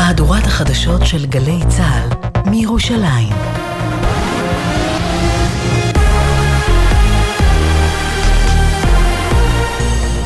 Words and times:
מהדורת 0.00 0.46
החדשות 0.46 1.06
של 1.06 1.26
גלי 1.26 1.58
צה"ל 1.68 2.08
מירושלים. 2.50 3.34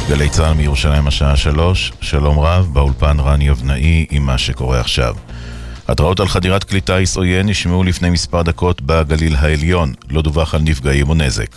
גלי 0.08 0.28
צה"ל 0.28 0.54
מירושלים 0.54 1.06
השעה 1.06 1.36
שלוש, 1.36 1.92
שלום 2.00 2.38
רב, 2.38 2.68
באולפן 2.72 3.20
רני 3.20 3.50
אבנאי 3.50 4.06
עם 4.10 4.22
מה 4.22 4.38
שקורה 4.38 4.80
עכשיו. 4.80 5.14
התראות 5.88 6.20
על 6.20 6.28
חדירת 6.28 6.64
כלי 6.64 6.80
טיס 6.80 7.16
עוין 7.16 7.48
נשמעו 7.48 7.84
לפני 7.84 8.10
מספר 8.10 8.42
דקות 8.42 8.82
בגליל 8.82 9.36
העליון, 9.36 9.92
לא 10.10 10.22
דווח 10.22 10.54
על 10.54 10.60
נפגעים 10.62 11.08
או 11.08 11.14
נזק. 11.14 11.56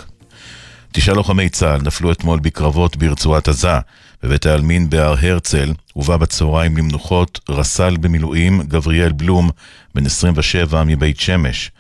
תשעה 0.92 1.16
לוחמי 1.16 1.50
צה"ל 1.50 1.82
נפלו 1.82 2.12
אתמול 2.12 2.40
בקרבות 2.40 2.98
ברצועת 2.98 3.48
עזה, 3.48 3.80
בבית 4.24 4.46
העלמין 4.46 4.90
בהר 4.90 5.16
הרצל, 5.22 5.74
הובא 5.94 6.18
בצהריים 6.18 6.78
למנוחות 6.78 7.40
רס"ל 7.50 7.98
במילואים 7.98 8.62
גבריאל 8.62 9.12
בלום, 9.12 9.50
בן 9.96 10.06
27 10.06 10.84
מבית 10.84 11.20
שמש. 11.20 11.72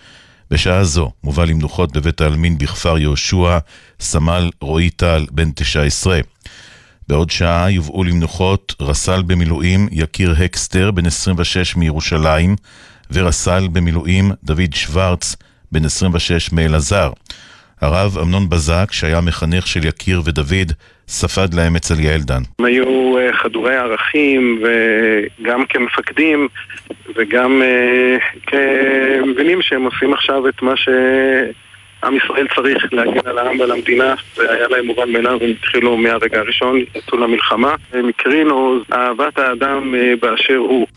בשעה 0.52 0.84
זו 0.84 1.12
מובא 1.24 1.46
למנוחות 1.46 1.92
בבית 1.92 2.22
העלמין 2.22 2.58
בכפר 2.58 2.98
יהושע, 2.98 3.58
סמל 4.00 4.50
רועי 4.62 4.90
טל, 4.90 5.26
בן 5.32 5.52
19. 5.56 6.20
בעוד 7.08 7.30
שעה 7.30 7.72
יובאו 7.72 8.04
למנוחות 8.04 8.76
רס"ל 8.82 9.22
במילואים 9.22 9.88
יקיר 9.92 10.36
הקסטר, 10.44 10.92
בן 10.92 11.06
26 11.06 11.76
מירושלים, 11.76 12.56
ורס"ל 13.12 13.68
במילואים 13.68 14.32
דוד 14.44 14.74
שוורץ, 14.74 15.36
בן 15.72 15.86
26 15.86 16.52
מאלעזר. 16.52 17.12
הרב 17.82 18.18
אמנון 18.18 18.50
בזק, 18.50 18.90
שהיה 18.92 19.22
מחנך 19.22 19.68
של 19.68 19.86
יקיר 19.86 20.22
ודוד, 20.26 20.74
ספד 21.08 21.54
להם 21.54 21.76
אצל 21.76 22.00
יעל 22.00 22.22
דן. 22.22 22.42
הם 22.60 22.66
היו 22.66 23.18
אה, 23.18 23.34
חדורי 23.34 23.76
ערכים, 23.76 24.64
וגם 24.64 25.66
כמפקדים, 25.66 26.48
וגם 27.16 27.62
אה, 27.62 28.18
כמבינים 28.48 29.62
שהם 29.62 29.84
עושים 29.84 30.14
עכשיו 30.14 30.48
את 30.48 30.62
מה 30.62 30.78
ש... 30.78 30.90
עם 32.04 32.18
ישראל 32.18 32.48
צריך 32.56 32.94
להגן 32.94 33.28
על 33.30 33.38
העם 33.38 33.60
ועל 33.60 33.72
המדינה, 33.72 34.16
זה 34.36 34.52
היה 34.52 34.68
להם 34.68 34.86
מובן 34.86 35.12
מאליו, 35.12 35.38
הם 35.42 35.50
התחילו 35.50 35.98
מהרגע 35.98 36.40
הראשון, 36.40 36.80
יצאו 36.96 37.18
למלחמה. 37.18 37.76
הם 37.94 38.10
הקרינו 38.10 38.80
אהבת 38.94 39.38
האדם 39.38 39.96
אה, 39.96 40.14
באשר 40.22 40.56
הוא. 40.56 40.88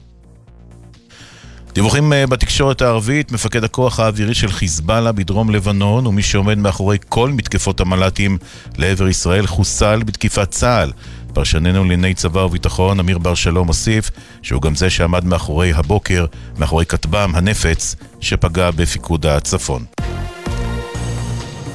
דיווחים 1.75 2.13
אה, 2.13 2.27
בתקשורת 2.27 2.83
הערבית, 2.83 3.33
מפקד 3.33 3.65
הכוח 3.65 4.01
האווירי 4.01 4.35
של 4.35 4.49
חיזבאללה 4.49 5.13
בדרום 5.13 5.51
לבנון 5.51 6.07
ומי 6.07 6.23
שעומד 6.23 6.59
מאחורי 6.59 6.99
כל 7.09 7.31
מתקפות 7.31 7.81
המל"טים 7.81 8.39
לעבר 8.79 9.09
ישראל 9.09 9.47
חוסל 9.47 10.03
בתקיפת 10.03 10.51
צה"ל. 10.51 10.93
פרשננו 11.35 11.83
לענייני 11.85 12.15
צבא 12.15 12.39
וביטחון, 12.39 13.01
אמיר 13.01 13.19
בר 13.19 13.35
שלום 13.35 13.67
מוסיף 13.67 14.11
שהוא 14.43 14.63
גם 14.63 14.75
זה 14.75 14.91
שעמד 14.91 15.25
מאחורי 15.25 15.73
הבוקר, 15.73 16.27
מאחורי 16.59 16.87
כטב"ם 16.87 17.33
הנפץ 17.35 17.97
שפגע 18.21 18.71
בפיקוד 18.71 19.27
הצפון. 19.27 19.85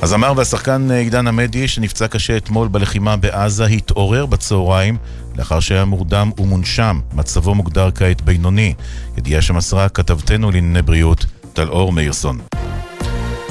הזמר 0.01 0.33
והשחקן 0.35 0.91
אה, 0.91 0.99
עידן 0.99 1.27
עמדי, 1.27 1.67
שנפצע 1.67 2.07
קשה 2.07 2.37
אתמול 2.37 2.67
בלחימה 2.67 3.17
בעזה, 3.17 3.65
התעורר 3.65 4.25
בצהריים 4.25 4.97
לאחר 5.37 5.59
שהיה 5.59 5.85
מורדם 5.85 6.31
ומונשם. 6.37 6.99
מצבו 7.13 7.55
מוגדר 7.55 7.89
כעת 7.95 8.21
בינוני. 8.21 8.73
ידיעה 9.17 9.41
שמסרה 9.41 9.89
כתבתנו 9.89 10.51
לענייני 10.51 10.81
בריאות, 10.81 11.25
טל 11.53 11.67
אור 11.67 11.91
מאירסון. 11.91 12.37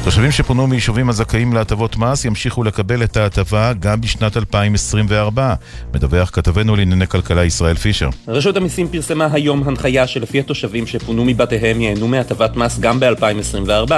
תושבים 0.05 0.31
שפונו 0.31 0.67
מיישובים 0.67 1.09
הזכאים 1.09 1.53
להטבות 1.53 1.97
מס 1.97 2.25
ימשיכו 2.25 2.65
לקבל 2.65 3.03
את 3.03 3.17
ההטבה 3.17 3.73
גם 3.81 4.01
בשנת 4.01 4.37
2024, 4.37 5.55
מדווח 5.95 6.31
כתבנו 6.33 6.77
לענייני 6.77 7.07
כלכלה 7.07 7.45
ישראל 7.45 7.77
פישר. 7.77 8.09
רשות 8.29 8.57
המיסים 8.57 8.89
פרסמה 8.89 9.29
היום 9.33 9.69
הנחיה 9.69 10.07
שלפי 10.07 10.41
התושבים 10.41 10.87
שפונו 10.87 11.25
מבתיהם 11.25 11.81
ייהנו 11.81 12.09
מהטבת 12.09 12.57
מס 12.57 12.79
גם 12.79 13.01
ב-2024. 13.01 13.93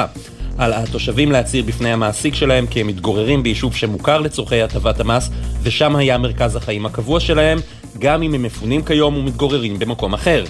על 0.59 0.73
התושבים 0.73 1.33
להצהיר 1.33 1.65
בפני 1.65 1.93
המעסיק 1.93 2.35
שלהם 2.35 2.67
כי 2.67 2.81
הם 2.81 2.87
מתגוררים 2.87 3.43
ביישוב 3.43 3.75
שמוכר 3.75 4.21
לצורכי 4.21 4.63
הטבת 4.63 5.01
המס 5.01 5.31
ושם 5.63 5.97
היה 5.97 6.19
מרכז 6.19 6.57
החיים 6.57 6.87
הקבוע 6.87 7.21
שלהם, 7.21 7.59
גם 7.99 8.23
אם 8.23 8.35
הם 8.35 8.43
מפונים 8.43 8.85
כיום 8.85 9.17
ומתגוררים 9.17 9.79
במקום 9.79 10.15
אחר. 10.15 10.45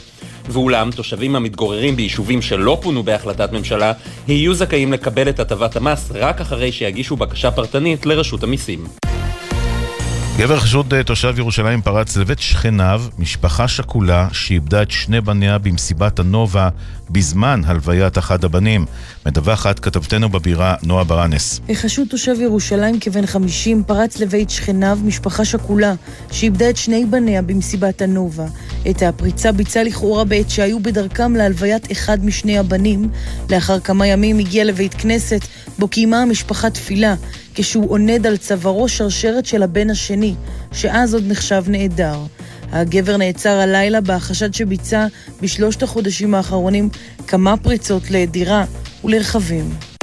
ואולם, 0.48 0.90
תושבים 0.90 1.36
המתגוררים 1.36 1.96
ביישובים 1.96 2.42
שלא 2.42 2.78
פונו 2.82 3.02
בהחלטת 3.02 3.52
ממשלה, 3.52 3.92
יהיו 4.28 4.54
זכאים 4.54 4.92
לקבל 4.92 5.28
את 5.28 5.40
הטבת 5.40 5.76
המס 5.76 6.12
רק 6.14 6.40
אחרי 6.40 6.72
שיגישו 6.72 7.16
בקשה 7.16 7.50
פרטנית 7.50 8.06
לרשות 8.06 8.42
המיסים. 8.42 9.05
גבר 10.38 10.60
חשוד 10.60 10.94
אה, 10.94 11.02
תושב 11.02 11.34
ירושלים 11.38 11.82
פרץ 11.82 12.16
לבית 12.16 12.38
שכניו, 12.38 13.02
משפחה 13.18 13.68
שכולה 13.68 14.28
שאיבדה 14.32 14.82
את 14.82 14.90
שני 14.90 15.20
בניה 15.20 15.58
במסיבת 15.58 16.18
הנובה 16.18 16.68
בזמן 17.10 17.60
הלוויית 17.66 18.18
אחד 18.18 18.44
הבנים. 18.44 18.84
מדווחת 19.26 19.78
כתבתנו 19.78 20.28
בבירה 20.28 20.74
נועה 20.82 21.04
ברנס. 21.04 21.60
חשוד 21.74 22.08
תושב 22.08 22.40
ירושלים 22.40 23.00
כבן 23.00 23.26
50 23.26 23.84
פרץ 23.84 24.18
לבית 24.18 24.50
שכניו, 24.50 24.98
משפחה 25.04 25.44
שכולה, 25.44 25.94
שאיבדה 26.30 26.70
את 26.70 26.76
שני 26.76 27.06
בניה 27.06 27.42
במסיבת 27.42 28.02
הנובה. 28.02 28.46
את 28.90 29.02
הפריצה 29.02 29.52
ביצע 29.52 29.84
לכאורה 29.84 30.24
בעת 30.24 30.50
שהיו 30.50 30.80
בדרכם 30.80 31.36
להלוויית 31.36 31.92
אחד 31.92 32.24
משני 32.24 32.58
הבנים. 32.58 33.08
לאחר 33.50 33.80
כמה 33.80 34.06
ימים 34.06 34.38
הגיע 34.38 34.64
לבית 34.64 34.94
כנסת, 34.94 35.40
בו 35.78 35.88
קיימה 35.88 36.22
המשפחה 36.22 36.70
תפילה. 36.70 37.14
כשהוא 37.56 37.90
עונד 37.90 38.26
על 38.26 38.36
צווארו 38.36 38.88
שרשרת 38.88 39.46
של 39.46 39.62
הבן 39.62 39.90
השני, 39.90 40.34
שאז 40.72 41.14
עוד 41.14 41.24
נחשב 41.26 41.64
נעדר. 41.68 42.18
הגבר 42.72 43.16
נעצר 43.16 43.58
הלילה 43.58 44.00
בחשד 44.00 44.54
שביצע 44.54 45.06
בשלושת 45.42 45.82
החודשים 45.82 46.34
האחרונים 46.34 46.88
כמה 47.26 47.56
פריצות 47.56 48.10
לדירה 48.10 48.64
ולרכבים. 49.04 49.95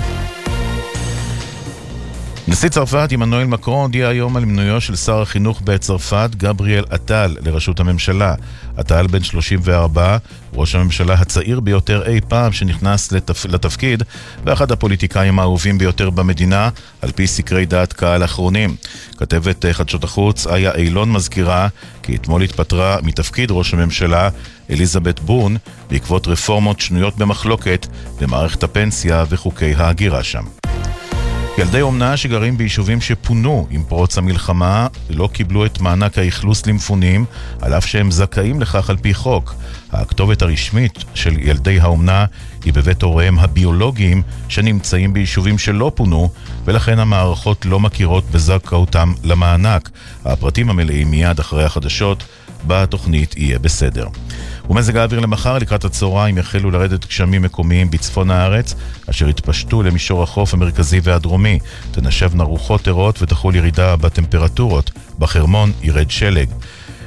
נשיא 2.48 2.70
צרפת 2.70 3.08
עמנואל 3.12 3.46
מקרון 3.46 3.82
הודיע 3.82 4.08
היום 4.08 4.38
על 4.38 4.46
מינויו 4.46 4.82
של 4.82 4.96
שר 4.96 5.22
החינוך 5.22 5.62
בצרפת, 5.62 6.30
גבריאל 6.38 6.86
עטל, 6.90 7.36
לראשות 7.46 7.80
הממשלה. 7.80 8.36
עטל 8.78 9.08
בן 9.08 9.24
34, 9.24 10.18
ראש 10.54 10.76
הממשלה 10.76 11.14
הצעיר 11.14 11.60
ביותר 11.60 12.04
אי 12.08 12.20
פעם 12.28 12.52
שנכנס 12.52 13.12
לתפ... 13.12 13.46
לתפקיד, 13.46 14.04
ואחד 14.46 14.72
הפוליטיקאים 14.72 15.40
האהובים 15.40 15.78
ביותר 15.78 16.10
במדינה, 16.10 16.70
על 17.02 17.12
פי 17.12 17.28
סקרי 17.28 17.66
דעת 17.66 17.94
קהל 17.94 18.24
אחרונים. 18.24 18.76
כתבת 19.18 19.66
חדשות 19.72 20.04
החוץ, 20.04 20.48
איה 20.48 20.76
אילון 20.76 21.12
מזכירה 21.12 21.68
כי 22.04 22.16
אתמול 22.16 22.42
התפטרה 22.42 22.98
מתפקיד 23.04 23.52
ראש 23.52 23.74
הממשלה 23.74 24.30
אליזבת 24.70 25.20
בון 25.20 25.58
בעקבות 25.90 26.28
רפורמות 26.28 26.80
שנויות 26.80 27.18
במחלוקת 27.18 27.88
במערכת 28.22 28.64
הפנסיה 28.64 29.26
וחוקי 29.30 29.74
ההגירה 29.76 30.24
שם. 30.24 30.44
ילדי 31.58 31.82
אומנה 31.82 32.18
שגרים 32.18 32.58
ביישובים 32.58 33.02
שפונו 33.02 33.68
עם 33.70 33.84
פרוץ 33.84 34.18
המלחמה 34.18 34.88
לא 35.10 35.30
קיבלו 35.34 35.66
את 35.66 35.82
מענק 35.82 36.18
האכלוס 36.18 36.66
למפונים, 36.66 37.26
על 37.62 37.74
אף 37.74 37.86
שהם 37.86 38.12
זכאים 38.12 38.62
לכך 38.62 38.90
על 38.90 38.98
פי 38.98 39.14
חוק. 39.14 39.56
הכתובת 39.92 40.42
הרשמית 40.42 41.04
של 41.14 41.40
ילדי 41.40 41.80
האומנה 41.80 42.26
היא 42.66 42.74
בבית 42.74 43.02
הוריהם 43.02 43.40
הביולוגיים 43.40 44.22
שנמצאים 44.50 45.14
ביישובים 45.14 45.58
שלא 45.58 45.92
פונו, 45.96 46.30
ולכן 46.66 47.00
המערכות 47.00 47.66
לא 47.66 47.80
מכירות 47.80 48.24
בזכאותם 48.32 49.14
למענק. 49.24 49.90
הפרטים 50.26 50.70
המלאים 50.70 51.12
מיד 51.12 51.40
אחרי 51.40 51.64
החדשות. 51.64 52.24
בתוכנית 52.68 53.38
יהיה 53.38 53.60
בסדר. 53.60 54.08
ומזג 54.70 54.98
האוויר 54.98 55.20
למחר 55.20 55.58
לקראת 55.58 55.86
הצהריים 55.86 56.38
יחלו 56.38 56.72
לרדת 56.72 57.06
גשמים 57.08 57.42
מקומיים 57.42 57.92
בצפון 57.92 58.32
הארץ, 58.32 58.76
אשר 59.10 59.30
יתפשטו 59.30 59.84
למישור 59.84 60.24
החוף 60.24 60.54
המרכזי 60.54 61.00
והדרומי. 61.04 61.60
תנשבנה 61.92 62.44
רוחות 62.44 62.88
ערות 62.88 63.22
ותחול 63.22 63.56
ירידה 63.56 63.96
בטמפרטורות. 63.96 64.92
בחרמון 65.20 65.72
ירד 65.82 66.12
שלג. 66.12 66.50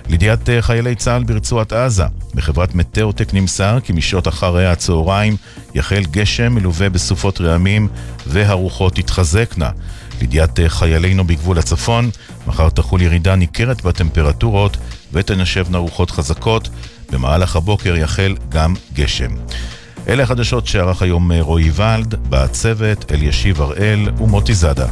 לידיעת 0.09 0.51
אה, 0.51 0.63
חיילי 0.63 0.95
צה"ל 0.95 1.25
ברצועת 1.25 1.73
עזה, 1.73 2.05
בחברת 2.35 2.75
מטאוטק 2.75 3.35
נמסר 3.35 3.79
כי 3.85 3.93
משעות 3.93 4.29
אחרי 4.29 4.67
הצהריים 4.67 5.37
יחל 5.75 6.03
גשם 6.11 6.53
מלווה 6.53 6.89
בסופות 6.89 7.41
רעמים 7.41 7.89
והרוחות 8.27 8.95
תתחזקנה. 8.95 9.71
לידיעת 10.21 10.61
אה, 10.61 10.69
חיילינו 10.69 11.25
בגבול 11.25 11.59
הצפון, 11.59 12.11
מחר 12.47 12.69
תחול 12.69 13.03
ירידה 13.03 13.37
ניכרת 13.37 13.83
בטמפרטורות 13.83 14.77
ותנשבנה 15.13 15.79
רוחות 15.79 16.11
חזקות. 16.11 16.69
במהלך 17.13 17.57
הבוקר 17.57 17.97
יחל 17.97 18.35
גם 18.49 18.75
גשם. 18.95 19.31
אלה 20.09 20.23
החדשות 20.23 20.67
שערך 20.67 21.03
היום 21.03 21.33
אה, 21.33 21.43
רועי 21.43 21.71
ולד, 21.75 22.15
בצוות 22.29 23.13
אלישיב 23.13 23.63
הראל 23.63 24.09
ומוטי 24.19 24.55
זאדה. 24.55 24.87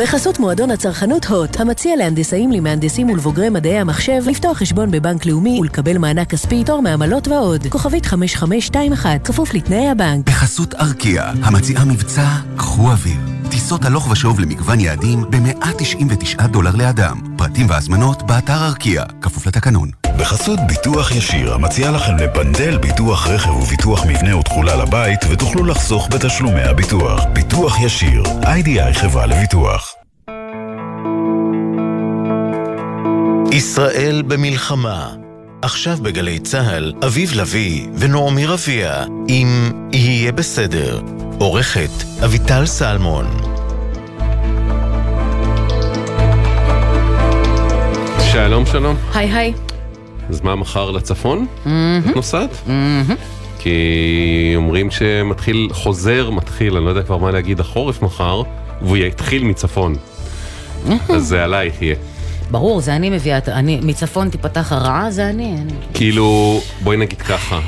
בחסות 0.00 0.38
מועדון 0.38 0.70
הצרכנות 0.70 1.24
הוט, 1.24 1.60
המציע 1.60 1.96
להנדסאים, 1.96 2.52
למהנדסים 2.52 3.10
ולבוגרי 3.10 3.48
מדעי 3.48 3.78
המחשב 3.78 4.22
לפתוח 4.26 4.58
חשבון 4.58 4.90
בבנק 4.90 5.26
לאומי 5.26 5.58
ולקבל 5.60 5.98
מענק 5.98 6.30
כספי, 6.30 6.64
תור 6.64 6.82
מעמלות 6.82 7.28
ועוד. 7.28 7.66
כוכבית 7.66 8.06
5521, 8.06 9.24
כפוף 9.24 9.54
לתנאי 9.54 9.88
הבנק. 9.88 10.26
בחסות 10.26 10.74
ארקיע, 10.74 11.32
המציעה 11.42 11.84
מבצע 11.84 12.28
קחו 12.56 12.90
אוויר. 12.90 13.20
טיסות 13.50 13.84
הלוך 13.84 14.10
ושוב 14.10 14.40
למגוון 14.40 14.80
יעדים 14.80 15.24
ב-199 15.30 16.46
דולר 16.46 16.76
לאדם. 16.76 17.20
פרטים 17.36 17.66
והזמנות 17.70 18.22
באתר 18.22 18.66
ארקיע, 18.66 19.04
כפוף 19.20 19.46
לתקנון. 19.46 19.99
בחסות 20.20 20.60
ביטוח 20.68 21.10
ישיר, 21.10 21.54
המציע 21.54 21.90
לכם 21.90 22.16
לבנדל 22.16 22.78
ביטוח 22.78 23.26
רכב 23.28 23.50
וביטוח 23.50 24.04
מבנה 24.06 24.36
ותכולה 24.36 24.76
לבית, 24.76 25.20
ותוכלו 25.30 25.64
לחסוך 25.64 26.08
בתשלומי 26.10 26.62
הביטוח. 26.62 27.24
ביטוח 27.32 27.80
ישיר, 27.80 28.22
איי-די-איי 28.46 28.94
חברה 28.94 29.26
לביטוח. 29.26 29.94
ישראל 33.52 34.22
במלחמה. 34.26 35.10
עכשיו 35.62 35.96
בגלי 36.02 36.38
צה"ל, 36.38 36.92
אביב 37.06 37.32
לביא 37.34 37.86
ונעמי 37.94 38.46
רביע, 38.46 39.04
עם 39.28 39.72
"יהיה 39.92 40.32
בסדר". 40.32 41.00
עורכת 41.38 42.24
אביטל 42.24 42.66
סלמון. 42.66 43.26
שלום 48.32 48.66
שלום. 48.66 48.96
היי 49.14 49.32
היי. 49.32 49.69
אז 50.30 50.40
מה 50.40 50.54
מחר 50.54 50.90
לצפון? 50.90 51.46
את 51.62 52.16
נוסעת? 52.16 52.62
כי 53.58 54.52
אומרים 54.56 54.90
שמתחיל, 54.90 55.68
חוזר, 55.72 56.30
מתחיל, 56.30 56.76
אני 56.76 56.84
לא 56.84 56.90
יודע 56.90 57.02
כבר 57.02 57.16
מה 57.16 57.30
להגיד, 57.30 57.60
החורף 57.60 58.02
מחר, 58.02 58.42
והוא 58.82 58.96
יתחיל 58.96 59.44
מצפון. 59.44 59.96
אז 61.08 61.26
זה 61.26 61.44
עלייך 61.44 61.82
יהיה. 61.82 61.94
ברור, 62.50 62.80
זה 62.80 62.96
אני 62.96 63.10
מביאה, 63.10 63.38
אני, 63.48 63.80
מצפון 63.82 64.28
תיפתח 64.28 64.72
הרעה, 64.72 65.10
זה 65.10 65.28
אני. 65.28 65.54
אני. 65.62 65.72
כאילו, 65.94 66.60
בואי 66.82 66.96
נגיד 66.96 67.22
ככה, 67.22 67.60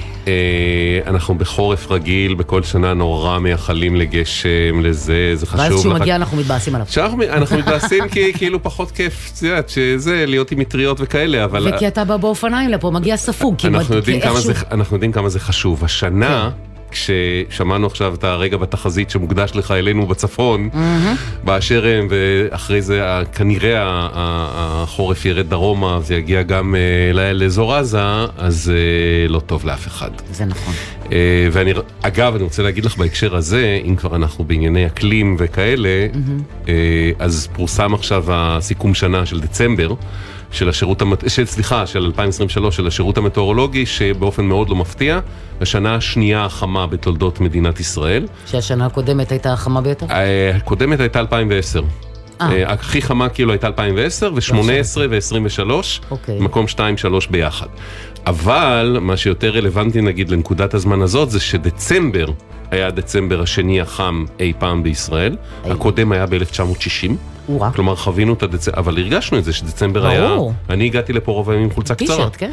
אנחנו 1.06 1.34
בחורף 1.34 1.90
רגיל, 1.90 2.34
בכל 2.34 2.62
שנה 2.62 2.94
נורא 2.94 3.38
מייחלים 3.38 3.96
לגשם, 3.96 4.48
לזה, 4.82 5.30
זה 5.34 5.46
חשוב. 5.46 5.60
ואז 5.60 5.78
כשהוא 5.80 5.94
מגיע 5.94 6.16
אנחנו 6.16 6.36
מתבאסים 6.36 6.74
עליו. 6.74 6.86
אנחנו 7.32 7.58
מתבאסים 7.58 8.08
כי 8.08 8.32
כאילו 8.32 8.62
פחות 8.62 8.90
כיף, 8.90 9.30
את 9.36 9.42
יודעת, 9.42 9.68
שזה, 9.68 10.24
להיות 10.26 10.50
עם 10.50 10.58
מטריות 10.58 10.96
וכאלה, 11.00 11.44
אבל... 11.44 11.68
וכי 11.74 11.88
אתה 11.88 12.04
בא 12.04 12.16
באופניים 12.16 12.70
לפה, 12.70 12.90
מגיע 12.90 13.16
ספוג. 13.16 13.56
אנחנו 13.64 13.94
יודעים, 13.96 14.20
כמה 14.20 14.40
זה, 14.40 14.52
איכשהו- 14.52 14.68
אנחנו 14.70 14.96
יודעים 14.96 15.12
כמה 15.12 15.28
זה 15.28 15.40
חשוב. 15.40 15.84
השנה, 15.84 16.50
כששמענו 16.92 17.86
עכשיו 17.86 18.14
את 18.14 18.24
הרגע 18.24 18.56
בתחזית 18.56 19.10
שמוקדש 19.10 19.50
לחיילינו 19.54 20.06
בצפון, 20.06 20.68
באשר 21.44 21.86
הם, 21.86 22.08
ואחרי 22.10 22.82
זה 22.82 23.02
כנראה 23.34 23.78
החורף 24.54 25.24
ירד 25.24 25.50
דרומה 25.50 25.98
ויגיע 26.06 26.42
גם 26.42 26.74
אה, 26.74 27.32
לאזור 27.32 27.74
עזה, 27.74 28.02
אז 28.36 28.72
אה, 28.74 29.28
לא 29.28 29.40
טוב 29.40 29.66
לאף 29.66 29.86
אחד. 29.86 30.10
זה 30.30 30.44
נכון. 30.44 30.74
אה, 31.12 31.48
ואני, 31.52 31.72
אגב, 32.02 32.34
אני 32.34 32.44
רוצה 32.44 32.62
להגיד 32.62 32.84
לך 32.84 32.96
בהקשר 32.96 33.36
הזה, 33.36 33.80
אם 33.84 33.96
כבר 33.96 34.16
אנחנו 34.16 34.44
בענייני 34.44 34.86
אקלים 34.86 35.36
וכאלה, 35.38 36.06
אה, 36.68 36.74
אז 37.18 37.48
פורסם 37.52 37.94
עכשיו 37.94 38.24
הסיכום 38.28 38.94
שנה 38.94 39.26
של 39.26 39.40
דצמבר. 39.40 39.94
של 40.52 40.68
השירות, 40.68 41.02
המת- 41.02 41.30
של, 41.30 41.46
סליחה, 41.46 41.86
של 41.86 42.04
2023, 42.04 42.76
של 42.76 42.86
השירות 42.86 43.18
המטאורולוגי, 43.18 43.86
שבאופן 43.86 44.44
מאוד 44.44 44.68
לא 44.68 44.76
מפתיע, 44.76 45.20
השנה 45.60 45.94
השנייה 45.94 46.44
החמה 46.44 46.86
בתולדות 46.86 47.40
מדינת 47.40 47.80
ישראל. 47.80 48.26
שהשנה 48.46 48.86
הקודמת 48.86 49.30
הייתה 49.32 49.52
החמה 49.52 49.80
ביותר? 49.80 50.06
אה, 50.10 50.56
הקודמת 50.56 51.00
הייתה 51.00 51.20
2010. 51.20 51.82
אה. 52.50 52.52
אה, 52.52 52.72
הכי 52.72 53.02
חמה 53.02 53.28
כאילו 53.28 53.52
הייתה 53.52 53.66
2010, 53.66 54.32
ו-18 54.34 54.98
ו-23, 55.10 55.70
אוקיי. 56.10 56.40
מקום 56.40 56.66
2-3 56.66 56.78
ביחד. 57.30 57.66
אבל 58.26 58.98
מה 59.00 59.16
שיותר 59.16 59.50
רלוונטי 59.50 60.00
נגיד 60.00 60.30
לנקודת 60.30 60.74
הזמן 60.74 61.02
הזאת, 61.02 61.30
זה 61.30 61.40
שדצמבר 61.40 62.26
היה 62.70 62.90
דצמבר 62.90 63.42
השני 63.42 63.80
החם 63.80 64.24
אי 64.40 64.52
פעם 64.58 64.82
בישראל, 64.82 65.36
הקודם 65.64 66.12
היה 66.12 66.26
ב-1960. 66.26 67.10
או-אה. 67.48 67.70
כלומר 67.72 67.96
חווינו 67.96 68.32
את 68.32 68.42
הדצמבר, 68.42 68.78
אבל 68.78 68.98
הרגשנו 68.98 69.38
את 69.38 69.44
זה 69.44 69.52
שדצמבר 69.52 70.06
היה. 70.06 70.36
אני 70.70 70.84
הגעתי 70.84 71.12
לפה 71.12 71.32
רוב 71.32 71.50
הימים 71.50 71.64
עם 71.64 71.70
חולצה 71.70 71.94
קצרה. 71.94 72.30
כן. 72.30 72.52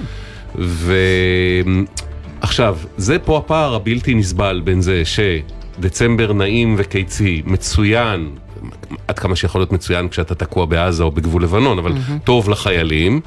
ועכשיו, 2.41 2.77
זה 2.97 3.19
פה 3.19 3.37
הפער 3.37 3.75
הבלתי 3.75 4.13
נסבל 4.13 4.61
בין 4.63 4.81
זה 4.81 5.03
שדצמבר 5.05 6.33
נעים 6.33 6.75
וקיצי, 6.77 7.41
מצוין, 7.45 8.29
עד 9.07 9.19
כמה 9.19 9.35
שיכול 9.35 9.61
להיות 9.61 9.71
מצוין 9.71 10.09
כשאתה 10.09 10.35
תקוע 10.35 10.65
בעזה 10.65 11.03
או 11.03 11.11
בגבול 11.11 11.43
לבנון, 11.43 11.79
אבל 11.79 11.93
טוב 12.23 12.49
לחיילים, 12.49 13.21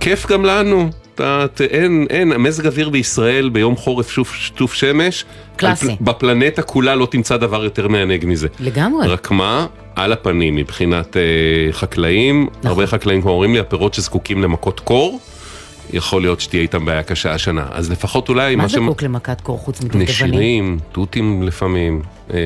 כיף 0.00 0.26
גם 0.26 0.44
לנו. 0.44 0.90
אתה, 1.14 1.46
ת- 1.54 1.60
אין, 1.60 2.06
אין, 2.10 2.28
מזג 2.36 2.66
אוויר 2.66 2.88
בישראל 2.90 3.48
ביום 3.48 3.76
חורף 3.76 4.10
שוף, 4.10 4.34
שטוף 4.34 4.74
שמש, 4.74 5.24
קלאסי. 5.56 5.88
על 5.90 5.96
בפלנטה 6.00 6.62
כולה 6.62 6.94
לא 6.94 7.06
תמצא 7.10 7.36
דבר 7.36 7.64
יותר 7.64 7.88
מענג 7.88 8.24
מזה. 8.26 8.48
לגמרי. 8.60 9.08
רק 9.08 9.30
מה? 9.30 9.66
על 9.96 10.12
הפנים 10.12 10.54
מבחינת 10.56 11.16
אה, 11.16 11.22
חקלאים, 11.72 12.42
נכון. 12.58 12.66
הרבה 12.70 12.86
חקלאים 12.86 13.20
כבר 13.20 13.30
אומרים 13.30 13.52
לי, 13.54 13.58
הפירות 13.60 13.94
שזקוקים 13.94 14.42
למכות 14.42 14.80
קור, 14.80 15.20
יכול 15.92 16.22
להיות 16.22 16.40
שתהיה 16.40 16.62
איתם 16.62 16.84
בעיה 16.84 17.02
קשה 17.02 17.34
השנה. 17.34 17.66
אז 17.72 17.90
לפחות 17.90 18.28
אולי 18.28 18.56
מה 18.56 18.68
שהם- 18.68 18.84
זקוק 18.84 19.02
למכת 19.02 19.40
קור 19.40 19.58
חוץ 19.58 19.80
מדובדבנים? 19.80 20.04
נשירים, 20.08 20.78
תותים 20.92 21.42
לפעמים, 21.42 22.02
אה, 22.34 22.38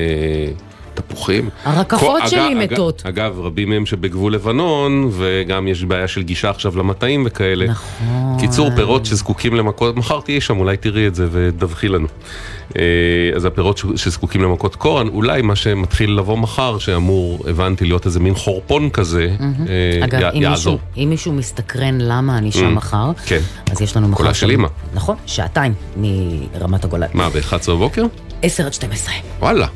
תפוחים. 0.93 1.49
הרקפות 1.63 2.21
כל- 2.21 2.27
שלי 2.27 2.39
אגב- 2.51 2.57
מתות. 2.71 3.01
אגב, 3.05 3.19
אגב, 3.19 3.39
רבים 3.39 3.69
מהם 3.69 3.85
שבגבול 3.85 4.33
לבנון, 4.33 5.09
וגם 5.11 5.67
יש 5.67 5.83
בעיה 5.83 6.07
של 6.07 6.21
גישה 6.23 6.49
עכשיו 6.49 6.77
למטעים 6.77 7.23
וכאלה. 7.25 7.65
נכון. 7.67 8.37
קיצור, 8.39 8.69
פירות 8.75 9.05
שזקוקים 9.05 9.53
למכות, 9.55 9.95
מחר 9.95 10.19
תהיי 10.21 10.41
שם, 10.41 10.59
אולי 10.59 10.77
תראי 10.77 11.07
את 11.07 11.15
זה 11.15 11.27
ודווחי 11.31 11.87
לנו. 11.87 12.07
אה, 12.77 12.81
אז 13.35 13.45
הפירות 13.45 13.81
שזקוקים 13.95 14.41
למכות 14.41 14.75
קורן, 14.75 15.07
אולי 15.07 15.41
מה 15.41 15.55
שמתחיל 15.55 16.11
לבוא 16.11 16.37
מחר, 16.37 16.77
שאמור, 16.79 17.39
הבנתי, 17.49 17.85
להיות 17.85 18.05
איזה 18.05 18.19
מין 18.19 18.35
חורפון 18.35 18.89
כזה, 18.89 19.35
אה, 19.39 20.05
אגב, 20.05 20.19
י- 20.21 20.37
אם 20.37 20.41
יעזור. 20.41 20.79
מישהו, 20.87 21.03
אם 21.03 21.09
מישהו 21.09 21.33
מסתקרן 21.33 21.97
למה 22.01 22.37
אני 22.37 22.51
שם 22.51 22.67
Mm. 22.67 22.69
מחר, 22.69 23.11
כן. 23.25 23.39
אז 23.71 23.81
יש 23.81 23.97
לנו 23.97 24.07
מחר... 24.07 24.17
קולה 24.17 24.33
של 24.33 24.51
אמא. 24.51 24.67
נכון, 24.93 25.15
שעתיים 25.25 25.73
מרמת 25.97 26.83
הגולן. 26.83 27.07
מה, 27.13 27.29
ב-11 27.29 27.71
בבוקר? 27.71 28.03
10 28.41 28.65
עד 28.65 28.73
12. 28.73 29.13
וואלה. 29.39 29.67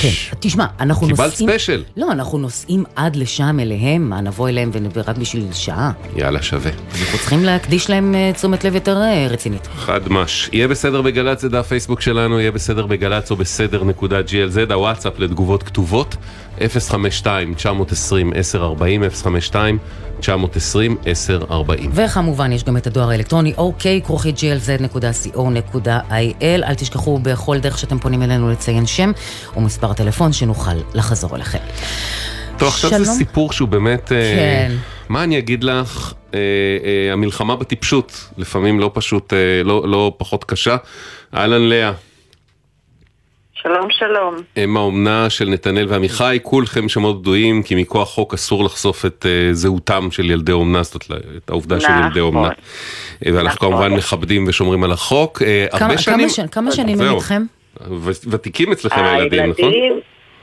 כן, 0.00 0.08
תשמע, 0.40 0.66
אנחנו 0.80 1.06
קיבלת 1.06 1.30
נוסעים... 1.30 1.48
ספיישל. 1.48 1.82
לא, 1.96 2.12
אנחנו 2.12 2.38
נוסעים 2.38 2.84
עד 2.96 3.16
לשם 3.16 3.60
אליהם, 3.60 4.10
מה, 4.10 4.20
נבוא 4.20 4.48
אליהם 4.48 4.70
ונ- 4.74 5.00
רק 5.08 5.16
בשביל 5.18 5.46
שעה. 5.52 5.90
יאללה, 6.16 6.42
שווה. 6.42 6.70
אנחנו 7.02 7.18
צריכים 7.18 7.44
להקדיש 7.44 7.90
להם 7.90 8.14
אה, 8.14 8.30
תשומת 8.34 8.64
לב 8.64 8.74
יותר 8.74 8.96
אה, 9.02 9.26
רצינית. 9.30 9.68
חד 9.78 10.00
מש. 10.08 10.48
יהיה 10.52 10.68
בסדר 10.68 11.02
בגל"צ, 11.02 11.40
זה 11.40 11.48
דף 11.48 11.66
פייסבוק 11.66 12.00
שלנו, 12.00 12.40
יהיה 12.40 12.52
בסדר 12.52 12.86
בגל"צ 12.86 13.30
או 13.30 13.36
בסדר 13.36 13.84
נקודה 13.84 14.20
glz, 14.20 14.72
הוואטסאפ 14.72 15.18
לתגובות 15.18 15.62
כתובות, 15.62 16.16
052-920-1040, 16.58 17.26
052-920-1040. 20.22 20.24
וכמובן, 21.92 22.52
יש 22.52 22.64
גם 22.64 22.76
את 22.76 22.86
הדואר 22.86 23.10
האלקטרוני, 23.10 23.52
אוקיי, 23.56 24.02
כרוכית 24.04 24.36
glz.co.il. 24.36 25.82
אל 26.42 26.74
תשכחו 26.74 27.18
בכל 27.18 27.58
דרך 27.58 27.78
שאתם 27.78 27.98
פונים 27.98 28.22
אלינו 28.22 28.50
לציין 28.50 28.86
שם 28.86 29.12
ומספר 29.56 29.90
הטלפון 29.90 30.32
שנוכל 30.32 30.76
לחזור 30.94 31.36
אליכם. 31.36 31.58
טוב, 32.58 32.68
עכשיו 32.68 33.04
זה. 33.04 33.12
סיפור 33.12 33.52
שהוא 33.52 33.68
באמת... 33.68 34.12
אה, 34.12 34.34
כן. 34.36 34.72
מה 35.08 35.24
אני 35.24 35.38
אגיד 35.38 35.64
לך? 35.64 36.12
אה, 36.34 36.38
אה, 36.84 37.12
המלחמה 37.12 37.56
בטיפשות, 37.56 38.28
לפעמים 38.38 38.80
לא 38.80 38.90
פשוט, 38.94 39.32
אה, 39.32 39.62
לא, 39.64 39.88
לא 39.88 40.12
פחות 40.16 40.44
קשה. 40.44 40.76
אהלן 41.34 41.62
לאה, 41.62 41.92
שלום, 43.62 43.90
שלום. 43.90 44.34
אם 44.56 44.76
האומנה 44.76 45.30
של 45.30 45.48
נתנאל 45.48 45.86
ועמיחי, 45.88 46.38
כולכם 46.42 46.88
שמות 46.88 47.22
בדויים, 47.22 47.62
כי 47.62 47.74
מכוח 47.74 48.08
חוק 48.08 48.34
אסור 48.34 48.64
לחשוף 48.64 49.06
את 49.06 49.26
אה, 49.28 49.54
זהותם 49.54 50.08
של 50.10 50.30
ילדי 50.30 50.52
אומנה, 50.52 50.82
זאת 50.82 51.08
אומרת, 51.10 51.22
את 51.44 51.50
העובדה 51.50 51.80
של 51.80 51.88
נכון. 51.88 52.04
ילדי 52.06 52.20
אומנה. 52.20 52.48
אה, 53.26 53.32
ואנחנו 53.34 53.56
נכון. 53.56 53.68
כמובן 53.70 53.92
מכבדים 53.92 54.44
ושומרים 54.48 54.84
על 54.84 54.92
החוק. 54.92 55.42
אה, 55.42 55.66
כמה- 55.70 55.80
הרבה 55.80 55.94
כמה 55.94 55.98
שנים... 56.02 56.28
כמה 56.52 56.72
שנים 56.72 57.00
הם. 57.00 57.14
איתכם? 57.14 57.42
ו- 57.90 58.10
ותיקים 58.30 58.72
אצלכם 58.72 59.04
הילדים, 59.04 59.50
נכון? 59.50 59.64
הילדים, 59.64 59.92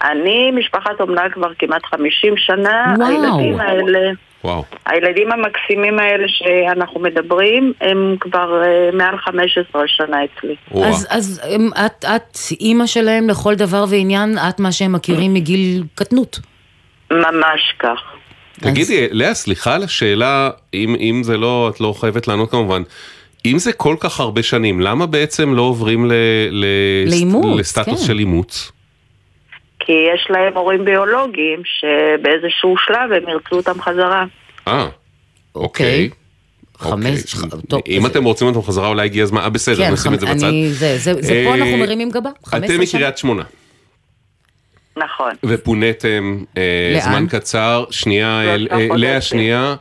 אני 0.04 0.52
משפחת 0.52 1.02
אומנה 1.02 1.22
כבר 1.34 1.50
כמעט 1.60 1.82
50 1.86 2.34
שנה. 2.38 2.94
וואו. 2.98 3.10
הילדים 3.10 3.60
האלה, 3.60 4.00
וואו. 4.46 4.64
הילדים 4.86 5.32
המקסימים 5.32 6.00
האלה 6.00 6.28
שאנחנו 6.28 7.00
מדברים, 7.00 7.74
הם 7.82 8.16
כבר 8.20 8.64
אה, 8.64 8.90
מעל 8.94 9.18
15 9.18 9.82
שנה 9.88 10.18
אצלי. 10.24 10.56
אז, 10.84 11.08
אז 11.10 11.42
הם, 11.44 11.70
את, 11.86 12.06
את 12.06 12.38
אימא 12.62 12.86
שלהם 12.86 13.30
לכל 13.30 13.56
דבר 13.56 13.86
ועניין, 13.90 14.38
את 14.50 14.60
מה 14.60 14.72
שהם 14.72 14.92
מכירים 14.92 15.34
מגיל 15.34 15.84
קטנות. 15.96 16.40
ממש 17.12 17.76
כך. 17.80 18.00
תגידי, 18.60 19.08
לאה, 19.12 19.34
סליחה 19.34 19.76
על 19.76 19.84
השאלה, 19.84 20.50
אם, 20.74 20.96
אם 21.00 21.22
זה 21.24 21.38
לא, 21.38 21.72
את 21.76 21.82
לא 21.82 21.94
חייבת 22.00 22.28
לענות 22.28 22.52
כמובן. 22.52 22.82
אם 23.46 23.60
זה 23.60 23.74
כל 23.74 23.96
כך 24.00 24.20
הרבה 24.20 24.44
שנים, 24.44 24.82
למה 24.82 25.06
בעצם 25.06 25.54
לא 25.54 25.62
עוברים 25.62 26.06
ל, 26.06 26.14
ל, 26.52 26.66
לאימוץ, 27.08 27.60
לסטטוס 27.60 28.02
כן. 28.02 28.08
של 28.08 28.20
אימוץ? 28.20 28.72
כי 29.86 29.94
יש 30.14 30.28
להם 30.30 30.58
הורים 30.58 30.86
ביולוגיים 30.86 31.62
שבאיזשהו 31.66 32.76
שלב 32.78 33.12
הם 33.12 33.30
ירצו 33.30 33.56
אותם 33.56 33.82
חזרה. 33.82 34.26
אה, 34.68 34.88
אוקיי. 35.56 36.10
חמש, 36.78 37.36
טוב. 37.70 37.82
אם 37.88 38.06
אתם 38.06 38.24
רוצים 38.24 38.48
אותם 38.48 38.62
חזרה, 38.62 38.88
אולי 38.88 39.06
הגיע 39.06 39.24
הזמן, 39.24 39.42
אה 39.42 39.50
בסדר, 39.50 39.76
כן, 39.76 39.94
נשים 39.94 40.14
את 40.14 40.20
זה 40.20 40.26
בצד. 40.26 40.48
אני, 40.48 40.70
זה, 40.70 40.98
זה, 40.98 41.14
זה 41.22 41.44
פה 41.46 41.50
אה, 41.52 41.56
אנחנו 41.56 41.78
מרימים 41.78 42.10
גבה. 42.10 42.30
15 42.46 42.76
אתם. 42.76 42.84
מקריית 42.84 43.18
שמונה. 43.18 43.44
נכון. 44.98 45.32
ופוניתם 45.46 46.44
אה? 46.58 47.00
זמן 47.04 47.28
קצר, 47.30 47.86
שנייה, 47.92 48.42
אה, 48.42 48.56
אה, 48.72 48.88
לאה. 48.96 49.22
שנייה, 49.22 49.76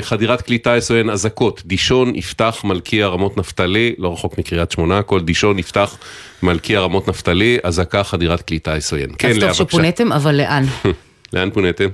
חדירת 0.00 0.42
כלי 0.42 0.58
טיס 0.58 0.90
או 0.90 0.96
אין 0.96 1.10
אזעקות, 1.10 1.62
דישון, 1.64 2.14
יפתח, 2.14 2.60
מלכיה, 2.64 3.06
רמות 3.06 3.36
נפתלי, 3.36 3.94
לא 3.98 4.12
רחוק 4.12 4.38
מקריית 4.38 4.70
שמונה, 4.70 4.98
הכל 4.98 5.20
דישון, 5.20 5.58
יפתח, 5.58 5.98
מלכיה, 6.42 6.80
רמות 6.80 7.08
נפתלי, 7.08 7.58
אזעקה, 7.62 8.04
חדירת 8.04 8.42
כלי 8.42 8.58
טיס 8.58 8.92
עוין. 8.92 9.10
כן, 9.18 9.28
אז 9.28 9.38
לאה, 9.38 9.48
טוב 9.48 9.58
בבקשה. 9.58 9.70
שפוניתם, 9.70 10.12
אבל 10.12 10.34
לאן? 10.34 10.62
לאן 11.32 11.50
פוניתם? 11.50 11.88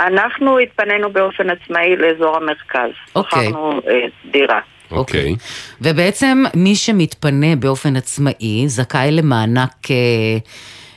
אנחנו 0.00 0.58
התפנינו 0.58 1.12
באופן 1.12 1.50
עצמאי 1.50 1.96
לאזור 1.96 2.36
המרכז. 2.36 2.90
אוקיי. 3.14 3.48
בחרנו 3.48 3.80
אה, 3.88 4.30
דירה. 4.30 4.60
אוקיי. 4.90 5.34
ובעצם 5.80 6.44
מי 6.54 6.74
שמתפנה 6.74 7.56
באופן 7.56 7.96
עצמאי 7.96 8.64
זכאי 8.68 9.10
למענק... 9.12 9.88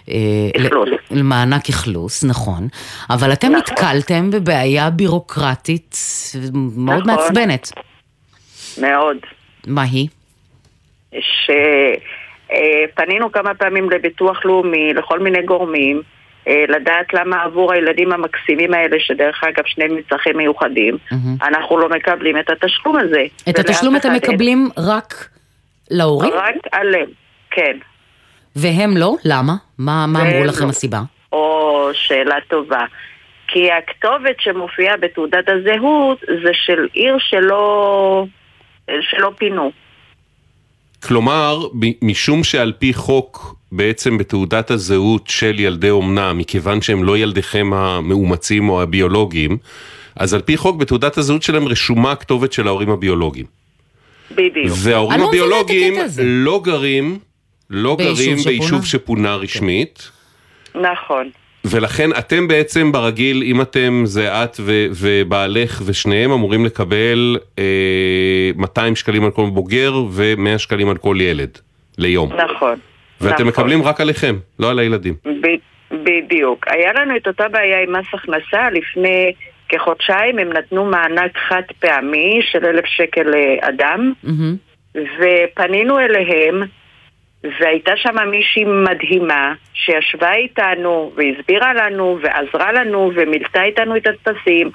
אה, 0.10 0.15
אה, 0.60 0.67
אכלוס. 0.67 0.89
ל- 0.89 1.19
למענק 1.19 1.69
אכלוס, 1.69 2.24
נכון. 2.24 2.67
אבל 3.10 3.33
אתם 3.33 3.48
נכון. 3.48 3.60
נתקלתם 3.60 4.31
בבעיה 4.31 4.89
בירוקרטית 4.89 5.95
מאוד 6.77 6.98
נכון. 7.10 7.15
מעצבנת. 7.15 7.72
מאוד. 8.81 9.17
מה 9.67 9.81
היא? 9.83 10.07
שפנינו 12.93 13.31
כמה 13.31 13.53
פעמים 13.53 13.89
לביטוח 13.89 14.45
לאומי, 14.45 14.93
לכל 14.93 15.19
מיני 15.19 15.41
גורמים, 15.41 16.01
אה, 16.48 16.63
לדעת 16.69 17.13
למה 17.13 17.43
עבור 17.43 17.74
הילדים 17.74 18.12
המקסימים 18.13 18.74
האלה, 18.74 18.98
שדרך 19.00 19.43
אגב 19.43 19.63
שניהם 19.65 19.95
מצרכים 19.95 20.38
מיוחדים, 20.38 20.98
מהמם. 21.12 21.36
אנחנו 21.43 21.77
לא 21.77 21.89
מקבלים 21.89 22.38
את 22.39 22.50
התשלום 22.50 22.95
הזה. 22.98 23.24
את 23.50 23.60
התשלום 23.60 23.95
אתם. 23.95 24.13
מקבלים 24.13 24.69
רק 24.77 25.27
להורים? 25.91 26.33
רק 26.33 26.55
עליהם, 26.72 27.07
כן. 27.51 27.77
והם 28.55 28.98
לא? 28.98 29.15
למה? 29.25 29.55
מה 29.77 30.07
מה 30.07 30.22
אמרו 30.22 30.33
והם 30.33 30.45
לכם 30.45 30.65
לא. 30.65 30.69
הסיבה? 30.69 31.01
או 31.31 31.89
שאלה 31.93 32.36
טובה. 32.48 32.86
כי 33.48 33.72
הכתובת 33.72 34.36
שמופיעה 34.39 34.98
בתעודת 34.98 35.50
הזהות 35.50 36.19
זה 36.43 36.51
של 36.65 36.88
עיר 36.93 37.15
שלא, 37.19 38.25
שלא 39.01 39.31
פינו. 39.38 39.72
כלומר, 41.07 41.60
משום 42.01 42.43
שעל 42.43 42.74
פי 42.79 42.93
חוק 42.93 43.55
בעצם 43.72 44.17
בתעודת 44.17 44.72
הזהות 44.72 45.27
של 45.27 45.60
ילדי 45.60 45.89
אומנה, 45.89 46.33
מכיוון 46.33 46.81
שהם 46.81 47.03
לא 47.03 47.17
ילדיכם 47.17 47.74
המאומצים 47.74 48.69
או 48.69 48.81
הביולוגיים, 48.81 49.57
אז 50.15 50.33
על 50.33 50.41
פי 50.41 50.57
חוק 50.57 50.75
בתעודת 50.75 51.17
הזהות 51.17 51.43
שלהם 51.43 51.67
רשומה 51.67 52.12
הכתובת 52.12 52.53
של 52.53 52.67
ההורים 52.67 52.89
הביולוגיים. 52.89 53.45
בדיוק. 54.31 54.77
וההורים 54.83 55.19
לא 55.19 55.27
הביולוגיים. 55.27 55.93
לא 56.24 56.62
גרים, 56.63 57.19
לא 57.70 57.96
ביישוב 57.96 58.17
גרים 58.17 58.38
שפונה? 58.38 58.58
ביישוב 58.58 58.86
שפונה 58.86 59.36
רשמית. 59.36 60.12
נכון. 60.75 61.29
ולכן 61.65 62.10
אתם 62.20 62.48
בעצם 62.48 62.91
ברגיל, 62.91 63.43
אם 63.43 63.62
אתם 63.62 64.01
זה 64.05 64.43
את 64.43 64.58
ו- 64.60 64.86
ובעלך 65.01 65.82
ושניהם 65.86 66.32
אמורים 66.32 66.65
לקבל 66.65 67.38
אה, 67.60 67.63
200 68.55 68.96
שקלים 68.96 69.25
על 69.25 69.32
כל 69.32 69.46
בוגר 69.53 69.93
ו-100 70.10 70.58
שקלים 70.58 70.89
על 70.89 70.98
כל 70.98 71.17
ילד 71.20 71.58
ליום. 71.98 72.34
נכון. 72.34 72.75
ואתם 73.22 73.34
נכון. 73.34 73.48
מקבלים 73.48 73.84
רק 73.84 74.01
עליכם, 74.01 74.36
לא 74.60 74.70
על 74.70 74.79
הילדים. 74.79 75.13
ב- 75.25 75.74
בדיוק. 76.03 76.65
היה 76.67 76.93
לנו 76.93 77.15
את 77.17 77.27
אותה 77.27 77.48
בעיה 77.48 77.84
עם 77.84 77.96
מס 77.96 78.05
הכנסה 78.13 78.70
לפני 78.72 79.32
כחודשיים, 79.70 80.39
הם 80.39 80.53
נתנו 80.53 80.86
מענק 80.86 81.38
חד 81.50 81.62
פעמי 81.79 82.39
של 82.51 82.65
אלף 82.65 82.86
שקל 82.86 83.24
לאדם, 83.24 84.13
מהמם. 84.24 84.55
ופנינו 84.96 86.00
אליהם, 86.00 86.63
והייתה 87.43 87.91
שם 87.95 88.29
מישהי 88.31 88.63
מדהימה, 88.65 89.53
שישבה 89.73 90.33
איתנו 90.33 91.12
והסבירה 91.15 91.73
לנו 91.73 92.19
ועזרה 92.21 92.71
לנו 92.71 93.12
ומילתה 93.15 93.63
איתנו 93.63 93.97
את 93.97 94.07
הטפסים, 94.07 94.69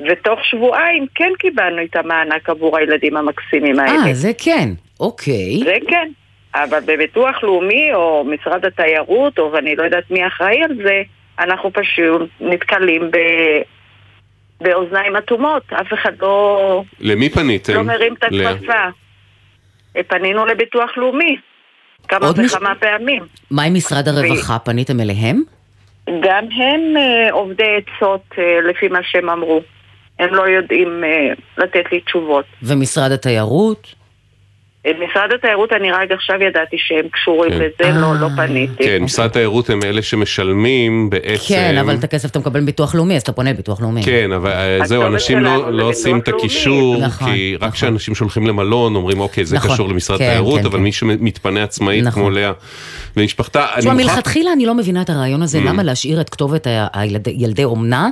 ותוך 0.00 0.44
שבועיים 0.44 1.06
כן 1.14 1.32
קיבלנו 1.38 1.82
את 1.82 1.96
המענק 1.96 2.50
עבור 2.50 2.78
הילדים 2.78 3.16
המקסימים 3.16 3.80
האלה. 3.80 4.06
אה, 4.06 4.14
זה 4.14 4.30
כן. 4.38 4.68
אוקיי. 5.00 5.60
זה 5.64 5.76
כן. 5.88 6.08
אבל 6.54 6.80
בביטוח 6.86 7.42
לאומי 7.42 7.94
או 7.94 8.24
משרד 8.24 8.64
התיירות, 8.64 9.38
או 9.38 9.52
ואני 9.52 9.76
לא 9.76 9.82
יודעת 9.82 10.10
מי 10.10 10.26
אחראי 10.26 10.62
על 10.62 10.76
זה, 10.84 11.02
אנחנו 11.38 11.72
פשוט 11.72 12.30
נתקלים 12.40 13.10
ב... 13.10 13.16
באוזניים 14.60 15.16
אטומות. 15.16 15.62
אף 15.72 15.92
אחד 15.92 16.12
לא, 16.20 16.82
למי 17.00 17.30
פניתם? 17.30 17.74
לא 17.74 17.82
מרים 17.82 18.14
את? 18.14 18.24
הכפפה. 18.24 18.88
אה, 19.96 20.02
פנינו 20.02 20.46
לביטוח 20.46 20.90
לאומי 20.96 21.36
כמה 22.10 22.26
עוד 22.26 22.40
מש- 22.40 22.52
וכמה 22.54 22.74
פעמים. 22.74 23.22
מה 23.50 23.62
עם 23.62 23.74
משרד 23.74 24.08
הרווחה? 24.08 24.58
פניתם 24.58 25.00
אליהם? 25.00 25.42
גם 26.06 26.44
הם 26.44 26.96
אה, 26.96 27.32
עובדי 27.32 27.62
עצות 27.76 28.20
אה, 28.38 28.44
לפי 28.70 28.88
מה 28.88 28.98
שהם 29.02 29.30
אמרו. 29.30 29.60
הם 30.18 30.34
לא 30.34 30.42
יודעים 30.42 31.04
אה, 31.04 31.32
לתת 31.64 31.92
לי 31.92 32.00
תשובות. 32.00 32.44
ומשרד 32.62 33.12
התיירות? 33.12 33.94
אה, 34.86 34.92
משרד 34.92 35.32
התיירות, 35.34 35.72
אני 35.72 35.92
רק 35.92 36.10
עכשיו 36.10 36.42
ידעתי 36.42 36.76
שהם 36.78 37.08
קשורים 37.12 37.50
כן. 37.50 37.58
לזה, 37.58 38.00
לא, 38.00 38.14
לא 38.20 38.26
אה. 38.26 38.36
פניתי. 38.36 38.84
כן, 38.84 39.02
משרד 39.02 39.26
התיירות 39.26 39.70
הם 39.70 39.80
אלה 39.84 40.02
שמשלמים 40.02 41.10
בעצם. 41.10 41.44
כן, 41.48 41.78
אבל 41.78 41.94
את 41.94 42.04
הכסף 42.04 42.30
אתה 42.30 42.38
מקבל 42.38 42.60
מביטוח 42.60 42.94
לאומי, 42.94 43.16
אז 43.16 43.22
אתה 43.22 43.32
פונה 43.32 43.50
לביטוח 43.50 43.80
לאומי. 43.80 44.02
כן, 44.02 44.32
אבל 44.32 44.50
אה, 44.50 44.78
זהו, 44.84 45.06
אנשים 45.06 45.38
לא, 45.38 45.72
לא 45.72 45.84
עושים 45.84 46.18
את. 46.18 46.28
הקישור, 46.28 46.96
נכון, 47.00 47.32
כי 47.32 47.54
רק 47.54 47.62
נכון. 47.62 47.70
כשאנשים 47.70 48.14
שולחים 48.14 48.46
למלון 48.46 48.96
אומרים, 48.96 49.20
אוקיי, 49.20 49.44
זה 49.44 49.56
נכון, 49.56 49.70
קשור 49.70 49.88
למשרד 49.88 50.18
כן, 50.18 50.24
התיירות, 50.24 50.60
כן, 50.60 50.66
אבל 50.66 50.78
כן. 50.78 50.82
מי 50.82 50.92
שמתפנה 50.92 51.62
עצמאית 51.62 52.04
נכון. 52.04 52.22
כמו 52.22 52.30
לאה 52.30 52.52
ומשפחתה, 53.16 53.66
תשמע, 53.78 53.94
מלכתחילה 53.94 54.52
אני 54.52 54.66
לא 54.66 54.74
מבינה 54.74 55.02
את 55.02 55.10
הרעיון. 55.10 55.42
הזה, 55.42 55.60
למה 55.60 55.82
להשאיר 55.82 56.20
את 56.20 56.28
כתובת 56.28 56.66
ילדי 57.26 57.64
אומנה 57.64 58.08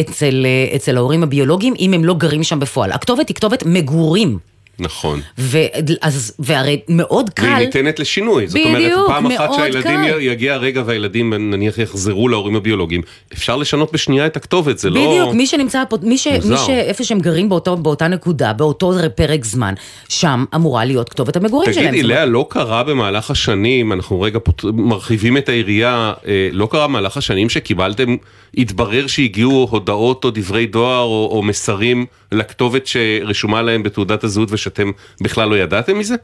אצל, 0.00 0.46
אה, 0.46 0.76
אצל 0.76 0.96
ההורים 0.96 1.22
הביולוגיים, 1.22 1.74
אם 1.78 1.92
הם 1.92 2.04
לא 2.04 2.14
גרים 2.14 2.42
שם 2.42 2.60
בפועל. 2.60 2.92
הכתובת 2.92 3.28
היא 3.28 3.34
כתובת 3.34 3.62
מגורים. 3.66 4.38
נכון. 4.78 5.20
ואז, 5.38 6.34
והרי 6.38 6.80
מאוד 6.88 7.30
קל... 7.30 7.46
והיא 7.46 7.56
ניתנת 7.56 7.98
לשינוי, 7.98 8.46
זאת 8.48 8.60
אומרת, 8.64 8.82
בדיוק, 8.82 9.08
פעם 9.08 9.26
אחת 9.26 9.52
שהילדים 9.54 9.82
קל. 9.82 10.20
יגיע 10.20 10.54
הרגע 10.54 10.82
והילדים 10.86 11.34
נניח 11.34 11.78
יחזרו 11.78 12.28
להורים 12.28 12.56
הביולוגיים, 12.56 13.02
אפשר 13.32 13.56
לשנות 13.56 13.92
בשנייה 13.92 14.26
את 14.26 14.36
הכתובת, 14.36 14.78
זה 14.78 14.90
לא... 14.90 15.06
בדיוק, 15.06 15.34
מי 15.34 15.46
שנמצא 15.46 15.82
פה, 15.88 15.96
מי, 16.02 16.18
ש. 16.18 16.26
מי 16.26 16.56
ש... 16.56 16.68
איפה 16.70 17.04
שהם 17.04 17.20
גרים 17.20 17.48
באותו, 17.48 17.76
באותה 17.76 18.08
נקודה, 18.08 18.52
באותו 18.52 18.92
פרק 19.14 19.44
זמן, 19.44 19.74
שם 20.08 20.44
אמורה 20.54 20.84
להיות 20.84 21.08
כתובת 21.08 21.36
המגורים 21.36 21.72
שלהם. 21.72 21.86
תגידי, 21.86 22.02
זאת 22.02 22.04
אומרת, 22.04 22.18
לאה, 22.18 22.26
לא 22.26 22.46
קרה 22.50 22.82
במהלך 22.82 23.30
השנים, 23.30 23.92
אנחנו 23.92 24.20
רגע 24.20 24.38
פות... 24.44 24.64
מרחיבים 24.74 25.36
את 25.36 25.48
היריעה, 25.48 26.12
אה, 26.26 26.48
לא 26.52 26.68
קרה 26.70 26.86
במהלך 26.86 27.16
השנים 27.16 27.48
שקיבלתם, 27.48 28.16
התברר 28.56 29.06
שהגיעו 29.06 29.68
הודעות 29.70 30.24
או 30.24 30.30
דברי 30.30 30.66
דואר 30.66 31.02
או, 31.02 31.28
או 31.32 31.42
מסרים 31.42 32.06
לכתובת 32.32 32.86
שרשומה 32.86 33.62
להם 33.62 33.82
בתעודת 33.82 34.24
הזהות 34.24 34.48
ושאתם 34.52 34.90
בכלל 35.20 35.48
לא 35.48 35.58
ידעתם 35.58 35.98
מזה? 35.98 36.14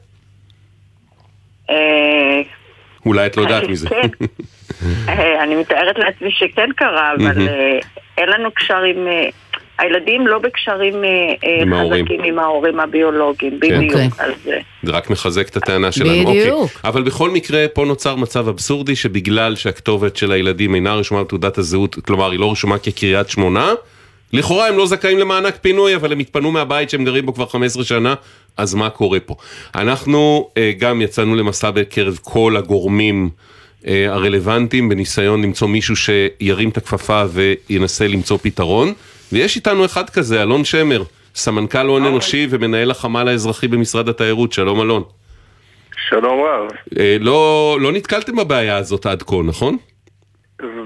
אה, 1.71 2.42
אולי 3.06 3.26
את 3.26 3.37
לא 3.37 3.42
יודעת 3.42 3.68
מזה. 3.68 3.88
כן. 3.88 4.09
אה, 5.09 5.42
אני 5.42 5.54
מתארת 5.54 5.99
לעצמי 5.99 6.30
שכן 6.30 6.68
קרה, 6.76 7.12
אבל. 7.14 7.49
אה, 7.49 7.78
אין 8.18 8.28
לנו 8.28 8.50
קשרים, 8.50 8.97
הילדים 9.78 10.26
לא 10.26 10.38
בקשרים. 10.38 10.94
חזקים 11.90 12.25
עם 12.25 12.38
ההורים 12.38 12.80
הביולוגיים, 12.80 13.52
כן. 13.52 13.59
בדיוק. 13.59 13.92
אוקיי. 13.92 14.54
אה, 14.54 14.61
זה 14.82 14.92
רק 14.92 15.11
מחזק 15.11 15.49
את 15.49 15.56
הטענה 15.56 15.92
שלנו. 15.92 16.30
בדיוק. 16.30 16.61
אוקיי. 16.61 16.90
אבל 16.90 17.02
בכל 17.02 17.30
מקרה, 17.30 17.66
פה 17.73 17.85
נוצר 17.85 18.16
מצב 18.16 18.49
אבסורדי 18.49 18.97
שבגלל 18.97 19.56
שהכתובת 19.56 20.16
של 20.16 20.32
הילדים 20.32 20.75
אינה 20.75 20.94
רשומה 20.94 21.25
בתעודת 21.25 21.59
הזהות, 21.59 21.94
כלומר 21.94 22.30
היא 22.30 22.40
לא 22.40 22.52
רשומה 22.52 22.78
כקריית 22.78 23.28
שמונה, 23.28 23.73
לכאורה 24.33 24.69
הם 24.69 24.77
לא 24.77 24.87
זכאים 24.87 25.19
למענק 25.19 25.57
פינוי, 25.57 25.97
אבל 25.97 26.12
הם 26.12 26.19
התפנו 26.19 26.53
מהבית 26.53 26.91
שהם 26.91 27.05
גרים 27.05 27.27
בו 27.27 27.35
כבר 27.35 27.47
15 27.47 27.85
שנה, 27.85 28.15
אז 28.57 28.75
מה 28.75 28.91
קורה 28.91 29.21
פה? 29.21 29.35
אנחנו 29.75 30.51
אה, 30.57 30.73
גם 30.79 31.01
יצאנו 31.01 31.35
למסע 31.35 31.71
בקרב 31.71 32.19
כל 32.23 32.57
הגורמים 32.57 33.31
אה, 33.87 34.07
הרלוונטיים 34.09 34.89
בניסיון 34.89 35.43
למצוא 35.43 35.69
מישהו 35.69 35.97
שירים 35.97 36.69
את 36.69 36.77
הכפפה 36.77 37.25
וינסה 37.33 38.09
למצוא 38.09 38.39
פתרון, 38.43 38.93
ויש 39.33 39.57
איתנו 39.57 39.85
אחד 39.85 40.11
כזה, 40.11 40.43
אלון 40.43 40.65
שמר, 40.65 41.03
סמנכ"ל 41.35 41.87
הון 41.87 42.05
אנושי 42.05 42.47
ומנהל 42.51 42.91
החמ"ל 42.91 43.29
האזרחי 43.29 43.69
במשרד 43.69 44.09
התיירות, 44.09 44.53
שלום 44.53 44.81
אלון. 44.81 45.03
שלום 46.09 46.41
רב. 46.41 46.69
אה, 46.99 47.17
לא, 47.21 47.79
לא 47.81 47.93
נתקלתם 47.93 48.37
בבעיה 48.37 48.77
הזאת 48.77 49.07
עד 49.07 49.23
כה, 49.23 49.37
נכון? 49.45 49.77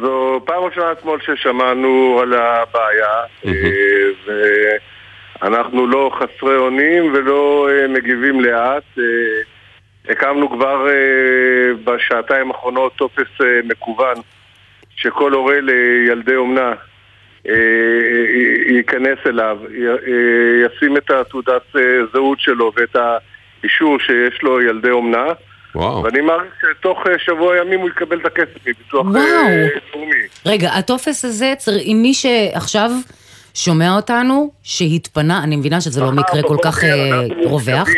זו 0.01 0.41
פעם 0.45 0.65
ראשונה 0.65 0.93
אתמול 0.93 1.21
ששמענו 1.21 2.19
על 2.23 2.35
הבעיה, 2.35 3.25
אה, 3.47 3.53
ואנחנו 5.43 5.87
לא 5.87 6.11
חסרי 6.15 6.57
אונים 6.57 7.13
ולא 7.15 7.69
אה, 7.71 7.89
מגיבים 7.89 8.41
לאט. 8.41 8.99
אה, 8.99 9.05
הקמנו 10.09 10.51
כבר 10.51 10.87
בשעתיים 11.85 12.51
האחרונות 12.51 12.93
טופס 12.97 13.41
מקוון 13.65 14.15
שכל 14.97 15.33
הורה 15.33 15.61
לילדי 15.61 16.37
אומנה 16.37 16.73
ייכנס 18.69 19.19
אליו, 19.27 19.59
ישים 20.65 20.97
את 20.97 21.11
התעודת 21.11 21.63
זהות 22.13 22.41
שלו 22.41 22.73
ואת 22.77 22.97
האישור 22.97 23.99
שיש 23.99 24.43
לו 24.43 24.61
ילדי 24.63 24.91
אומנה. 24.91 25.27
וואו. 25.77 26.03
ואני 26.03 26.21
מעריך 26.21 26.53
שתוך 26.61 26.99
אה, 27.07 27.19
שבוע 27.19 27.57
ימים 27.57 27.81
הוא 27.81 27.89
יקבל 27.89 28.21
את 28.21 28.27
הכסף 28.27 28.67
מביטוח. 28.67 29.07
אה, 29.17 29.67
לאומי. 29.95 30.17
רגע, 30.47 30.71
הטופס 30.73 31.25
הזה, 31.25 31.55
צריך, 31.59 31.83
עם 31.87 32.03
מי 32.03 32.15
שעכשיו 32.15 32.91
שומע 33.55 33.97
אותנו, 33.97 34.51
שהתפנה, 34.63 35.41
אני 35.45 35.57
מבינה 35.57 35.81
שזה 35.81 36.01
לא 36.01 36.13
מקרה 36.13 36.43
כל 36.43 36.57
כך 36.65 36.85
אה, 36.85 36.91
רווח. 37.45 37.89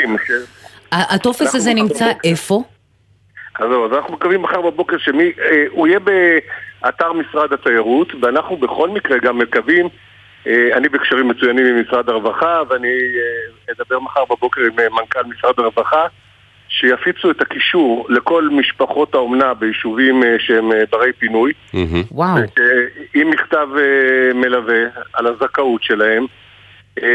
הטופס 0.93 1.55
הזה 1.55 1.75
נמצא. 1.75 2.13
איפה? 2.25 2.63
אז 3.59 3.69
זהו, 3.71 3.87
אז 3.87 3.93
אנחנו 3.93 4.15
מקווים 4.15 4.43
מחר 4.43 4.61
בבוקר 4.61 4.97
שהוא 4.99 5.87
יהיה 5.87 5.99
באתר 5.99 7.13
משרד 7.13 7.53
התיירות, 7.53 8.13
ואנחנו 8.23 8.57
בכל 8.57 8.89
מקרה 8.89 9.19
גם 9.19 9.39
מקווים, 9.39 9.89
אה, 10.47 10.77
אני 10.77 10.89
בקשרים 10.89 11.29
מצוינים 11.29 11.67
עם 11.67 11.81
משרד 11.81 12.09
הרווחה, 12.09 12.63
ואני 12.69 12.89
אה, 12.89 13.73
אדבר 13.73 13.99
מחר 14.01 14.25
בבוקר 14.25 14.61
עם 14.61 14.79
אה, 14.79 14.89
מנכ"ל 14.89 15.23
משרד 15.25 15.55
הרווחה, 15.59 16.07
שיפיצו 16.69 17.31
את 17.31 17.41
הקישור 17.41 18.07
לכל 18.09 18.49
משפחות 18.53 19.15
האומנה 19.15 19.55
ביישובים 19.55 20.25
אה, 20.25 20.37
שהם 20.39 20.73
אה, 20.73 20.83
ברי 20.91 21.13
פינוי. 21.13 21.53
וואו. 22.11 22.37
עם 23.15 23.31
מכתב 23.31 23.69
אה, 23.79 24.35
מלווה 24.35 24.83
על 25.13 25.27
הזכאות 25.27 25.83
שלהם, 25.83 26.27
אה, 27.03 27.09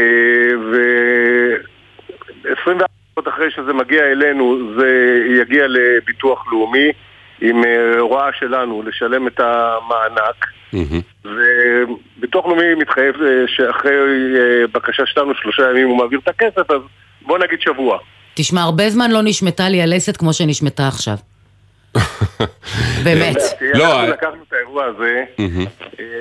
ו-24 0.72 2.84
שעות 3.14 3.28
אחרי 3.28 3.50
שזה 3.50 3.72
מגיע 3.72 4.04
אלינו 4.04 4.58
זה 4.78 5.20
יגיע 5.40 5.64
לביטוח 5.68 6.52
לאומי 6.52 6.92
עם 7.40 7.64
אה, 7.64 7.98
הוראה 7.98 8.32
שלנו 8.38 8.82
לשלם 8.82 9.26
את 9.26 9.40
המענק. 9.40 10.46
וביטוח 11.24 12.46
לאומי 12.46 12.74
מתחייב 12.74 13.22
אה, 13.22 13.44
שאחרי 13.46 13.96
אה, 14.36 14.66
בקשה 14.72 15.06
שלנו 15.06 15.34
שלושה 15.34 15.70
ימים 15.70 15.88
הוא 15.88 15.98
מעביר 15.98 16.20
את 16.22 16.28
הכסף, 16.28 16.70
אז 16.70 16.80
בוא 17.22 17.38
נגיד 17.38 17.60
שבוע. 17.60 17.98
תשמע, 18.34 18.62
הרבה 18.62 18.90
זמן 18.90 19.10
לא 19.10 19.20
נשמטה 19.22 19.68
לי 19.68 19.82
הלסת 19.82 20.16
כמו 20.16 20.32
שנשמטה 20.32 20.88
עכשיו. 20.88 21.16
באמת. 23.04 23.36
לא, 23.74 24.00
אנחנו 24.00 24.12
לקחנו 24.12 24.42
את 24.48 24.52
האירוע 24.52 24.84
הזה 24.84 25.24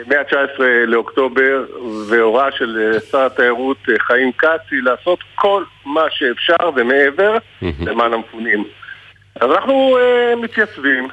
מה-19 0.08 0.62
לאוקטובר, 0.88 1.66
והוראה 2.10 2.52
של 2.58 2.94
אה, 2.94 3.00
שר 3.12 3.26
התיירות 3.26 3.78
אה, 3.90 3.94
חיים 4.00 4.32
כץ 4.38 4.62
היא 4.72 4.80
לעשות 4.84 5.20
כל 5.36 5.64
מה 5.86 6.02
שאפשר 6.10 6.70
ומעבר 6.76 7.38
למען 7.62 8.14
המפונים. 8.14 8.64
אז 9.42 9.52
אנחנו 9.52 9.98
אה, 9.98 10.36
מתייצבים. 10.36 11.08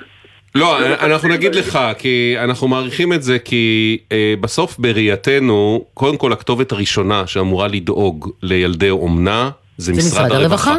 לא, 0.54 0.78
אנחנו 0.95 1.28
נגיד 1.28 1.54
לך, 1.54 1.78
כי 1.99 2.37
אנחנו 2.38 2.69
מעריכים 2.69 3.12
את 3.12 3.23
זה, 3.23 3.38
כי 3.38 3.99
אה, 4.12 4.35
בסוף 4.40 4.78
בראייתנו, 4.78 5.85
קודם 5.95 6.16
כל 6.16 6.33
הכתובת 6.33 6.73
הראשונה 6.73 7.26
שאמורה 7.26 7.69
לדאוג 7.69 8.30
לילדי 8.42 8.90
אומנה, 8.90 9.50
זה 9.80 9.92
משרד 9.92 10.32
הרווחה. 10.32 10.76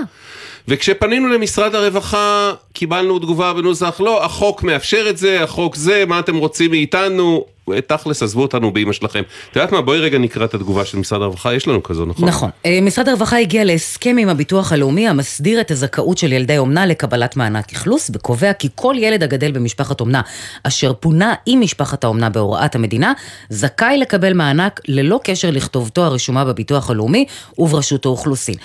וכשפנינו 0.67 1.27
למשרד 1.27 1.75
הרווחה, 1.75 2.53
קיבלנו 2.73 3.19
תגובה 3.19 3.53
בנוסח, 3.53 4.01
לא, 4.03 4.25
החוק 4.25 4.63
מאפשר 4.63 5.05
את 5.09 5.17
זה, 5.17 5.43
החוק 5.43 5.75
זה, 5.75 6.03
מה 6.07 6.19
אתם 6.19 6.35
רוצים 6.35 6.71
מאיתנו? 6.71 7.45
תכלס, 7.87 8.23
עזבו 8.23 8.41
אותנו 8.41 8.73
באמא 8.73 8.93
שלכם. 8.93 9.23
את 9.51 9.55
יודעת 9.55 9.71
מה, 9.71 9.81
בואי 9.81 9.99
רגע 9.99 10.17
נקרא 10.17 10.45
את 10.45 10.53
התגובה 10.53 10.85
של 10.85 10.97
משרד 10.97 11.21
הרווחה, 11.21 11.53
יש 11.53 11.67
לנו 11.67 11.83
כזו, 11.83 12.05
נכון? 12.05 12.29
נכון. 12.29 12.49
אה, 12.65 12.79
משרד 12.81 13.09
הרווחה 13.09 13.37
הגיע 13.37 13.63
להסכם 13.63 14.17
עם 14.19 14.29
הביטוח 14.29 14.71
הלאומי 14.71 15.07
המסדיר 15.07 15.61
את 15.61 15.71
הזכאות 15.71 16.17
של 16.17 16.33
ילדי 16.33 16.57
אומנה 16.57 16.85
לקבלת 16.85 17.37
מענק 17.37 17.71
אכלוס, 17.73 18.11
וקובע 18.13 18.53
כי 18.53 18.69
כל 18.75 18.95
ילד 18.97 19.23
הגדל 19.23 19.51
במשפחת 19.51 20.01
אומנה 20.01 20.21
אשר 20.63 20.93
פונה 20.93 21.33
עם 21.45 21.61
משפחת 21.61 22.03
האומנה 22.03 22.29
בהוראת 22.29 22.75
המדינה, 22.75 23.13
זכאי 23.49 23.97
לקבל 23.97 24.33
מענק 24.33 24.79
ללא 24.87 25.19
קשר 25.23 25.51
לכתובתו 25.51 26.03
הרשומה 26.03 26.45
בביטוח 26.45 26.89
הלאומי 26.89 27.25
וברשות 27.57 28.05
האוכלוסין. 28.05 28.55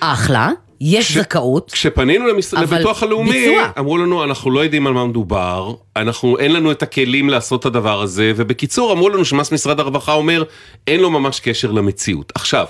אחלה, 0.00 0.50
יש 0.80 1.12
זכאות. 1.12 1.70
כשפנינו 1.70 2.26
למס... 2.26 2.54
אבל 2.54 2.62
לביטוח 2.62 3.02
הלאומי, 3.02 3.32
ביצוע. 3.32 3.70
אמרו 3.78 3.98
לנו, 3.98 4.24
אנחנו 4.24 4.50
לא 4.50 4.60
יודעים 4.60 4.86
על 4.86 4.92
מה 4.92 5.06
מדובר, 5.06 5.74
אנחנו, 5.96 6.38
אין 6.38 6.52
לנו 6.52 6.70
את 6.70 6.82
הכלים 6.82 7.30
לעשות 7.30 7.60
את 7.60 7.66
הדבר 7.66 8.02
הזה, 8.02 8.32
ובקיצור, 8.36 8.92
אמרו 8.92 9.08
לנו 9.08 9.24
שמס 9.24 9.52
משרד 9.52 9.80
הרווחה 9.80 10.12
אומר, 10.12 10.44
אין 10.86 11.00
לו 11.00 11.10
ממש 11.10 11.40
קשר 11.40 11.70
למציאות. 11.72 12.32
עכשיו, 12.34 12.66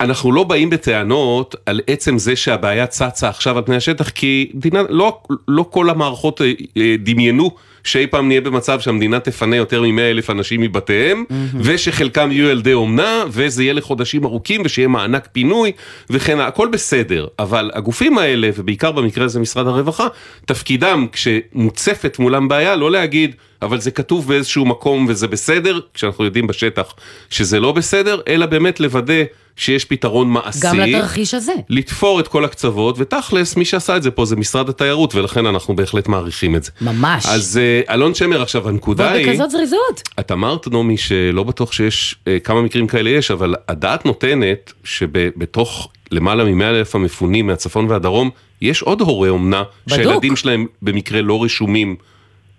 אנחנו 0.00 0.32
לא 0.32 0.44
באים 0.44 0.70
בטענות 0.70 1.54
על 1.66 1.80
עצם 1.86 2.18
זה 2.18 2.36
שהבעיה 2.36 2.86
צצה 2.86 3.28
עכשיו 3.28 3.58
על 3.58 3.64
פני 3.64 3.76
השטח, 3.76 4.08
כי 4.08 4.50
מדינה, 4.54 4.82
לא, 4.88 5.20
לא 5.48 5.64
כל 5.70 5.90
המערכות 5.90 6.40
אה, 6.40 6.52
אה, 6.76 6.94
דמיינו 6.98 7.50
שאי 7.84 8.06
פעם 8.06 8.28
נהיה 8.28 8.40
במצב 8.40 8.80
שהמדינה 8.80 9.20
תפנה 9.20 9.56
יותר 9.56 9.82
מ-100 9.82 10.00
אלף 10.00 10.30
אנשים 10.30 10.60
מבתיהם, 10.60 11.24
ושחלקם 11.60 12.32
יהיו 12.32 12.48
ילדי 12.48 12.72
אומנה, 12.72 13.24
וזה 13.28 13.62
יהיה 13.62 13.72
לחודשים 13.72 14.24
ארוכים, 14.24 14.62
ושיהיה 14.64 14.88
מענק 14.88 15.28
פינוי, 15.32 15.72
וכן. 16.10 16.40
הכל 16.40 16.68
בסדר, 16.72 17.26
אבל 17.38 17.70
הגופים 17.74 18.18
האלה, 18.18 18.50
ובעיקר 18.56 18.92
במקרה 18.92 19.24
הזה 19.24 19.40
משרד 19.40 19.66
הרווחה, 19.66 20.06
תפקידם 20.44 21.06
כשמוצפת 21.12 22.18
מולם 22.18 22.48
בעיה, 22.48 22.76
לא 22.76 22.90
להגיד, 22.90 23.34
אבל 23.62 23.80
זה 23.80 23.90
כתוב 23.90 24.28
באיזשהו 24.28 24.64
מקום 24.64 25.06
וזה 25.08 25.28
בסדר, 25.28 25.80
כשאנחנו 25.94 26.24
יודעים 26.24 26.46
בשטח 26.46 26.94
שזה 27.30 27.60
לא 27.60 27.72
בסדר, 27.72 28.20
אלא 28.28 28.46
באמת 28.46 28.80
לוודא 28.80 29.22
שיש 29.56 29.84
פתרון 29.84 30.30
מעשי. 30.30 30.58
גם 30.62 30.80
לתרחיש 30.80 31.34
הזה. 31.34 31.52
לתפור 31.68 32.20
את 32.20 32.28
כל 32.28 32.44
הקצוות, 32.44 32.96
ותכלס, 32.98 33.56
מי 33.56 33.64
שעשה 33.64 33.96
את 33.96 34.02
זה 34.02 34.10
פה 34.10 34.24
זה 34.24 34.36
משרד 34.36 34.68
התיירות, 34.68 35.14
ולכן 35.14 35.46
אנחנו 35.46 35.76
בהחלט 35.76 36.08
מעריכים 36.08 36.56
את 36.56 36.64
זה. 36.64 36.70
ממש. 36.80 37.26
אז 37.26 37.60
אה, 37.62 37.94
אלון 37.94 38.14
שמר, 38.14 38.42
עכשיו 38.42 38.68
הנקודה 38.68 39.04
ועוד 39.04 39.16
היא... 39.16 39.28
בכזאת 39.28 39.50
זריזות. 39.50 40.02
את 40.20 40.32
אמרת, 40.32 40.68
נעמי, 40.68 40.96
שלא 40.96 41.42
בטוח 41.42 41.72
שיש, 41.72 42.16
אה, 42.28 42.38
כמה 42.38 42.62
מקרים 42.62 42.86
כאלה 42.86 43.10
יש, 43.10 43.30
אבל 43.30 43.54
הדעת 43.68 44.06
נותנת 44.06 44.72
שבתוך 44.84 45.88
למעלה 46.10 46.44
מ-100 46.44 46.64
אלף 46.64 46.94
המפונים 46.94 47.46
מהצפון 47.46 47.90
והדרום, 47.90 48.30
יש 48.62 48.82
עוד 48.82 49.00
הורי 49.00 49.28
אומנה, 49.28 49.62
בדוק. 49.86 49.98
שהילדים 49.98 50.36
שלהם 50.36 50.66
במקרה 50.82 51.22
לא 51.22 51.44
רשומים, 51.44 51.96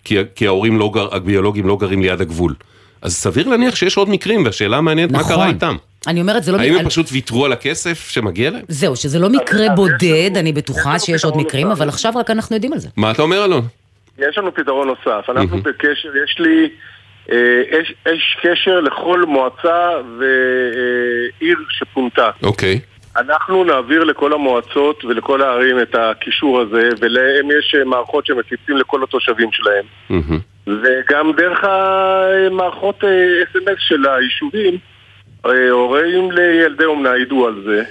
כי, 0.03 0.17
כי 0.35 0.47
ההורים 0.47 0.79
לא 0.79 0.91
גר, 0.93 1.15
הביולוגים 1.15 1.67
לא 1.67 1.77
גרים 1.81 2.01
ליד 2.01 2.21
הגבול. 2.21 2.53
אז 3.01 3.13
סביר 3.15 3.47
להניח 3.47 3.75
שיש 3.75 3.97
עוד 3.97 4.09
מקרים, 4.09 4.45
והשאלה 4.45 4.77
המעניינת 4.77 5.11
מה 5.11 5.19
נכון. 5.19 5.35
קרה 5.35 5.47
איתם. 5.47 5.75
אני 6.07 6.21
אומרת, 6.21 6.43
זה 6.43 6.51
לא... 6.51 6.57
האם 6.57 6.71
אני- 6.73 6.79
הם 6.79 6.89
פשוט 6.89 7.05
ויתרו 7.11 7.45
על 7.45 7.51
הכסף 7.53 8.09
שמגיע 8.09 8.49
להם? 8.49 8.61
זהו, 8.67 8.95
שזה 8.95 9.19
לא 9.19 9.29
מקרה 9.29 9.69
בודד, 9.69 10.31
אני 10.35 10.53
בטוחה 10.53 10.99
שיש 10.99 11.25
עוד 11.25 11.37
מקרים, 11.37 11.67
אבל 11.71 11.89
עכשיו 11.89 12.13
רק 12.15 12.29
אנחנו 12.29 12.55
יודעים 12.55 12.73
על 12.73 12.79
זה. 12.79 12.89
מה 12.97 13.11
אתה 13.11 13.21
אומר, 13.21 13.45
אלון? 13.45 13.61
יש 14.19 14.37
לנו 14.37 14.53
פתרון 14.55 14.87
נוסף, 14.87 15.29
אנחנו 15.29 15.57
בקשר, 15.61 16.09
יש 16.23 16.35
לי, 16.39 16.69
אה, 17.31 17.37
יש, 17.79 17.93
יש 18.13 18.37
קשר 18.41 18.79
לכל 18.79 19.23
מועצה 19.27 19.89
ועיר 20.19 21.57
שפונתה. 21.69 22.29
אוקיי. 22.43 22.79
אנחנו 23.17 23.63
נעביר 23.63 24.03
לכל 24.03 24.33
המועצות 24.33 25.05
ולכל 25.05 25.41
הערים 25.41 25.79
את 25.79 25.95
הקישור 25.95 26.61
הזה, 26.61 26.89
ולהם 26.99 27.49
יש 27.59 27.75
אה, 27.79 27.85
מערכות 27.85 28.25
שמפיצים 28.25 28.77
לכל 28.77 29.03
התושבים 29.03 29.49
שלהם. 29.51 29.85
וגם 30.67 31.31
דרך 31.37 31.59
המערכות 31.63 33.03
אס.אם.אס 33.03 33.77
של 33.79 34.05
היישובים, 34.05 34.77
אה, 35.45 35.69
הורים 35.69 36.31
לילדי 36.31 36.85
אומנה 36.85 37.17
ידעו 37.17 37.47
על 37.47 37.61
זה. 37.65 37.83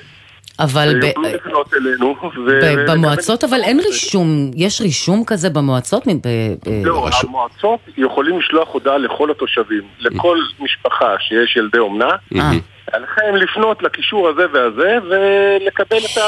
אבל 0.61 1.01
ב- 1.01 1.27
לפנות 1.27 1.75
אלינו. 1.75 2.17
ו- 2.47 2.87
במועצות, 2.93 3.45
אבל 3.45 3.61
אין 3.63 3.81
רישום, 3.81 4.51
יש 4.57 4.81
רישום 4.81 5.25
כזה 5.27 5.51
במועצות? 5.51 6.07
ב- 6.07 6.11
ב- 6.29 6.87
לא, 6.87 7.09
המועצות 7.23 7.81
יכולים 7.97 8.39
לשלוח 8.39 8.69
הודעה 8.73 8.99
לכל 8.99 9.31
התושבים, 9.31 9.83
לכל 10.01 10.39
משפחה 10.61 11.15
שיש 11.19 11.57
ילדי 11.57 11.79
אומנה, 11.79 12.09
אה. 12.37 12.51
עליכם 12.93 13.37
לפנות 13.37 13.83
לקישור 13.83 14.29
הזה 14.29 14.43
והזה 14.53 14.99
ולקבל 15.11 15.97
את 15.97 16.19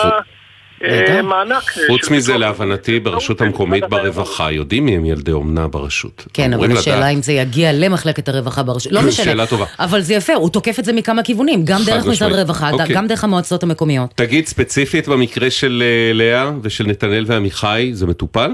המענק. 0.84 1.62
חוץ 1.86 2.10
מזה, 2.10 2.38
להבנתי, 2.38 3.00
ברשות 3.00 3.40
המקומית 3.40 3.84
ברווחה 3.88 4.52
יודעים 4.52 4.84
מי 4.84 4.96
הם 4.96 5.04
ילדי 5.04 5.32
אומנה 5.32 5.68
ברשות. 5.68 6.26
כן, 6.32 6.52
אבל 6.52 6.76
השאלה. 6.76 7.08
אם 7.08 7.22
זה 7.22 7.32
יגיע 7.32 7.72
למחלקת 7.72 8.28
הרווחה 8.28 8.62
ברשות, 8.62 8.92
לא 8.92 9.02
משנה. 9.08 9.24
שאלה 9.24 9.46
טובה. 9.46 9.66
אבל 9.78 10.00
זה 10.00 10.14
יפה, 10.14 10.34
הוא 10.34 10.50
תוקף 10.50 10.78
את 10.78 10.84
זה 10.84 10.92
מכמה 10.92 11.22
כיוונים, 11.22 11.64
גם 11.64 11.80
דרך 11.86 12.06
משרד. 12.06 12.32
הרווחה, 12.32 12.70
אוקיי. 12.70 12.94
גם 12.94 13.06
דרך 13.06 13.24
המועצות 13.24 13.62
המקומיות. 13.62 14.10
תגיד 14.14 14.46
ספציפית 14.46 15.08
במקרה 15.08 15.50
של 15.50 15.82
אה, 15.86 16.12
לאה 16.12 16.50
ושל 16.62 16.86
נתנאל 16.86 17.24
ועמיחי, 17.26 17.90
זה 17.92 18.06
מטופל? 18.06 18.50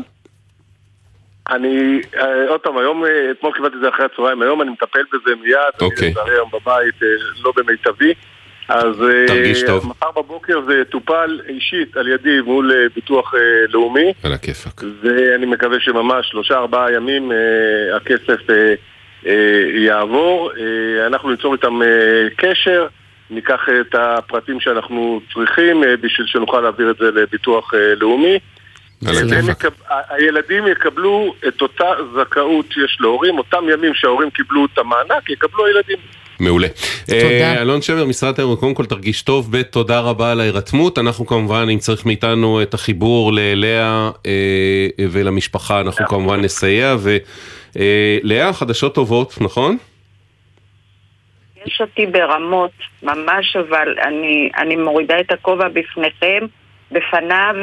אני, 1.50 2.00
אה, 2.20 2.48
עוד 2.48 2.60
פעם, 2.60 2.78
היום, 2.78 3.04
אה, 3.04 3.30
אתמול 3.30 3.52
קיבלתי 3.52 3.76
את 3.76 3.80
זה 3.80 3.88
אחרי 3.88 4.06
הצהריים, 4.06 4.42
היום 4.42 4.62
אני 4.62 4.70
מטפל 4.70 5.02
בזה 5.12 5.34
מיד, 5.42 5.56
אוקיי. 5.80 6.14
אני 6.22 6.30
היום 6.30 6.48
בבית 6.52 7.02
אה, 7.02 7.08
לא 7.44 7.52
במיטבי, 7.56 8.14
אז 8.68 9.02
אה, 9.02 9.26
תרגיש 9.26 9.62
טוב. 9.62 9.86
מחר 9.86 10.10
בבוקר 10.16 10.60
זה 10.66 10.78
יטופל 10.78 11.40
אישית 11.48 11.96
על 11.96 12.08
ידי 12.08 12.40
מול 12.40 12.72
אה, 12.72 12.86
ביטוח 12.94 13.34
אה, 13.34 13.40
לאומי, 13.68 14.12
על 14.22 14.32
הכיפאק. 14.32 14.82
ואני 15.02 15.46
מקווה 15.46 15.80
שממש 15.80 16.26
שלושה 16.26 16.54
ארבעה 16.54 16.92
ימים 16.92 17.32
אה, 17.32 17.96
הכסף 17.96 18.50
אה, 18.50 18.74
אה, 19.26 19.62
יעבור, 19.74 20.50
אה, 20.58 21.06
אנחנו 21.06 21.30
ניצור 21.30 21.54
איתם 21.54 21.82
אה, 21.82 22.28
קשר, 22.36 22.86
ניקח 23.30 23.68
את 23.80 23.94
הפרטים 23.94 24.60
שאנחנו 24.60 25.20
צריכים 25.34 25.84
אה, 25.84 25.96
בשביל 25.96 26.26
שנוכל 26.26 26.60
להעביר 26.60 26.90
את 26.90 26.96
זה 26.96 27.10
לביטוח 27.10 27.74
אה, 27.74 27.94
לאומי. 27.94 28.38
יקב- 29.02 29.68
הילדים 30.08 30.66
יקבלו 30.66 31.34
את 31.48 31.62
אותה 31.62 31.84
זכאות 32.14 32.66
שיש 32.72 32.96
להורים, 33.00 33.38
אותם 33.38 33.64
ימים 33.72 33.94
שההורים 33.94 34.30
קיבלו 34.30 34.64
את 34.64 34.78
המענק, 34.78 35.30
יקבלו 35.30 35.66
הילדים. 35.66 35.96
מעולה. 36.40 36.68
תודה. 37.06 37.20
אה, 37.20 37.62
אלון 37.62 37.82
שמר, 37.82 38.04
משרד 38.04 38.30
התיירות, 38.30 38.60
קודם 38.60 38.74
כל 38.74 38.86
תרגיש 38.86 39.22
טוב, 39.22 39.56
ב' 39.56 39.62
תודה 39.62 40.00
רבה 40.00 40.32
על 40.32 40.40
ההירתמות. 40.40 40.98
אנחנו 40.98 41.26
כמובן, 41.26 41.66
אם 41.72 41.78
צריך 41.78 42.06
מאיתנו 42.06 42.62
את 42.62 42.74
החיבור 42.74 43.32
ללאה 43.32 44.10
אה, 44.26 44.88
ולמשפחה, 45.10 45.80
אנחנו 45.80 46.06
כמובן 46.06 46.40
נסייע. 46.40 46.96
ולאה, 47.74 48.52
חדשות 48.52 48.94
טובות, 48.94 49.34
נכון? 49.40 49.76
יש 51.66 51.80
אותי 51.80 52.06
ברמות, 52.06 52.70
ממש, 53.02 53.56
אבל 53.56 53.94
אני, 54.02 54.50
אני 54.58 54.76
מורידה 54.76 55.20
את 55.20 55.32
הכובע 55.32 55.68
בפניכם, 55.68 56.46
בפניו, 56.92 57.54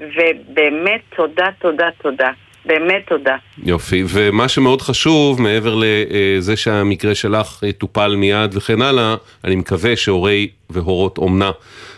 ובאמת 0.00 1.00
תודה, 1.16 1.46
תודה, 1.60 1.88
תודה. 2.02 2.30
באמת 2.64 3.02
תודה. 3.08 3.36
יופי, 3.62 4.04
ומה 4.08 4.48
שמאוד 4.48 4.82
חשוב, 4.82 5.42
מעבר 5.42 5.80
לזה 5.80 6.56
שהמקרה 6.56 7.14
שלך 7.14 7.60
טופל 7.78 8.16
מיד 8.16 8.56
וכן 8.56 8.82
הלאה, 8.82 9.14
אני 9.44 9.56
מקווה 9.56 9.96
שהורי 9.96 10.48
והורות 10.70 11.18
אומנה 11.18 11.50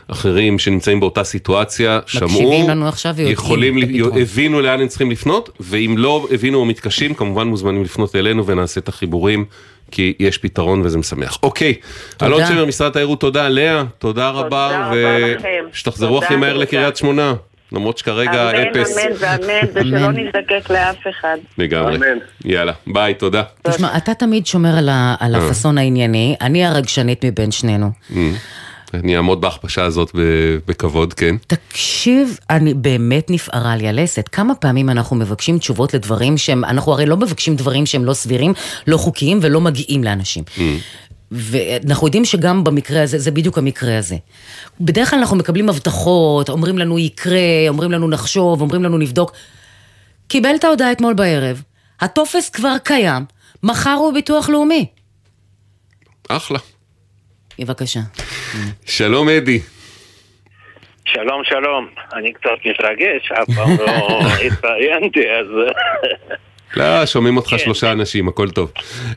אחרים 0.08 0.58
שנמצאים 0.58 1.00
באותה 1.00 1.24
סיטואציה, 1.24 2.00
שמעו, 2.06 2.66
לנו 2.68 2.88
עכשיו 2.88 3.14
יכולים. 3.18 3.78
הבינו 4.22 4.60
לאן 4.60 4.80
הם 4.80 4.88
צריכים 4.88 5.10
לפנות, 5.10 5.50
ואם 5.60 5.94
לא 5.98 6.28
הבינו 6.30 6.58
או 6.58 6.64
מתקשים, 6.64 7.14
כמובן 7.14 7.46
מוזמנים 7.46 7.82
לפנות 7.82 8.16
אלינו 8.16 8.46
ונעשה 8.46 8.80
את 8.80 8.88
החיבורים. 8.88 9.44
כי 9.92 10.14
יש 10.18 10.38
פתרון 10.38 10.80
וזה 10.84 10.98
משמח. 10.98 11.38
אוקיי, 11.42 11.74
אלון 12.22 12.46
שמר, 12.46 12.64
משרד 12.64 12.90
התיירות, 12.90 13.20
תודה. 13.20 13.48
לאה, 13.48 13.84
תודה 13.98 14.30
רבה, 14.30 14.86
רבה 14.88 15.18
לכם. 15.18 15.64
ושתחזרו 15.72 16.14
תודה, 16.14 16.26
הכי 16.26 16.36
מהר 16.36 16.52
תודה. 16.52 16.62
לקריית 16.62 16.96
שמונה. 16.96 17.34
למרות 17.72 17.98
שכרגע 17.98 18.50
אמן, 18.50 18.60
אפס. 18.80 18.98
אמן 18.98 19.12
ואמן, 19.18 19.68
ושלא 19.74 20.12
נזדקק 20.12 20.70
לאף 20.70 20.96
אחד. 21.10 21.36
לגמרי. 21.58 21.98
יאללה, 22.44 22.72
ביי, 22.86 23.14
תודה. 23.14 23.42
תשמע, 23.62 23.96
אתה 23.96 24.14
תמיד 24.14 24.46
שומר 24.46 24.78
על 24.78 24.88
ה- 24.88 25.14
על 25.20 25.34
אה. 25.34 25.44
הפאסון 25.44 25.78
הענייני, 25.78 26.36
אני 26.40 26.64
הרגשנית 26.64 27.24
מבין 27.24 27.50
שנינו. 27.50 27.90
Mm. 28.10 28.14
אני 28.94 29.16
אעמוד 29.16 29.40
בהכפשה 29.40 29.84
הזאת 29.84 30.10
בכבוד, 30.68 31.14
כן. 31.14 31.36
תקשיב, 31.46 32.38
אני 32.50 32.74
באמת 32.74 33.30
נפערה 33.30 33.76
לי 33.76 33.88
הלסת. 33.88 34.28
כמה 34.32 34.54
פעמים 34.54 34.90
אנחנו 34.90 35.16
מבקשים 35.16 35.58
תשובות 35.58 35.94
לדברים 35.94 36.38
שהם, 36.38 36.64
אנחנו 36.64 36.92
הרי 36.92 37.06
לא 37.06 37.16
מבקשים 37.16 37.56
דברים 37.56 37.86
שהם 37.86 38.04
לא 38.04 38.12
סבירים, 38.14 38.52
לא 38.86 38.96
חוקיים 38.96 39.38
ולא 39.42 39.60
מגיעים 39.60 40.04
לאנשים. 40.04 40.44
Mm. 40.56 40.60
ואנחנו 41.30 42.06
יודעים 42.06 42.24
שגם 42.24 42.64
במקרה 42.64 43.02
הזה, 43.02 43.18
זה 43.18 43.30
בדיוק 43.30 43.58
המקרה 43.58 43.98
הזה. 43.98 44.16
בדרך 44.80 45.10
כלל 45.10 45.18
אנחנו 45.18 45.36
מקבלים 45.36 45.68
הבטחות, 45.68 46.48
אומרים 46.48 46.78
לנו 46.78 46.98
יקרה, 46.98 47.68
אומרים 47.68 47.92
לנו 47.92 48.08
נחשוב, 48.08 48.60
אומרים 48.60 48.84
לנו 48.84 48.98
נבדוק. 48.98 49.32
קיבל 50.28 50.54
את 50.54 50.64
ההודעה 50.64 50.92
אתמול 50.92 51.14
בערב, 51.14 51.62
הטופס 52.00 52.48
כבר 52.48 52.78
קיים, 52.84 53.22
מחר 53.62 53.94
הוא 53.98 54.14
ביטוח 54.14 54.48
לאומי. 54.48 54.86
אחלה. 56.28 56.58
בבקשה. 57.58 58.00
שלום 58.86 59.28
אדי. 59.28 59.60
שלום, 61.04 61.42
שלום. 61.44 61.88
אני 62.12 62.32
קצת 62.32 62.50
מתרגש, 62.64 63.32
אף 63.32 63.54
פעם 63.56 63.76
לא 63.78 64.20
התראיינתי, 64.46 65.20
אז... 65.30 65.46
לא, 66.76 67.06
שומעים 67.06 67.36
אותך 67.36 67.50
כן. 67.50 67.58
שלושה 67.58 67.92
אנשים, 67.92 68.28
הכל 68.28 68.50
טוב. 68.50 68.72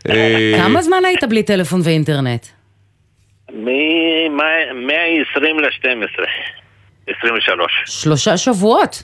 אה, 0.09 0.53
כמה 0.63 0.81
זמן 0.81 1.05
היית 1.05 1.23
בלי 1.23 1.43
טלפון 1.43 1.81
ואינטרנט? 1.83 2.45
מ-20 3.49 5.41
ל-12, 5.61 6.23
23. 7.07 7.71
שלושה 7.85 8.37
שבועות. 8.37 9.03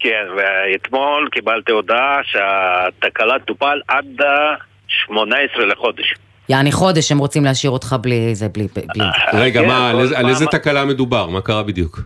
כן, 0.00 0.26
ואתמול 0.36 1.28
קיבלתי 1.32 1.72
הודעה 1.72 2.20
שהתקלה 2.24 3.38
טופל 3.38 3.80
עד 3.88 4.20
ה-18 4.20 5.60
לחודש. 5.60 6.14
יעני 6.48 6.72
חודש 6.72 7.12
הם 7.12 7.18
רוצים 7.18 7.44
להשאיר 7.44 7.70
אותך 7.70 7.96
בלי 8.00 8.34
זה, 8.34 8.48
בלי... 8.48 8.68
בלי... 8.74 9.04
רגע, 9.32 9.60
כן, 9.60 9.66
מה, 9.66 9.90
על 9.90 10.28
איזה 10.28 10.46
תקלה 10.46 10.84
מדובר? 10.84 11.26
מה 11.26 11.40
קרה 11.40 11.62
בדיוק? 11.62 12.00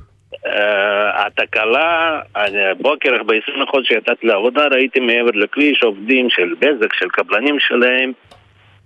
אה, 0.48 1.26
התקלה, 1.26 2.20
בוקר 2.80 3.22
ב-20 3.26 3.62
לחודש 3.62 3.88
שיצאתי 3.88 4.26
לעבודה, 4.26 4.66
ראיתי 4.66 5.00
מעבר 5.00 5.30
לכביש 5.34 5.82
עובדים 5.82 6.30
של 6.30 6.54
בזק, 6.61 6.94
של 6.94 7.08
קבלנים 7.08 7.56
שלהם. 7.61 8.12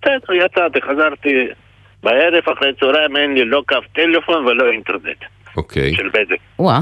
בסדר, 0.03 0.35
יצאתי, 0.35 0.81
חזרתי 0.83 1.47
בערב, 2.03 2.49
אחרי 2.57 2.69
צהריים, 2.81 3.17
אין 3.17 3.35
לי 3.35 3.45
לא 3.45 3.63
קו 3.69 3.77
טלפון 3.95 4.47
ולא 4.47 4.71
אינטרנט 4.73 5.19
אוקיי. 5.57 5.95
של 5.95 6.09
בזק. 6.09 6.37
וואה. 6.59 6.81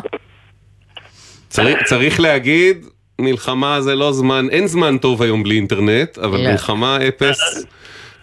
צריך- 1.49 1.83
צריך 1.83 2.21
להגיד, 2.21 2.77
מלחמה 3.21 3.81
זה 3.81 3.95
לא 3.95 4.13
זמן, 4.13 4.47
אין 4.51 4.67
זמן 4.67 4.99
טוב 4.99 5.23
היום 5.23 5.43
בלי 5.43 5.55
אינטרנט, 5.55 6.19
אבל 6.19 6.39
לא. 6.39 6.51
מלחמה 6.51 6.99
אפס, 7.09 7.67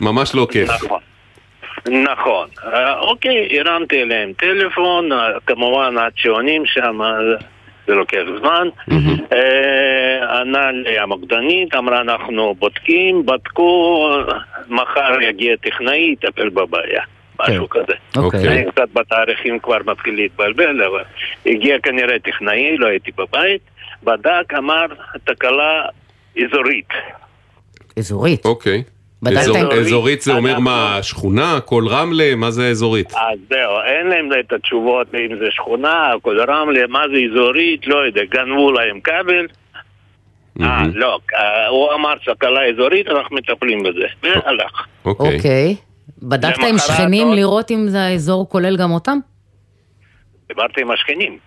ממש 0.02 0.36
לא 0.36 0.48
כיף. 0.52 0.70
נכון. 0.70 1.00
נכון. 1.88 2.48
אה, 2.74 3.00
אוקיי, 3.00 3.60
הרמתי 3.60 4.02
אליהם 4.02 4.34
טלפון, 4.34 5.12
אה, 5.12 5.40
כמובן 5.46 5.98
עד 5.98 6.12
שעונים 6.16 6.66
שם, 6.66 7.02
אה, 7.02 7.18
זה 7.88 7.96
לוקח 7.96 8.24
זמן. 8.40 8.68
אה, 9.34 10.40
ענה 10.40 10.72
לי 10.72 11.00
המוקדנית, 11.00 11.76
אמרה 11.76 12.02
אנחנו 12.02 12.56
בודקים, 12.60 13.26
בדקו, 13.26 14.10
מחר 14.68 15.22
יגיע 15.22 15.56
טכנאי, 15.56 16.14
יטפל 16.14 16.50
בבעיה. 16.50 17.02
משהו 17.40 17.70
כזה. 17.70 17.94
אוקיי. 18.18 18.48
אני 18.48 18.72
קצת 18.72 18.90
בתאריכים 18.94 19.60
כבר 19.60 19.78
מתחיל 19.86 20.16
להתבלבל, 20.16 20.84
אבל 20.84 21.04
הגיע 21.46 21.80
כנראה 21.80 22.20
טכנאי, 22.20 22.78
לא 22.78 22.88
הייתי 22.88 23.12
בבית, 23.18 23.62
בדק, 24.04 24.54
אמר, 24.58 24.86
תקלה 25.24 25.86
אזורית. 26.44 26.90
אזורית. 28.00 28.46
אוקיי. 28.46 28.78
בדקת 28.78 28.97
אזורית 29.26 30.22
זה 30.22 30.34
אומר 30.34 30.60
מה, 30.60 31.00
שכונה, 31.02 31.60
כל 31.66 31.84
רמלה? 31.88 32.36
מה 32.36 32.52
זה 32.52 32.68
אזורית? 32.70 33.14
אז 33.14 33.40
זהו, 33.50 33.72
אין 33.86 34.08
להם 34.08 34.30
את 34.40 34.54
התשובות 34.54 35.08
אם 35.16 35.38
זה 35.40 35.46
שכונה, 35.52 36.12
כל 36.22 36.40
רמלה, 36.48 36.88
מה 36.88 37.02
זה 37.14 37.20
אזורית, 37.32 37.88
לא 37.88 37.96
יודע, 37.96 38.22
גנבו 38.24 38.72
להם 38.72 39.00
כבל. 39.00 39.48
אה, 40.62 40.84
לא, 40.94 41.20
אה, 41.36 41.68
הוא 41.68 41.94
אמר 41.94 42.14
תקלה 42.26 42.66
אזורית, 42.70 43.08
אנחנו 43.08 43.36
מטפלים 43.36 43.84
בזה. 43.84 44.06
והלך. 44.24 44.86
אוקיי. 45.06 45.76
בדקת 46.22 46.64
עם 46.70 46.78
שכנים 46.78 47.34
לראות 47.34 47.72
אם 47.72 47.88
זה 47.88 48.02
האזור 48.02 48.50
כולל 48.50 48.78
גם 48.78 48.92
אותם? 48.92 49.18
דיברתי 50.48 50.82
עם 50.82 50.92
השכנים. 50.92 51.38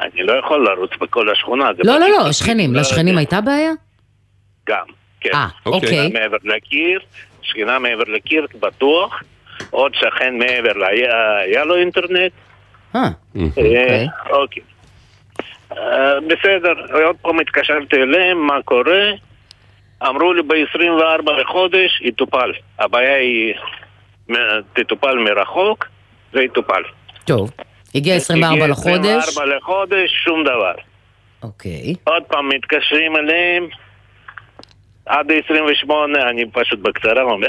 אני 0.00 0.22
לא 0.22 0.32
יכול 0.32 0.64
לרוץ 0.64 0.90
בכל 1.00 1.30
השכונה. 1.30 1.70
לא, 1.84 1.98
לא, 1.98 2.08
לא, 2.08 2.32
שכנים. 2.32 2.74
לא 2.74 2.80
לשכנים. 2.80 3.18
הייתה 3.18 3.40
בעיה? 3.40 3.72
גם, 4.68 4.86
כן. 5.22 5.30
אה, 5.34 5.46
אוקיי. 5.66 5.88
שכנה 5.88 6.20
מעבר 6.20 6.36
לקיר, 6.44 7.00
שכנה 7.42 7.78
מעבר 7.78 8.04
לקיר, 8.06 8.46
בטוח. 8.60 9.22
עוד 9.70 9.94
שכן 9.94 10.38
מעבר, 10.38 10.72
לה- 10.72 10.88
היה- 10.88 11.64
לו 11.64 11.76
אינטרנט. 11.76 12.32
אה, 12.96 13.00
אה, 13.58 14.04
אוקיי. 14.30 14.62
אה, 15.72 16.20
בסדר, 16.20 16.72
עוד 17.04 17.16
פעם 17.22 17.40
התקשרתי 17.40 17.96
אליהם, 17.96 18.46
מה 18.46 18.62
קורה? 18.64 19.04
אמרו 20.08 20.32
לי 20.32 20.42
ב-24 20.42 20.82
לחודש 21.40 22.00
יטופל. 22.00 22.52
הבעיה 22.78 23.16
היא 23.16 23.54
תטופל 24.72 25.14
מרחוק 25.18 25.84
ויטופל. 26.34 26.82
טוב. 27.24 27.50
הגיע 27.94 28.14
24 28.16 28.54
הגיע 28.54 28.68
לחודש. 28.68 29.06
24 29.28 29.56
לחודש, 29.56 30.10
שום 30.24 30.44
דבר. 30.44 30.72
אוקיי. 31.42 31.94
עוד 32.04 32.22
פעם 32.22 32.48
מתקשרים 32.48 33.16
אליהם, 33.16 33.68
עד 35.12 35.26
28, 35.44 36.18
אני 36.30 36.44
פשוט 36.52 36.78
בקצרה 36.78 37.22
אומר. 37.22 37.48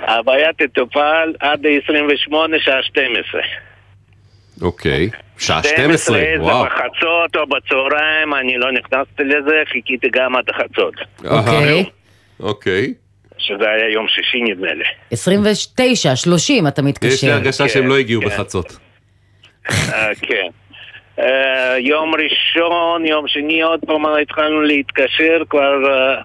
הבעיה 0.00 0.52
תטופל 0.52 1.32
עד 1.40 1.66
28, 1.84 2.56
שעה 2.60 2.82
12. 2.82 3.40
אוקיי. 4.62 5.10
שעה 5.38 5.62
12, 5.62 6.18
זה 6.18 6.34
וואו. 6.38 6.64
בחצות 6.64 7.36
או 7.36 7.46
בצהריים, 7.46 8.34
אני 8.34 8.58
לא 8.58 8.72
נכנסתי 8.72 9.24
לזה, 9.24 9.62
חיכיתי 9.72 10.08
גם 10.12 10.36
עד 10.36 10.44
החצות. 10.50 10.94
אוקיי. 11.24 11.84
אוקיי. 12.40 12.94
שזה 13.38 13.64
היה 13.70 13.92
יום 13.92 14.06
שישי 14.08 14.40
נדמה 14.40 14.74
לי. 14.74 14.84
29, 15.10 16.16
30 16.16 16.66
אתה 16.66 16.82
מתקשר. 16.82 17.14
יש 17.14 17.24
לי 17.24 17.32
הרגשה 17.32 17.68
שהם 17.68 17.86
לא 17.86 17.98
הגיעו 17.98 18.22
כן. 18.22 18.28
בחצות. 18.28 18.78
אה, 19.70 20.14
כן. 20.22 20.48
אה, 21.18 21.78
יום 21.78 22.12
ראשון, 22.14 23.06
יום 23.06 23.28
שני, 23.28 23.62
עוד 23.62 23.80
פעם 23.86 24.06
התחלנו 24.22 24.60
להתקשר, 24.62 25.42
כבר 25.50 25.74
אה, 25.86 26.22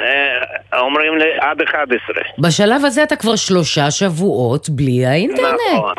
אה, 0.00 0.80
אומרים 0.80 1.18
לי 1.18 1.30
עד 1.40 1.62
11. 1.62 2.16
בשלב 2.38 2.84
הזה 2.84 3.02
אתה 3.02 3.16
כבר 3.16 3.36
שלושה 3.36 3.90
שבועות 3.90 4.68
בלי 4.68 5.06
האינטרנט. 5.06 5.60
נכון, 5.74 5.94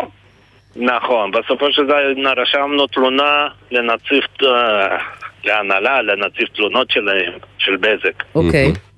נכון. 0.75 1.31
בסופו 1.31 1.71
של 1.71 1.85
דבר 1.85 2.41
רשמנו 2.41 2.87
תלונה 2.87 3.47
לנציב, 3.71 4.23
להנהלה, 5.43 6.01
לנציב 6.01 6.47
תלונות 6.55 6.91
שלהם, 6.91 7.33
של 7.57 7.75
בזק. 7.75 8.23
אוקיי. 8.35 8.65
אה, 8.65 8.94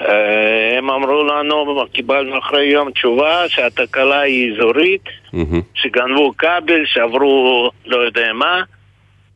הם 0.00 0.90
אמרו 0.90 1.24
לנו, 1.24 1.84
קיבלנו 1.92 2.38
אחרי 2.38 2.64
יום 2.64 2.90
תשובה 2.90 3.48
שהתקלה 3.48 4.20
היא 4.20 4.52
אזורית, 4.52 5.04
שגנבו 5.74 6.32
כבל, 6.38 6.86
שעברו 6.86 7.70
לא 7.86 7.96
יודע 7.96 8.32
מה, 8.32 8.62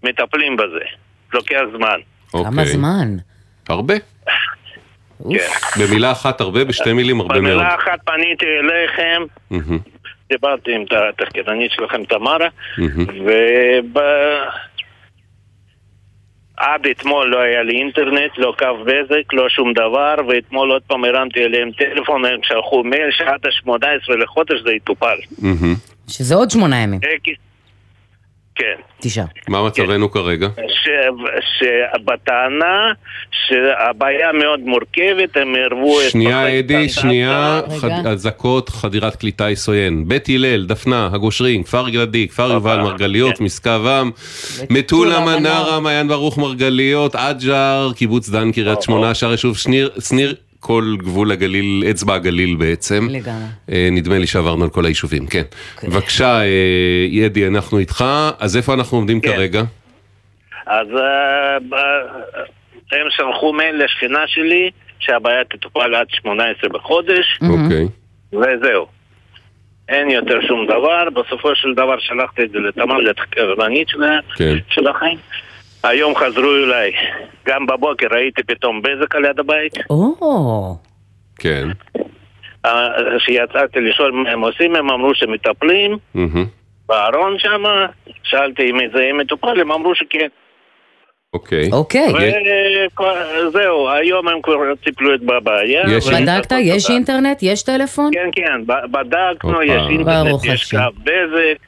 מטפלים 0.02 0.56
בזה. 0.56 0.84
לוקח 1.34 1.60
זמן. 1.76 1.98
כמה 2.32 2.64
זמן? 2.64 3.16
הרבה. 3.68 3.94
כן. 3.98 5.38
במילה 5.80 6.12
אחת 6.12 6.40
הרבה, 6.40 6.64
בשתי 6.64 6.92
מילים 6.92 7.20
הרבה 7.20 7.40
מאוד. 7.40 7.52
במילה 7.52 7.74
אחת 7.74 7.98
פניתי 8.04 8.46
אליכם, 8.46 9.22
דיברתי 10.28 10.74
עם 10.74 10.84
התחקירנית 11.08 11.70
שלכם 11.70 12.04
תמרה. 12.04 12.48
וב... 13.26 13.98
עד 16.64 16.86
אתמול 16.86 17.26
לא 17.30 17.38
היה 17.38 17.62
לי 17.62 17.78
אינטרנט, 17.78 18.32
לא 18.38 18.54
קו 18.58 18.84
בזק, 18.84 19.32
לא 19.32 19.48
שום 19.48 19.72
דבר, 19.72 20.14
ואתמול 20.28 20.70
עוד 20.70 20.82
פעם 20.86 21.04
הרמתי 21.04 21.44
אליהם 21.44 21.70
טלפון, 21.70 22.24
הם 22.24 22.38
שלחו 22.42 22.84
מייל 22.84 23.10
שעד 23.10 23.40
ה-18 23.46 24.16
לחודש 24.22 24.62
זה 24.64 24.72
יטופל. 24.72 25.16
שזה 26.08 26.34
עוד 26.34 26.50
שמונה 26.50 26.82
ימים. 26.82 27.00
אה, 28.60 28.64
כן. 28.76 28.82
תשעה. 29.00 29.24
מה 29.48 29.66
מצבנו 29.66 30.10
כרגע? 30.10 30.48
ש... 30.68 30.88
שבטענה 31.58 32.92
שהבעיה 33.30 34.32
מאוד 34.32 34.60
מורכבת, 34.60 35.36
הם 35.36 35.54
ערבו 35.54 36.00
את... 36.00 36.10
שנייה 36.10 36.58
אדי. 36.58 36.88
שנייה. 36.88 37.60
חד- 37.80 38.06
אזעקות, 38.06 38.68
חדירת 38.68 39.16
קליטה 39.16 39.46
עוין. 39.68 40.08
בית 40.08 40.28
הלל, 40.28 40.66
דפנה, 40.66 41.08
הגושרים, 41.12 41.62
כפר 41.62 41.88
גלעדי, 41.88 42.28
כפר 42.28 42.50
יובל, 42.52 42.80
מרגליות, 42.80 43.40
משכב 43.40 43.86
עם, 43.86 44.10
מטולה, 44.70 45.20
מנרה, 45.20 45.80
מעיין 45.80 46.08
ברוך, 46.08 46.38
מרגליות, 46.38 47.14
עג'ר, 47.14 47.90
קיבוץ 47.96 48.28
דן, 48.28 48.52
קריית 48.52 48.82
שמונה, 48.82 49.14
שער 49.14 49.30
יישוב 49.30 49.56
שניר, 49.58 49.90
שניר, 50.00 50.34
כל 50.66 50.94
גבול 50.98 51.32
הגליל, 51.32 51.84
אצבע 51.90 52.14
הגליל 52.14 52.54
בעצם. 52.56 53.06
לגמרי. 53.10 53.44
אה, 53.72 53.88
נדמה 53.92 54.18
לי 54.18 54.26
שעברנו 54.26 54.64
על 54.64 54.70
כל 54.70 54.84
היישובים, 54.84 55.26
כן. 55.26 55.42
בבקשה, 55.84 56.40
אה, 56.40 56.46
ידי, 57.10 57.46
אנחנו 57.46 57.78
איתך, 57.78 58.04
אז 58.38 58.56
איפה 58.56 58.74
אנחנו 58.74 58.98
עומדים 58.98 59.20
כרגע? 59.20 59.62
אז 60.66 60.86
אה, 60.96 61.56
הם 62.92 63.06
שלחו 63.10 63.52
מייל 63.52 63.84
לשכנה 63.84 64.18
שלי 64.26 64.70
שהבעיה 65.00 65.44
תטופל 65.44 65.94
עד 65.94 66.06
18 66.10 66.70
בחודש, 66.70 67.38
אוקיי. 67.42 67.86
וזהו. 68.32 68.86
אין 69.88 70.10
יותר 70.10 70.38
שום 70.48 70.66
דבר, 70.66 71.04
בסופו 71.14 71.54
של 71.54 71.68
דבר 71.74 71.98
שלחתי 71.98 72.42
את 72.42 72.50
זה 72.50 72.58
לתמר, 72.58 72.96
לתחקרנית 72.98 73.88
שלה- 73.88 74.18
כן. 74.36 74.54
שלכם. 74.68 75.16
היום 75.84 76.16
חזרו 76.16 76.54
אליי, 76.64 76.92
גם 77.46 77.66
בבוקר 77.66 78.06
ראיתי 78.10 78.42
פתאום 78.42 78.82
בזק 78.82 79.14
על 79.14 79.24
יד 79.24 79.38
הבית. 79.40 79.72
או, 79.90 80.76
כן. 81.38 81.68
כשיצאתי 83.18 83.80
לשאול 83.80 84.12
מה 84.12 84.30
הם 84.30 84.40
עושים, 84.40 84.76
הם 84.76 84.90
אמרו 84.90 85.14
שמטפלים. 85.14 85.98
בארון 86.88 87.38
שם, 87.38 87.62
שאלתי 88.22 88.70
אם 88.70 88.78
זה 88.94 89.10
מטופל, 89.14 89.60
הם 89.60 89.72
אמרו 89.72 89.94
שכן. 89.94 90.28
אוקיי. 91.34 91.68
אוקיי. 91.72 92.12
וזהו, 93.46 93.88
היום 93.90 94.28
הם 94.28 94.42
כבר 94.42 94.74
טיפלו 94.84 95.14
את 95.14 95.20
ו- 95.22 95.44
בדקת? 95.44 96.52
יש 96.60 96.90
אינטרנט? 96.90 97.42
יש 97.42 97.62
טלפון? 97.62 98.10
כן, 98.12 98.28
כן, 98.32 98.66
בדקנו. 98.66 99.62
יש 99.62 99.82
אינטרנט, 99.90 100.44
יש. 100.44 100.74
קו 100.74 100.78
בזק, 101.04 101.58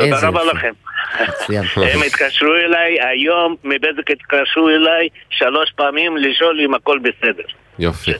איזה 0.00 0.28
רבה. 0.28 0.44
לכם. 0.44 0.72
הם 1.92 2.02
התקשרו 2.06 2.54
אליי, 2.54 2.96
היום 3.00 3.56
מבזק 3.64 4.10
התקשרו 4.10 4.68
אליי 4.68 5.08
שלוש 5.30 5.70
פעמים 5.76 6.16
לשאול 6.16 6.60
אם 6.60 6.74
הכל 6.74 6.98
בסדר. 6.98 7.42
יופי. 7.78 8.12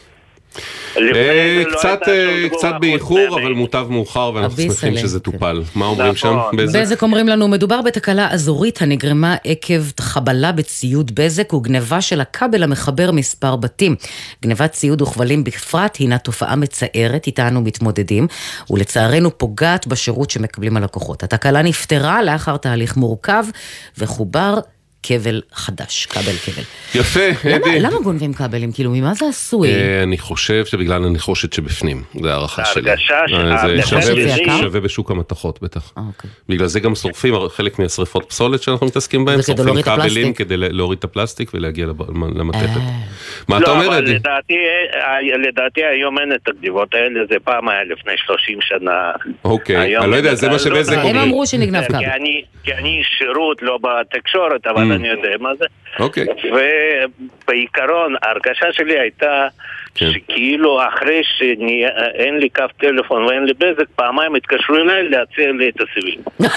לפני 0.97 1.21
אה, 1.21 1.63
לא 1.67 1.79
קצת 1.79 2.01
אה, 2.09 2.47
קצת 2.59 2.73
באיחור, 2.81 3.41
אבל 3.43 3.53
מוטב 3.53 3.87
מאוחר, 3.91 4.33
ואנחנו 4.35 4.63
שמחים 4.63 4.97
שזה 4.97 5.21
כן. 5.21 5.33
טופל. 5.33 5.63
מה 5.75 5.87
אומרים 5.87 6.17
שם? 6.17 6.37
נכון. 6.37 6.57
בזק? 6.57 6.81
בזק 6.81 7.03
אומרים 7.03 7.29
לנו, 7.29 7.49
מדובר 7.49 7.83
בתקלה 7.83 8.31
אזורית 8.31 8.83
הנגרמה 8.83 9.37
עקב 9.45 9.83
חבלה 10.01 10.53
בציוד 10.53 11.15
בזק 11.15 11.53
וגניבה 11.53 12.01
של 12.01 12.21
הכבל 12.21 12.63
המחבר 12.63 13.11
מספר 13.11 13.57
בתים. 13.57 13.97
גניבת 14.43 14.73
ציוד 14.73 15.03
וכבלים 15.03 15.45
בפרט 15.45 15.97
הינה 15.97 16.19
תופעה 16.19 16.57
מצערת, 16.57 17.27
איתה 17.27 17.49
אנו 17.49 17.61
מתמודדים, 17.61 18.27
ולצערנו 18.71 19.39
פוגעת 19.39 19.87
בשירות 19.87 20.31
שמקבלים 20.31 20.77
הלקוחות. 20.77 21.23
התקלה 21.23 21.63
נפתרה 21.63 22.23
לאחר 22.23 22.57
תהליך 22.57 22.97
מורכב 22.97 23.45
וחובר 23.99 24.59
כבל 25.03 25.41
חדש, 25.53 26.07
כבל 26.07 26.23
כבל. 26.45 26.63
יפה, 27.01 27.21
למה, 27.45 27.57
אדי. 27.57 27.81
למה 27.81 27.97
גונבים 28.05 28.33
כבלים? 28.35 28.73
כאילו, 28.73 28.91
ממה 28.91 29.15
זה 29.15 29.25
עשוי? 29.29 29.69
אה, 29.69 30.03
אני 30.03 30.19
חושב 30.19 30.65
שבגלל 30.65 31.05
הנחושת 31.05 31.53
שבפנים, 31.53 32.03
זה 32.23 32.33
הערכה 32.33 32.65
שלי. 32.65 32.91
ההרגשה 32.91 33.15
ש- 33.29 33.33
אה, 33.33 33.57
זה 33.57 33.67
ההרגשה 33.67 34.01
שווה 34.61 34.81
בשוק 34.81 35.11
המתכות 35.11 35.63
בטח. 35.63 35.93
אה, 35.99 36.03
אוקיי. 36.09 36.31
בגלל 36.49 36.67
זה 36.67 36.81
גם 36.81 36.95
שורפים 36.95 37.35
חלק 37.49 37.79
מהשריפות 37.79 38.25
פסולת 38.29 38.63
שאנחנו 38.63 38.87
מתעסקים 38.87 39.23
וכדי 39.27 39.43
שורפים 39.43 39.83
כבלים. 39.83 40.33
כדי 40.35 40.57
להוריד 40.57 40.99
את 40.99 41.05
הפלסטיק 41.05 41.51
ולהגיע. 41.55 41.87
אה. 41.87 41.93
מה 43.49 43.59
אתה 43.59 43.67
לא, 43.67 43.71
אומר, 43.73 43.99
אדי? 43.99 44.15
לדעתי, 44.15 44.55
לדעתי 45.49 45.81
היום 45.85 46.19
אין 46.19 46.33
את 46.33 46.49
הגניבות 46.49 46.95
האלה, 46.95 47.21
זה 47.31 47.37
פעם 47.45 47.69
היה 47.69 47.85
לפני 47.85 48.13
30 48.27 48.59
שנה. 48.63 49.11
אוקיי, 49.45 49.99
אני 49.99 50.11
לא 50.11 50.17
יודע, 50.17 50.35
זה 50.35 50.49
מה 50.49 50.59
זה. 50.59 50.65
שבזק 50.65 50.93
לא, 50.93 51.01
הם 51.01 51.07
אומרים. 51.07 51.23
אמרו 51.23 51.47
שנגנב 51.47 51.81
כי 51.83 51.89
כבל. 51.89 52.05
אני, 52.05 52.43
כי 52.65 52.73
אני 52.75 52.99
איש 52.99 53.07
שירות, 53.19 53.63
לא 53.63 53.79
בתקשורת, 53.83 54.67
אבל 54.67 54.90
Mm. 54.90 54.90
אני 54.93 55.09
יודע 55.09 55.29
מה 55.41 55.55
זה. 55.55 55.65
אוקיי. 55.99 56.27
ובעיקרון, 57.45 58.15
ההרגשה 58.23 58.73
שלי 58.73 58.99
הייתה 58.99 59.49
כן. 59.95 60.11
שכאילו 60.13 60.81
אחרי 60.89 61.21
שאין 61.39 62.39
לי 62.39 62.49
קו 62.49 62.65
טלפון 62.81 63.25
ואין 63.25 63.45
לי 63.45 63.53
בזק, 63.59 63.85
פעמיים 63.97 64.35
התקשרו 64.35 64.77
אליי 64.77 65.09
להציע 65.09 65.53
לי 65.59 65.69
את 65.69 65.75
הסיבים. 65.81 66.21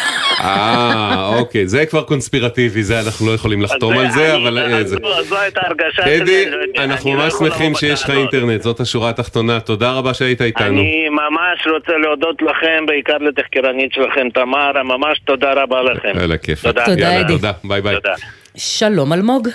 אה, 0.44 1.36
אוקיי, 1.40 1.68
זה 1.68 1.86
כבר 1.86 2.04
קונספירטיבי, 2.04 2.84
זה 2.84 3.00
אנחנו 3.00 3.28
לא 3.28 3.32
יכולים 3.32 3.62
לחתום 3.62 3.98
על 3.98 4.12
זה, 4.12 4.36
אבל... 4.36 4.58
אה, 4.60 4.84
זה- 4.84 4.98
זו- 5.24 5.38
הייתה 5.38 5.62
הרגשה 5.66 6.04
שלי. 6.06 6.46
לא 6.46 6.56
יודע, 6.58 6.84
אנחנו 6.84 7.10
אני 7.10 7.18
לא 7.20 7.24
ממש 7.24 7.34
שמחים 7.34 7.76
שיש 7.76 8.04
לך. 8.04 8.10
אינטרנט, 8.10 8.62
זאת 8.62 8.80
השורה 8.80 9.10
התחתונה. 9.10 9.60
תודה 9.60 9.92
רבה 9.92 10.14
שהיית 10.14 10.42
איתנו. 10.42 10.68
אני 10.68 11.10
ממש 11.10 11.68
רוצה 11.74 11.94
להודות 12.04 12.42
לכם, 12.42 12.86
בעיקר 12.88 13.18
לתחקירנית 13.18 13.94
שלכם, 13.94 14.30
תמרה, 14.34 14.84
ממש 14.84 15.20
תודה 15.26 15.54
רבה 15.54 15.82
לכם. 15.84 16.12
על 16.24 16.32
הכיף. 16.32 16.62
תודה. 16.64 16.86
אדי. 16.86 17.22
תודה, 17.28 17.52
ביי 17.64 17.82
ביי. 17.82 17.96
תודה. 17.96 18.14
שלום 18.58 19.14
אלמוג. 19.14 19.48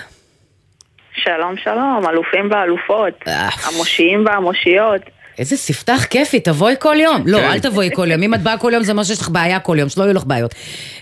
שלום 1.23 1.55
שלום, 1.63 2.01
אלופים 2.09 2.49
ואלופות, 2.51 3.13
אה. 3.27 3.49
המושיעים 3.67 4.25
והמושיות. 4.25 5.01
איזה 5.39 5.57
ספתח 5.57 6.05
כיפי, 6.09 6.39
תבואי 6.39 6.73
כל 6.79 6.95
יום. 6.99 7.23
לא, 7.25 7.37
כן. 7.37 7.43
אל 7.43 7.59
תבואי 7.59 7.89
כל 7.95 8.11
יום. 8.11 8.23
אם 8.23 8.33
את 8.33 8.39
באה 8.41 8.57
כל 8.57 8.71
יום 8.73 8.83
זה 8.83 8.91
אומר 8.91 9.03
שיש 9.03 9.21
לך 9.21 9.29
בעיה 9.29 9.59
כל 9.59 9.75
יום, 9.79 9.89
שלא 9.89 10.03
יהיו 10.03 10.13
לך 10.13 10.23
בעיות. 10.25 10.55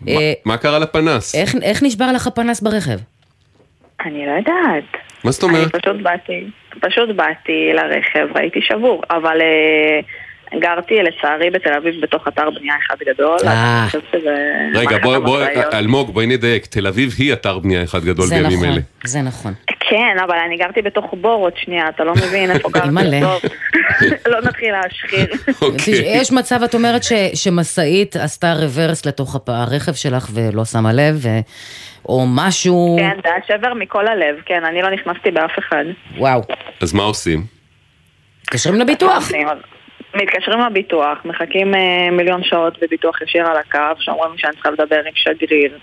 אה, 0.08 0.34
מה 0.46 0.58
קרה 0.58 0.80
לפנס? 0.80 1.36
איך- 1.36 1.56
איך 1.64 1.84
נשבר 1.84 2.12
לך 2.12 2.28
הפנס 2.28 2.62
ברכב? 2.62 2.98
אני 4.06 4.26
לא 4.26 4.32
יודעת. 4.32 4.84
מה 5.24 5.32
זאת 5.32 5.44
אני 5.44 5.54
אומרת? 5.54 5.76
פשוט 5.76 5.96
באתי, 6.02 6.44
פשוט 6.82 7.10
באתי 7.16 7.72
לרכב, 7.74 8.28
ראיתי 8.38 8.60
שבור, 8.62 9.02
אבל 9.10 9.42
אה, 9.42 10.00
גרתי 10.56 10.96
לצערי 11.04 11.50
בתל 11.50 11.74
אביב 11.74 12.02
בתוך 12.02 12.28
אתר 12.28 12.50
בנייה 12.50 12.76
אחד 12.86 12.96
גדול. 13.06 13.38
אה. 13.48 13.80
אני 13.82 13.88
חושבת 13.88 14.04
שזה 14.12 14.36
רגע, 14.74 14.90
מערכת 14.90 15.04
בוא, 15.04 15.18
בוא, 15.20 15.42
המשאיות. 15.42 15.74
אלמוג, 15.74 16.14
בואי 16.14 16.26
נדייק, 16.26 16.66
תל 16.66 16.88
אביב 16.88 17.16
היא 17.18 17.34
אתר 17.34 17.60
בנייה 17.60 17.84
אחד 17.84 18.04
גדול 18.04 18.30
בימים 18.30 18.48
נכון, 18.48 18.66
אלה. 18.66 18.82
זה 19.04 19.22
נכון. 19.22 19.54
כן, 19.90 20.18
אבל 20.26 20.36
אני 20.48 20.58
גרתי 20.58 20.82
בתוך 20.82 21.14
בור 21.22 21.44
עוד 21.44 21.54
שנייה, 21.58 21.90
אתה 21.90 22.04
לא 22.04 22.14
מבין 22.14 22.52
איפה 22.52 22.70
גרתי. 22.74 23.22
טוב, 23.22 23.42
לא 24.32 24.42
נתחיל 24.42 24.72
להשחיר. 24.72 25.28
אוקיי. 25.62 25.94
יש 26.06 26.32
מצב, 26.32 26.64
את 26.64 26.76
אומרת, 26.76 27.02
שמשאית 27.34 28.16
עשתה 28.16 28.54
רוורס 28.54 29.06
לתוך 29.06 29.36
הרכב 29.48 29.94
שלך 29.94 30.28
ולא 30.34 30.66
שמה 30.66 30.94
לב, 30.94 31.26
או 32.06 32.26
משהו... 32.28 32.98
כן, 33.00 33.18
זה 33.24 33.30
היה 33.30 33.60
שבר 33.60 33.74
מכל 33.74 34.08
הלב, 34.08 34.36
כן, 34.46 34.66
אני 34.66 34.82
לא 34.82 34.90
נכנסתי 34.92 35.32
באף 35.32 35.60
אחד. 35.60 35.84
וואו. 36.18 36.42
אז 36.82 36.94
מה 36.94 37.04
עושים? 37.04 37.44
מתקשרים 38.42 38.80
לביטוח. 38.80 39.32
מתקשרים 40.18 40.60
לביטוח, 40.60 41.18
מחכים 41.26 41.76
אה, 41.76 42.12
מיליון 42.12 42.44
שעות 42.44 42.78
בביטוח 42.82 43.22
ישיר 43.22 43.46
על 43.46 43.58
הקו, 43.58 44.00
שאומרים 44.02 44.32
שאני 44.38 44.54
צריכה 44.54 44.70
לדבר 44.72 44.96
עם 45.00 45.12
שגריר. 45.16 45.78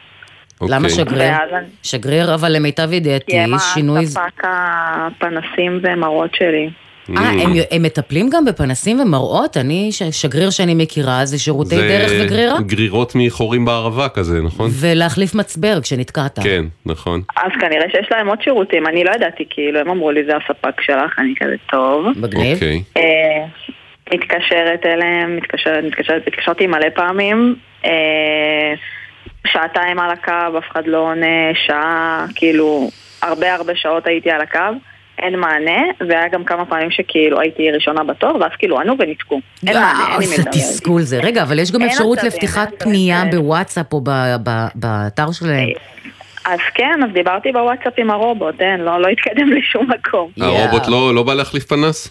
למה 0.62 0.76
אוקיי. 0.76 0.90
שגריר? 0.90 1.18
ואז 1.32 1.50
אני- 1.52 1.66
שגריר, 1.82 2.34
אבל 2.34 2.52
למיטב 2.56 2.88
כי 2.90 2.96
ידיעתי, 2.96 3.38
הם 3.38 3.50
שינוי... 3.74 4.02
הספק 4.02 4.42
הפנסים 4.42 5.80
ומראות 5.82 6.30
שלי. 6.34 6.70
אה, 7.16 7.22
הם, 7.28 7.50
הם 7.70 7.82
מטפלים 7.82 8.30
גם 8.30 8.44
בפנסים 8.44 9.00
ומראות? 9.00 9.56
אני, 9.56 9.90
שגריר 10.10 10.50
שאני 10.50 10.74
מכירה, 10.74 11.24
זה 11.24 11.38
שירותי 11.38 11.76
דרך 11.76 12.10
וגרירה? 12.20 12.60
גרירות 12.60 13.12
מחורים 13.14 13.64
בערבה 13.64 14.08
כזה, 14.08 14.42
נכון? 14.42 14.70
ולהחליף 14.80 15.34
מצבר 15.34 15.80
כשנתקעת. 15.82 16.38
כן, 16.42 16.64
נכון. 16.86 17.22
אז 17.36 17.52
כנראה 17.60 17.86
שיש 17.90 18.06
להם 18.10 18.28
עוד 18.28 18.42
שירותים, 18.42 18.86
אני 18.86 19.04
לא 19.04 19.10
ידעתי, 19.14 19.44
כאילו, 19.50 19.80
הם 19.80 19.90
אמרו 19.90 20.10
לי 20.10 20.24
זה 20.24 20.32
הספק 20.36 20.80
שלך, 20.80 21.18
אני 21.18 21.34
כזה 21.40 21.54
טוב. 21.70 22.06
מגניב. 22.16 22.54
אוקיי. 22.54 22.82
אה, 22.96 23.46
מתקשרת 24.12 24.86
אליהם, 24.86 25.36
מתקשרת, 25.36 25.84
מתקשרת, 25.84 26.22
התקשרתי 26.26 26.66
מלא 26.66 26.88
פעמים, 26.94 27.56
אה, 27.84 28.74
שעתיים 29.46 29.98
על 29.98 30.10
הקו, 30.10 30.58
אף 30.58 30.64
אחד 30.72 30.86
לא 30.86 30.98
עונה, 30.98 31.54
שעה, 31.66 32.26
כאילו, 32.34 32.90
הרבה 33.22 33.54
הרבה 33.54 33.72
שעות 33.76 34.06
הייתי 34.06 34.30
על 34.30 34.40
הקו, 34.40 34.58
אין 35.18 35.38
מענה, 35.38 35.82
והיה 36.08 36.28
גם 36.28 36.44
כמה 36.44 36.64
פעמים 36.66 36.90
שכאילו 36.90 37.40
הייתי 37.40 37.70
ראשונה 37.70 38.04
בתור, 38.04 38.36
ואז 38.40 38.50
כאילו 38.58 38.80
ענו 38.80 38.94
וניתקו. 38.98 39.40
אין 39.66 39.76
מענה, 39.76 40.06
אין 40.10 40.18
לי 40.18 40.24
איזה 40.24 40.42
מדבר. 40.42 40.50
תסכול 40.50 41.02
זה. 41.02 41.18
רגע, 41.20 41.42
אבל 41.42 41.58
יש 41.58 41.72
גם 41.72 41.82
אפשרות 41.82 42.22
לפתיחת 42.22 42.68
פנייה. 42.82 43.24
בוואטסאפ 43.30 43.92
או 43.92 44.00
ב- 44.00 44.36
ב- 44.44 44.66
באתר 44.74 45.32
שלהם. 45.32 45.68
אז 46.44 46.58
כן, 46.74 47.00
אז 47.04 47.10
דיברתי 47.12 47.52
בוואטסאפ 47.52 47.92
עם 47.96 48.10
הרובוט, 48.10 48.60
אין, 48.60 48.80
לא, 48.80 49.00
לא 49.00 49.08
התקדם 49.08 49.52
לשום 49.52 49.86
מקום. 49.90 50.30
הרובוט 50.40 50.88
לא, 50.88 51.14
לא 51.14 51.22
בא 51.22 51.34
להחליף 51.34 51.64
פנס? 51.64 52.10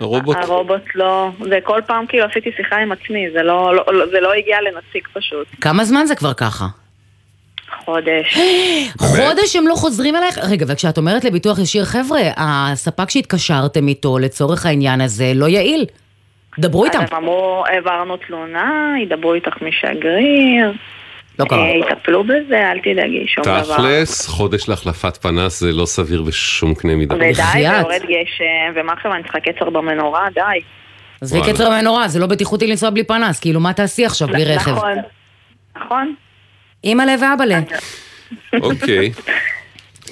הרובוט? 0.00 0.36
הרובוט 0.36 0.82
לא, 0.94 1.30
זה 1.40 1.58
כל 1.62 1.80
פעם 1.86 2.06
כאילו 2.06 2.24
עשיתי 2.24 2.50
שיחה 2.56 2.76
עם 2.76 2.92
עצמי, 2.92 3.30
זה 3.32 3.42
לא, 3.42 3.74
לא, 3.74 3.84
לא, 3.92 4.06
זה 4.06 4.20
לא 4.20 4.32
הגיע 4.32 4.56
לנציג 4.60 5.08
פשוט. 5.12 5.46
כמה 5.60 5.84
זמן 5.84 6.06
זה 6.06 6.14
כבר 6.14 6.34
ככה? 6.34 6.66
חודש. 7.84 8.38
חודש 9.16 9.56
הם 9.56 9.66
לא 9.66 9.74
חוזרים 9.74 10.16
אלייך? 10.16 10.38
רגע, 10.50 10.66
וכשאת 10.68 10.98
אומרת 10.98 11.24
לביטוח 11.24 11.58
ישיר, 11.58 11.84
חבר'ה, 11.84 12.20
הספק 12.36 13.10
שהתקשרתם 13.10 13.88
איתו 13.88 14.18
לצורך 14.18 14.66
העניין 14.66 15.00
הזה 15.00 15.32
לא 15.34 15.46
יעיל. 15.46 15.86
דברו 16.58 16.84
איתם. 16.84 17.02
אז 17.02 17.08
הם 17.12 17.16
אמרו, 17.16 17.64
העברנו 17.66 18.16
תלונה, 18.16 18.94
ידברו 19.02 19.34
איתך 19.34 19.54
משגריר. 19.62 20.72
לא 21.40 21.44
קרה. 21.44 21.64
אה, 21.64 21.76
יטפלו 21.76 22.24
בזה, 22.24 22.70
אל 22.70 22.78
תדאגי, 22.78 23.26
שום 23.26 23.44
דבר. 23.44 23.62
תכלס, 23.62 24.26
חודש 24.26 24.68
להחלפת 24.68 25.16
פנס 25.16 25.60
זה 25.60 25.72
לא 25.72 25.86
סביר 25.86 26.22
בשום 26.22 26.74
קנה 26.74 26.94
מידה. 26.96 27.14
ודי, 27.16 27.32
ויורד 27.54 28.02
גשם, 28.02 28.72
ומה 28.74 28.92
עכשיו 28.92 29.14
אני 29.14 29.22
צריכה 29.22 29.40
קצר 29.40 29.70
במנורה? 29.70 30.28
די. 30.34 30.40
אז 31.22 31.28
זה 31.28 31.38
קצר 31.52 31.70
מנורה, 31.70 32.08
זה 32.08 32.18
לא 32.18 32.26
בטיחותי 32.26 32.66
לנסוע 32.66 32.90
בלי 32.90 33.04
פנס, 33.04 33.40
כאילו 33.40 33.60
מה 33.60 33.72
תעשי 33.72 34.06
עכשיו 34.06 34.28
בלי 34.28 34.44
רכב? 34.44 34.70
נכון, 34.70 34.96
נכון. 35.76 36.14
אימא'לה 36.84 37.14
ואבא'לה. 37.20 37.60
אוקיי. 38.62 39.12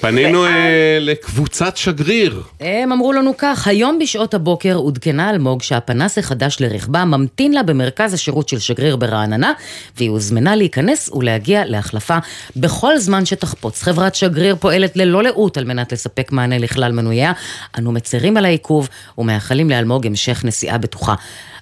פנינו 0.01 0.45
אה, 0.45 0.97
לקבוצת 1.01 1.77
שגריר. 1.77 2.43
הם 2.59 2.91
אמרו 2.91 3.13
לנו 3.13 3.33
כך, 3.37 3.67
היום 3.67 3.99
בשעות 3.99 4.33
הבוקר 4.33 4.75
עודכנה 4.75 5.29
אלמוג 5.29 5.61
שהפנס 5.61 6.17
החדש 6.17 6.57
לרכבה 6.59 7.05
ממתין 7.05 7.53
לה 7.53 7.63
במרכז 7.63 8.13
השירות 8.13 8.49
של 8.49 8.59
שגריר 8.59 8.95
ברעננה, 8.95 9.53
והיא 9.97 10.09
הוזמנה 10.09 10.55
להיכנס 10.55 11.09
ולהגיע 11.13 11.65
להחלפה 11.65 12.17
בכל 12.55 12.97
זמן 12.97 13.25
שתחפוץ. 13.25 13.81
חברת 13.81 14.15
שגריר 14.15 14.55
פועלת 14.55 14.97
ללא 14.97 15.23
לאות 15.23 15.57
על 15.57 15.63
מנת 15.65 15.91
לספק 15.91 16.31
מענה 16.31 16.57
לכלל 16.57 16.91
מנוייה. 16.91 17.31
אנו 17.77 17.91
מצרים 17.91 18.37
על 18.37 18.45
העיכוב 18.45 18.89
ומאחלים 19.17 19.69
לאלמוג 19.69 20.05
המשך 20.05 20.41
נסיעה 20.45 20.77
בטוחה. 20.77 21.15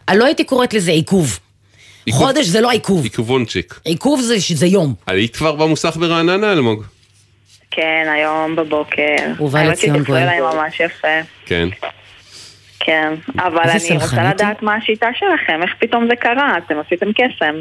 אני 0.10 0.18
לא 0.18 0.26
הייתי 0.26 0.44
קוראת 0.44 0.74
לזה 0.74 0.92
עיכוב. 0.92 1.40
חודש 2.12 2.46
זה 2.46 2.62
לא 2.62 2.72
עיכוב. 2.72 3.04
עיכובונצ'יק. 3.04 3.80
עיכוב 3.86 4.22
זה, 4.22 4.36
זה 4.54 4.66
יום. 4.66 4.94
היית 5.08 5.36
כבר 5.36 5.56
במוסך 5.56 5.98
ברעננה, 5.98 6.52
אלמוג? 6.52 6.84
כן, 7.78 8.08
היום 8.16 8.56
בבוקר. 8.56 9.16
ובא 9.40 9.60
האמת 9.60 9.72
לציון 9.72 10.04
גואל. 10.04 10.26
להם 10.26 10.44
ממש 10.44 10.80
יפה. 10.80 11.08
כן. 11.46 11.68
כן, 12.80 13.14
אבל 13.40 13.60
אני 13.70 13.94
רוצה. 14.04 14.30
לדעת 14.30 14.62
מה 14.64 14.76
השיטה 14.76 15.08
שלכם, 15.20 15.60
איך 15.64 15.72
פתאום 15.80 16.08
זה 16.10 16.16
קרה, 16.16 16.58
אתם 16.58 16.76
עשיתם 16.86 17.06
קסם. 17.14 17.56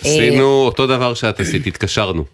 עשינו 0.00 0.44
אותו 0.44 0.86
דבר 0.86 1.14
שאת 1.14 1.40
עשית, 1.40 1.66
התקשרנו. 1.66 2.24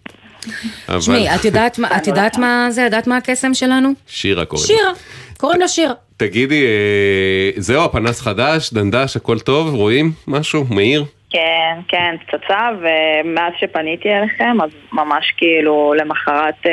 תשמעי, 0.97 1.35
את 1.35 1.45
יודעת 1.45 1.79
מה- 1.79 1.97
את 1.97 2.07
יודעת 2.07 2.37
מה 2.37 2.67
זה? 2.69 2.81
יודעת 2.81 3.07
מה 3.07 3.17
הקסם 3.17 3.53
שלנו? 3.53 3.89
שירה 4.07 4.45
קוראים. 4.45 4.67
לה. 4.69 4.77
שירה. 4.77 4.91
קוראים 5.37 5.59
לה 5.59 5.67
שירה. 5.67 5.93
תגידי, 6.17 6.65
אה, 6.65 7.51
זהו, 7.57 7.83
הפנס 7.83 8.21
חדש, 8.21 8.73
דנדש, 8.73 9.15
הכל 9.15 9.39
טוב, 9.39 9.73
רואים 9.73 10.11
משהו? 10.27 10.65
מאיר? 10.69 11.05
כן, 11.29 11.79
כן, 11.87 12.15
פצצה, 12.27 12.69
ומאז 12.79 13.53
שפניתי 13.59 14.09
אליכם, 14.09 14.61
אז 14.63 14.69
ממש 14.93 15.33
כאילו 15.37 15.93
למחרת, 15.97 16.55
אה, 16.65 16.71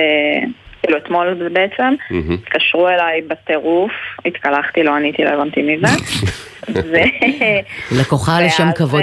כאילו 0.82 0.98
אתמול 0.98 1.48
בעצם. 1.52 1.94
התקשרו 2.34 2.88
אליי 2.88 3.22
בטירוף, 3.22 3.92
התקלחתי, 4.26 4.82
לא 4.82 4.94
עניתי, 4.94 5.24
לא 5.24 5.30
הבנתי 5.30 5.62
מי 5.62 5.78
זה. 5.78 5.86
ו- 6.90 7.98
לקוחה 8.00 8.40
לשם 8.40 8.68
כבוד. 8.76 9.02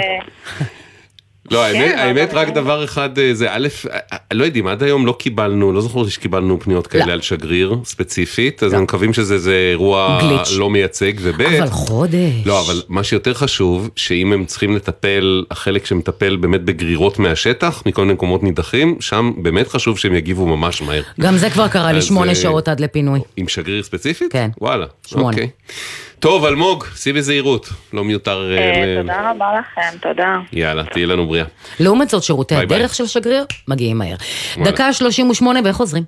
אה, 1.54 1.72
לא, 1.72 1.78
האמת, 1.78 1.92
אבל- 1.94 2.00
האמת 2.00 2.34
רק 2.34 2.48
דבר 2.48 2.84
אחד 2.84 3.18
אה, 3.18 3.34
זה, 3.34 3.46
א', 3.50 3.68
אה, 3.92 3.98
לא 4.32 4.44
יודעים, 4.44 4.66
עד 4.66 4.82
היום 4.82 5.06
לא 5.06 5.16
קיבלנו, 5.18 5.72
לא 5.72 5.80
זוכר 5.80 6.08
שקיבלנו 6.08 6.60
פניות 6.60 6.86
כאלה 6.86 7.12
על 7.12 7.20
שגריר 7.20 7.76
ספציפית, 7.84 8.62
אז 8.62 8.72
אנחנו 8.72 8.84
מקווים 8.84 9.12
שזה 9.12 9.68
אירוע. 9.70 10.18
לא 10.56 10.70
מייצג, 10.70 11.12
וב', 11.20 11.40
אבל 11.42 11.70
חודש. 11.70 12.18
לא, 12.46 12.60
אבל 12.60 12.82
מה 12.88 13.04
שיותר 13.04 13.34
חשוב, 13.34 13.90
שאם 13.96 14.32
הם 14.32 14.44
צריכים 14.44 14.76
לטפל, 14.76 15.44
החלק 15.50 15.86
שמטפל 15.86 16.36
באמת 16.36 16.62
בגרירות 16.62 17.18
מהשטח, 17.18 17.82
מכל 17.86 18.02
מיני 18.02 18.14
מקומות 18.14 18.42
נידחים, 18.42 18.96
שם 19.00 19.32
באמת 19.36 19.68
חשוב 19.68 19.98
שהם 19.98 20.14
יגיבו 20.14 20.46
ממש 20.46 20.82
מהר. 20.82 21.02
גם 21.20 21.36
זה 21.36 21.50
כבר 21.50 21.68
קרה 21.68 21.92
לי 21.92 22.02
שמונה 22.02 22.30
אה, 22.30 22.34
שעות 22.34 22.68
עד 22.68 22.80
לפינוי. 22.80 23.20
עם 23.36 23.48
שגריר 23.48 23.82
ספציפית? 23.82 24.32
כן. 24.32 24.50
וואלה. 24.60 24.86
שמונה. 25.06 25.36
טוב, 26.22 26.44
אלמוג, 26.44 26.84
סעי 26.94 27.12
בזהירות, 27.12 27.68
לא 27.92 28.04
מיותר... 28.04 28.52
אה, 28.52 28.58
אה, 28.58 28.96
תודה 29.00 29.30
רבה 29.30 29.46
לכם, 29.58 29.98
תודה. 29.98 30.36
יאללה, 30.52 30.84
תהיי 30.84 31.06
לנו 31.06 31.26
בריאה. 31.26 31.44
לעומת 31.80 32.08
זאת, 32.08 32.22
שירותי. 32.22 32.54
הדרך 32.54 32.94
של 32.94 33.06
שגריר 33.06 33.44
מגיעים 33.68 33.98
מהר. 33.98 34.16
דקה 34.64 34.92
38 34.92 35.60
וחוזרים. 35.64 36.04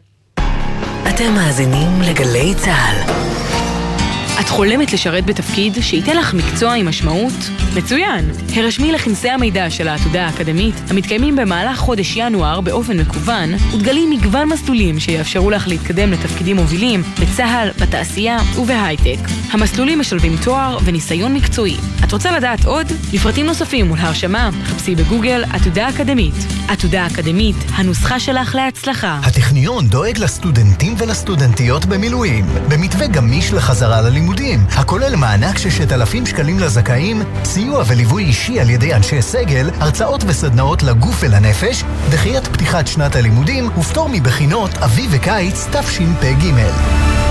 אתם 1.09 1.35
מאזינים 1.35 1.89
לגלי 2.03 2.55
צה"ל. 2.55 3.34
את 4.41 4.49
חולמת 4.49 4.93
לשרת 4.93 5.27
בתפקיד 5.27 5.77
שייתן 5.81 6.17
לך 6.17 6.35
מקצוע 6.35 6.75
עם 6.75 6.89
משמעות? 6.89 7.33
מצוין! 7.77 8.31
הרשמי 8.57 8.93
לכנסי 8.93 9.31
המידע 9.31 9.71
של 9.71 9.89
העתודה 9.89 10.27
האקדמית, 10.27 10.75
המתקיימים 10.91 11.37
במהלך 11.37 11.79
חודש 11.79 12.17
ינואר 12.17 12.61
באופן 12.61 13.01
מקוון, 13.01 13.55
ותגלי 13.55 14.07
מגוון 14.07 14.49
מסלולים 14.49 15.01
שיאפשרו 15.01 15.51
לך 15.51 15.69
להתקדם 15.69 16.11
לתפקידים 16.11 16.57
מובילים 16.57 17.03
בצה"ל, 17.21 17.69
בתעשייה 17.83 18.39
ובהייטק. 18.57 19.19
המסלולים 19.51 19.99
משלבים 20.01 20.37
תואר 20.45 20.79
וניסיון 20.85 21.35
מקצועי. 21.35 21.77
את 22.05 22.13
רוצה 22.13 22.33
לדעת 22.33 22.65
עוד? 22.65 22.87
לפרטים 23.13 23.47
נוספים 23.47 23.91
ולהרשמה, 23.91 24.51
חפשי 24.65 24.95
בגוגל 24.95 25.45
עתודה 25.53 25.89
אקדמית. 25.89 26.35
עתודה 26.69 27.07
אקדמית, 27.07 27.57
הנוסחה 27.75 28.21
שלך 28.21 28.55
להצלחה. 28.55 29.21
הטכניון 29.23 29.89
דואג 29.89 30.19
לסטודנטים 30.19 30.95
ולסטודנטיות 30.99 31.85
במילואים, 31.87 32.47
במתווה 32.69 33.07
גמיש 33.07 33.53
לחזרה 33.53 34.01
ללימודים, 34.01 34.24
הכולל 34.71 35.17
מענק 35.17 35.59
6,000 35.59 36.27
שקלים 36.27 36.59
לזכאים, 36.59 37.23
סיוע 37.45 37.83
וליווי 37.87 38.25
אישי 38.25 38.61
על 38.61 38.71
ידי 38.71 38.95
אנשי 38.95 39.23
סגל, 39.23 39.71
הרצאות 39.81 40.25
וסדנאות 40.27 40.83
לגוף 40.83 41.17
ולנפש, 41.21 41.85
דחיית 42.11 42.47
פתיחת 42.47 42.87
שנת 42.87 43.17
הלימודים 43.17 43.69
ופטור 43.79 44.09
מבחינות 44.13 44.71
אביב 44.75 45.11
וקיץ 45.15 45.67
תשפ"ג. 45.73 47.24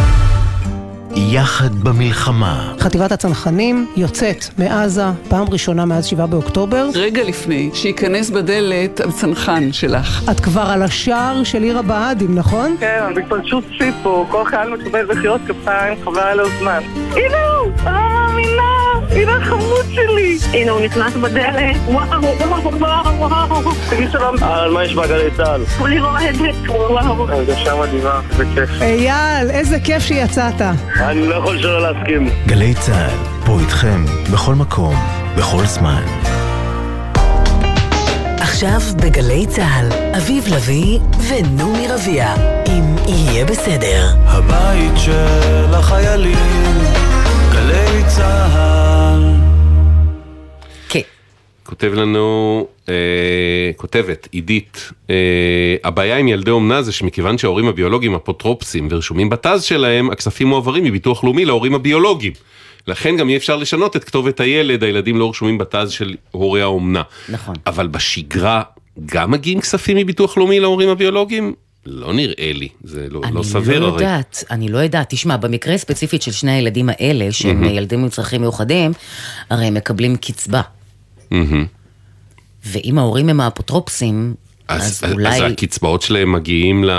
יחד 1.16 1.76
במלחמה. 1.84 2.74
חטיבת 2.80 3.12
הצנחנים 3.12 3.88
יוצאת 3.96 4.46
מעזה 4.58 5.04
פעם 5.30 5.46
ראשונה 5.50 5.86
מאז 5.86 6.06
7 6.06 6.26
באוקטובר. 6.26 6.90
רגע 6.96 7.24
לפני 7.24 7.70
שייכנס 7.74 8.30
בדלת 8.30 9.00
הצנחן 9.00 9.72
שלך. 9.72 10.30
את 10.32 10.40
כבר 10.40 10.62
על 10.62 10.82
השער 10.82 11.44
של 11.44 11.64
עיר 11.64 11.80
הבה"דים, 11.80 12.36
נכון? 12.36 12.76
כן, 12.80 13.04
זה 13.16 13.22
פשוט 13.30 13.64
סיפור, 13.78 14.26
כל 14.30 14.46
חייל 14.46 14.70
מקבל 14.70 15.06
מחיאות 15.16 15.42
כפיים, 15.48 15.98
חבל 16.04 16.20
על 16.20 16.40
הזמן. 16.40 16.80
הנה 17.12 17.38
הוא! 17.58 18.23
מאמינה! 18.44 18.74
הנה 19.22 19.38
החמוד 19.38 19.86
שלי! 19.94 20.38
הנה 20.54 20.72
הוא 20.72 20.82
נכנס 20.82 21.14
בדלת, 21.14 21.76
וואו, 21.86 22.22
וואו, 22.50 22.76
וואו, 23.20 23.50
וואו! 23.50 23.72
תגיד 23.90 24.12
שלום. 24.12 24.36
על 24.44 24.72
מה 24.72 24.84
יש 24.84 24.94
בגלי 24.96 25.32
צה"ל? 25.38 25.66
כולי 25.78 26.00
רועדת, 26.00 26.56
וואו. 26.68 27.30
הרגשה 27.30 27.76
מדהימה, 27.76 28.20
זה 28.38 28.44
כיף. 28.56 28.70
אייל, 28.82 29.50
איזה 29.50 29.80
כיף 29.80 30.04
שיצאת. 30.04 30.62
אני 31.00 31.28
לא 31.28 31.36
יכול 31.36 31.60
שלא 31.60 31.82
להסכים. 31.82 32.30
גלי 32.48 32.74
צה"ל, 32.74 33.46
פה 33.46 33.60
איתכם, 33.60 34.06
בכל 34.34 34.56
מקום, 34.56 34.96
בכל 35.38 35.66
זמן. 35.66 36.04
עכשיו 38.40 38.80
בגלי 38.96 39.46
צה"ל, 39.48 39.90
אביב 40.18 40.44
לביא 40.48 41.00
ונעמי 41.30 41.88
רביע, 41.88 42.34
אם 42.68 42.96
יהיה 43.08 43.46
בסדר. 43.46 44.08
הבית 44.26 44.94
של 44.98 45.74
החיילים, 45.74 47.03
כותב 51.74 51.94
לנו, 51.94 52.68
אה, 52.90 52.94
כותבת 53.76 54.28
עידית, 54.32 54.92
אה, 55.10 55.16
הבעיה 55.84 56.18
עם 56.18 56.28
ילדי 56.28 56.52
אומנה 56.52 56.82
זה 56.82 56.92
שמכיוון 56.92 57.38
שההורים 57.38 57.68
הביולוגיים 57.68 58.16
אפוטרופסים 58.16 58.88
ורשומים 58.92 59.30
בתז 59.30 59.64
שלהם, 59.64 60.10
הכספים 60.10 60.48
מועברים 60.48 60.84
מביטוח 60.84 61.24
לאומי 61.24 61.46
להורים 61.46 61.76
הביולוגיים. 61.76 62.34
לכן 62.88 63.18
גם 63.18 63.30
אי 63.30 63.38
אפשר 63.38 63.56
לשנות 63.56 63.96
את 63.96 64.04
כתובת 64.04 64.40
הילד, 64.40 64.84
הילדים 64.84 65.18
לא 65.18 65.30
רשומים 65.30 65.58
בתז 65.58 65.92
של 65.92 66.16
הורי 66.32 66.62
האומנה. 66.62 67.02
נכון. 67.30 67.56
אבל 67.68 67.88
בשגרה 67.88 68.62
גם 69.06 69.32
מגיעים 69.32 69.62
כספים 69.62 69.98
מביטוח 69.98 70.38
לאומי 70.38 70.60
להורים 70.60 70.90
הביולוגיים? 70.90 71.54
לא 71.86 72.14
נראה 72.14 72.52
לי, 72.54 72.68
זה 72.84 73.08
לא, 73.10 73.22
לא 73.34 73.44
סביר 73.44 73.72
אני 73.78 73.80
לא 73.80 73.88
הרי. 73.88 74.04
יודעת, 74.04 74.44
אני 74.52 74.70
לא 74.70 74.78
יודעת. 74.78 75.10
תשמע, 75.10 75.38
במקרה 75.38 75.78
ספציפית 75.78 76.22
של 76.22 76.32
שני 76.32 76.52
הילדים 76.52 76.90
האלה, 76.90 77.32
שהם 77.32 77.62
מהמם. 77.62 77.76
ילדים 77.76 78.04
עם 78.04 78.10
צרכים 78.10 78.42
מיוחדים, 78.42 78.92
הרי 79.50 79.66
הם 79.66 79.74
מקבלים 79.74 80.16
קצבה. 80.16 80.62
מהמם. 81.34 81.66
ואם 82.66 82.98
ההורים 82.98 83.30
הם 83.30 83.40
האפוטרופסים, 83.40 84.36
אז, 84.76 85.02
אולי- 85.14 85.30
אז 85.30 85.52
הקצבאות 85.52 86.02
שלהם 86.02 86.32
מגיעים, 86.32 86.84
ל, 86.84 86.92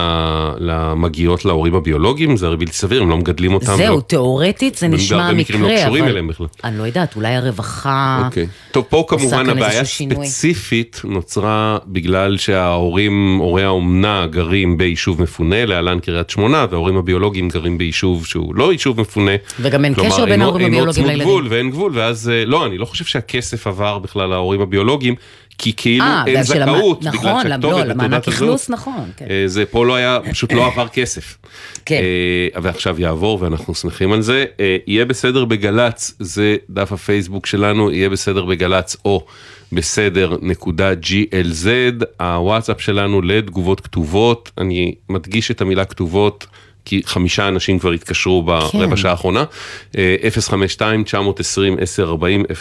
למגיעות 0.59 1.45
להורים 1.45 1.75
הביולוגיים, 1.75 2.37
זה 2.37 2.47
הרי 2.47 2.57
בלתי 2.57 2.73
סביר, 2.73 3.03
הם 3.03 3.11
לא 3.11 3.17
מגדלים 3.17 3.55
אותם. 3.55 3.77
זהו, 3.77 3.93
ולא- 3.95 4.01
תיאורטית 4.07 4.75
זה 4.75 4.89
נשמע 4.89 5.33
מקרים 5.33 5.61
מקרה, 5.63 5.75
לא 5.75 5.81
קשורים 5.83 6.03
אבל... 6.05 6.13
אליהם 6.13 6.29
בכלל. 6.29 6.47
אני 6.65 6.79
לא 6.79 6.83
יודעת, 6.83 7.17
אולי 7.17 7.35
הרווחה... 7.35 8.23
אוקיי. 8.27 8.47
טוב, 8.73 8.85
פה 8.89 9.05
כמובן 9.09 9.49
הבעיה. 9.51 9.81
הספציפית 9.81 11.01
נוצרה 11.05 11.79
בגלל 11.87 12.37
שההורים, 12.37 13.39
הורי 13.41 13.65
האומנה 13.65 14.27
גרים 14.31 14.79
ביישוב 14.79 15.23
מפונה, 15.23 15.65
להלן 15.67 15.99
קריית 16.01 16.31
שמונה, 16.31 16.67
וההורים 16.71 16.97
הביולוגיים 16.97 17.49
גרים 17.49 17.79
ביישוב 17.79 18.27
שהוא 18.27 18.55
לא 18.55 18.73
יישוב 18.73 19.01
מפונה. 19.01 19.31
וגם 19.61 19.85
אין 19.85 19.95
כלומר, 19.95 20.11
קשר 20.11 20.25
בין 20.25 20.43
ההורים 20.43 20.67
הביולוגיים 20.67 21.07
לילדים. 21.07 21.27
גבול 21.29 21.47
ואין 21.51 21.71
גבול, 21.71 21.93
ואז 21.95 22.29
אה, 22.29 22.45
לא, 22.45 22.67
אני 22.67 22.79
לא 22.79 22.85
חושב 22.85 23.05
שהכסף 23.05 23.67
עבר 23.67 23.99
בכלל 23.99 24.27
להורים 24.29 24.61
הביולוגיים, 24.61 25.15
כי 25.59 25.73
כאילו 25.77 26.05
אה, 26.05 26.25
אין 26.27 26.43
זכאות, 26.43 27.03
נכון, 27.03 27.21
בגלל 27.21 27.43
שהכתובת 27.43 27.87
לא, 27.87 27.95
בתעודת 27.95 28.29
הזהות. 28.29 28.29
אכלוס, 28.29 28.71
נכון, 28.71 29.11
כן. 29.17 29.27
אה, 29.31 29.43
זה 29.47 29.67
פה 29.67 29.87
לא 29.87 29.95
היה, 29.95 30.19
פשוט 30.31 30.53
לא 30.53 30.67
עבר 30.73 30.89
כסף. 30.89 31.39
כן. 31.85 32.01
אה, 32.55 32.63
ועכשיו 32.63 33.01
יעבור 33.01 33.43
ואנחנו 33.43 33.75
שמחים 33.75 34.13
על 34.13 34.23
זה. 34.23 34.45
יהיה 34.87 35.05
בסדר 35.05 35.45
בגל"צ, 35.45 36.15
זה 36.19 36.57
דף 36.71 36.93
הפייסבוק 36.93 37.47
שלנו, 37.47 37.91
יהיה 37.91 38.09
בסדר 38.09 38.45
בגל"צ 38.45 38.97
או 39.05 39.27
בסדר 39.73 40.37
נקודה 40.43 40.93
glz, 40.93 41.67
הוואטסאפ 42.21 42.81
שלנו 42.81 43.23
לתגובות 43.23 43.81
כתובות, 43.81 44.51
אני 44.59 44.95
מדגיש 45.09 45.51
את 45.51 45.61
המילה 45.61 45.85
כתובות. 45.85 46.47
כי 46.85 47.03
חמישה 47.05 47.49
אנשים 47.49 47.79
כבר 47.79 47.91
התקשרו 47.91 48.43
ברבע 48.43 48.89
כן. 48.89 48.97
שעה 48.97 49.11
האחרונה, 49.11 49.45
אה, 49.99 50.17
052-920-1040, 50.49 50.53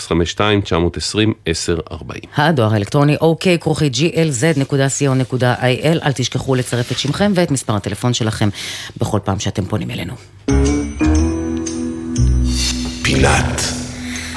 052-920-1040. 0.07 2.27
הדואר 2.37 2.73
האלקטרוני 2.73 3.15
אוקיי 3.21 3.59
כרוכי 3.59 3.89
glz.co.il, 3.93 5.43
אל 6.05 6.11
תשכחו 6.11 6.55
לצרף 6.55 6.91
את 6.91 6.99
שמכם 6.99 7.31
ואת 7.35 7.51
מספר 7.51 7.75
הטלפון 7.75 8.13
שלכם 8.13 8.49
בכל 8.97 9.19
פעם 9.23 9.39
שאתם 9.39 9.65
פונים 9.65 9.91
אלינו. 9.91 10.13
פינת 13.03 13.82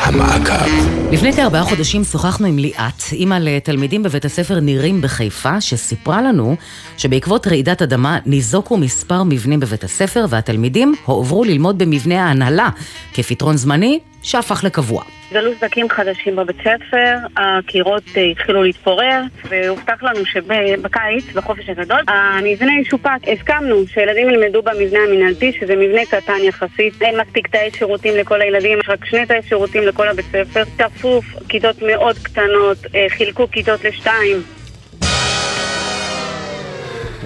המעקב. 0.06 0.70
לפני 1.12 1.32
כארבעה 1.32 1.64
חודשים 1.64 2.04
שוחחנו 2.04 2.46
עם 2.46 2.58
ליאת, 2.58 3.02
אימא 3.12 3.34
לתלמידים 3.40 4.02
בבית 4.02 4.24
הספר 4.24 4.60
נירים 4.60 5.00
בחיפה, 5.00 5.60
שסיפרה 5.60 6.22
לנו 6.22 6.56
שבעקבות 6.96 7.46
רעידת 7.46 7.82
אדמה 7.82 8.18
ניזוקו 8.26 8.76
מספר 8.76 9.22
מבנים 9.22 9.60
בבית 9.60 9.84
הספר 9.84 10.26
והתלמידים 10.28 10.94
הועברו 11.04 11.44
ללמוד 11.44 11.78
במבנה 11.78 12.24
ההנהלה 12.24 12.68
כפתרון 13.14 13.56
זמני 13.56 13.98
שהפך 14.26 14.64
לקבוע. 14.64 15.02
גלו 15.32 15.50
סדקים 15.60 15.88
חדשים 15.88 16.36
בבית 16.36 16.56
ספר, 16.60 17.16
הקירות 17.36 18.02
אה, 18.16 18.22
התחילו 18.22 18.62
להתפורר, 18.62 19.20
והובטח 19.48 20.02
לנו 20.02 20.26
שבקיץ, 20.26 21.24
בחופש 21.34 21.68
הגדול, 21.68 22.00
המבנה 22.08 22.72
ישופץ. 22.80 23.20
הסכמנו 23.32 23.86
שילדים 23.86 24.30
ילמדו 24.30 24.62
במבנה 24.62 24.98
המינהלתי, 25.08 25.52
שזה 25.60 25.76
מבנה 25.76 26.00
קטן 26.10 26.38
יחסית, 26.42 27.02
אין 27.02 27.20
מספיק 27.20 27.48
תאי 27.48 27.70
שירותים 27.78 28.16
לכל 28.16 28.40
הילדים, 28.40 28.78
יש 28.78 28.88
רק 28.88 29.04
שני 29.04 29.26
תאי 29.26 29.42
שירותים 29.48 29.82
לכל 29.82 30.08
הבית 30.08 30.26
ספר, 30.26 30.62
צפוף, 30.78 31.24
כיתות 31.48 31.76
מאוד 31.82 32.18
קטנות, 32.18 32.78
אה, 32.94 33.06
חילקו 33.08 33.50
כיתות 33.50 33.84
לשתיים. 33.84 34.42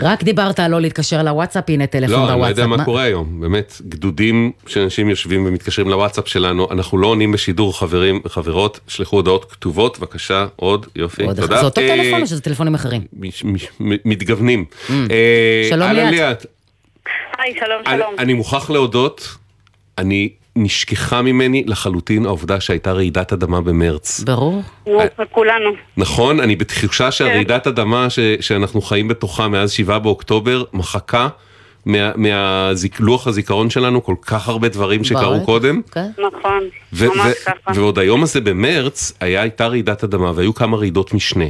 רק 0.02 0.22
דיברת 0.22 0.60
על 0.60 0.70
לא 0.70 0.80
להתקשר 0.80 1.22
לוואטסאפ, 1.22 1.64
הנה 1.68 1.86
טלפון 1.86 2.10
לא, 2.10 2.18
בוואטסאפ. 2.34 2.38
אני 2.38 2.68
לא 2.68 2.74
יודע 2.74 2.76
מה 2.76 2.84
קורה 2.84 3.02
היום, 3.02 3.40
באמת, 3.40 3.80
גדודים 3.88 4.52
שאנשים 4.66 5.08
יושבים 5.10 5.46
ומתקשרים 5.46 5.88
לוואטסאפ 5.88 6.28
שלנו, 6.28 6.68
אנחנו 6.70 6.98
לא 6.98 7.06
עונים 7.06 7.32
בשידור 7.32 7.78
חברים 7.78 8.20
וחברות, 8.24 8.80
שלחו 8.88 9.16
הודעות 9.16 9.44
כתובות, 9.52 9.98
בבקשה, 9.98 10.46
עוד, 10.56 10.86
יופי, 10.96 11.22
עוד. 11.24 11.40
תודה. 11.40 11.58
זה 11.58 11.64
אותו 11.64 11.80
אה, 11.80 11.96
טלפון 11.96 12.20
או 12.22 12.26
שזה 12.26 12.40
טלפונים 12.40 12.74
אחרים? 12.74 13.02
מתגוונים. 14.04 14.64
אה, 14.90 15.66
שלום, 15.70 15.90
ליאת. 15.92 16.46
היי, 17.38 17.54
שלום, 17.54 17.82
אני- 17.86 17.96
שלום. 17.98 18.14
אני 18.18 18.34
מוכרח 18.34 18.70
להודות, 18.70 19.36
אני 19.98 20.28
נשכחה 20.60 21.22
ממני 21.22 21.64
לחלוטין 21.66 22.26
העובדה 22.26 22.60
שהייתה 22.60 22.92
רעידת 22.92 23.32
אדמה 23.32 23.60
במרץ. 23.60 24.20
ברור. 24.20 24.62
נו, 24.86 25.00
כולנו. 25.32 25.70
נכון, 25.96 26.40
אני 26.40 26.56
בתחושה 26.56 27.10
שהרעידת 27.10 27.66
אדמה 27.66 28.10
ש, 28.10 28.18
שאנחנו 28.40 28.80
חיים 28.80 29.08
בתוכה 29.08 29.48
מאז 29.48 29.70
7 29.70 29.98
באוקטובר 29.98 30.64
מחקה 30.72 31.28
מה, 31.86 32.12
מהלוח 32.16 33.26
הזיכרון 33.26 33.70
שלנו 33.70 34.04
כל 34.04 34.14
כך 34.22 34.48
הרבה 34.48 34.68
דברים 34.68 35.04
שקרו. 35.04 35.44
קודם. 35.44 35.80
נכון, 36.18 36.60
ו- 36.92 37.08
ממש 37.08 37.34
ככה. 37.46 37.72
ועוד 37.74 37.98
היום 37.98 38.22
הזה 38.22 38.40
במרץ 38.40 39.12
היה, 39.20 39.42
הייתה 39.42 39.66
רעידת 39.66 40.04
אדמה 40.04 40.32
והיו 40.34 40.54
כמה 40.54 40.76
רעידות 40.76 41.14
משנה. 41.14 41.44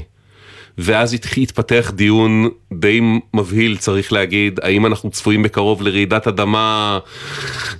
ואז 0.80 1.16
התפתח 1.36 1.92
דיון 1.94 2.48
די 2.72 3.00
מבהיל, 3.34 3.76
צריך 3.76 4.12
להגיד, 4.12 4.60
האם 4.62 4.86
אנחנו 4.86 5.10
צפויים 5.10 5.42
בקרוב 5.42 5.82
לרעידת 5.82 6.26
אדמה 6.26 6.98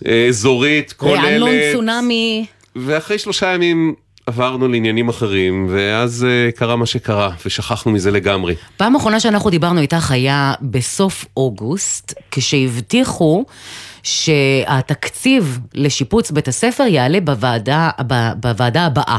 אה, 0.06 0.26
אזורית, 0.28 0.92
כוללת, 0.92 1.72
צונאמי. 1.72 2.46
ואחרי 2.76 3.18
שלושה 3.18 3.46
ימים 3.54 3.94
עברנו 4.26 4.68
לעניינים 4.68 5.08
אחרים, 5.08 5.66
ואז 5.70 6.26
אה, 6.28 6.52
קרה 6.52 6.76
מה 6.76 6.86
שקרה, 6.86 7.30
ושכחנו 7.46 7.92
מזה 7.92 8.10
לגמרי. 8.10 8.54
פעם 8.76 8.96
אחרונה 8.96 9.20
שאנחנו 9.20 9.50
דיברנו 9.50 9.80
איתך 9.80 10.10
היה 10.10 10.52
בסוף 10.62 11.24
אוגוסט, 11.36 12.14
כשהבטיחו 12.30 13.44
שהתקציב 14.02 15.58
לשיפוץ 15.74 16.30
בית 16.30 16.48
הספר 16.48 16.82
יעלה 16.84 17.20
בוועדה, 17.20 17.90
ב- 18.06 18.32
בוועדה 18.36 18.86
הבאה. 18.86 19.18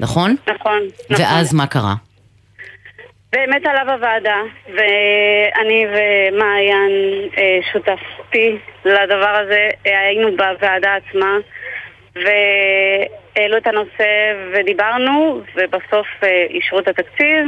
נכון? 0.00 0.36
נכון, 0.60 0.72
נכון. 1.10 1.24
ואז 1.24 1.54
מה 1.54 1.66
קרה? 1.66 1.94
באמת 3.36 3.66
עלה 3.66 3.84
בוועדה, 3.84 4.40
ואני 4.68 5.86
ומעיין, 5.86 6.92
אה, 7.38 7.58
שותפתי 7.72 8.56
לדבר 8.84 9.36
הזה, 9.42 9.68
אה, 9.86 10.00
היינו 10.00 10.28
בוועדה 10.36 10.94
עצמה, 10.94 11.36
והעלו 12.14 13.56
את 13.56 13.66
הנושא 13.66 14.32
ודיברנו, 14.52 15.40
ובסוף 15.56 16.06
אה, 16.22 16.46
אישרו 16.50 16.78
את 16.78 16.88
התקציב, 16.88 17.44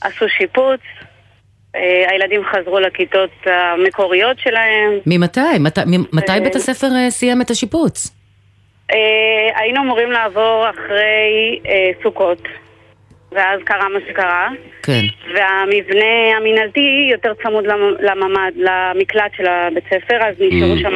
עשו 0.00 0.28
שיפוץ, 0.28 0.80
הילדים 2.08 2.42
חזרו 2.44 2.80
לכיתות 2.80 3.30
המקוריות 3.46 4.38
שלהם. 4.38 4.98
ממתי? 5.06 5.40
מת, 5.60 5.78
מתי 6.12 6.40
בית 6.42 6.56
הספר 6.56 6.86
סיים 7.08 7.42
את 7.42 7.50
השיפוץ? 7.50 8.10
היינו 9.54 9.80
אמורים 9.80 10.12
לעבור 10.12 10.66
אחרי 10.70 11.60
סוכות, 12.02 12.42
ואז 13.36 13.60
קרה 13.64 13.88
מה 13.88 13.98
שקרה. 14.10 14.48
כן. 14.82 15.00
והמבנה 15.34 16.06
המינהלתי 16.36 17.08
יותר 17.12 17.32
צמוד 17.42 17.66
למ- 17.66 17.96
לממ"ד, 18.00 18.52
למקלט 18.56 19.30
של 19.36 19.46
הבית 19.46 19.84
ספר, 19.84 20.16
אז 20.28 20.34
נשארו 20.40 20.74
Mm. 20.74 20.80
שם 20.82 20.94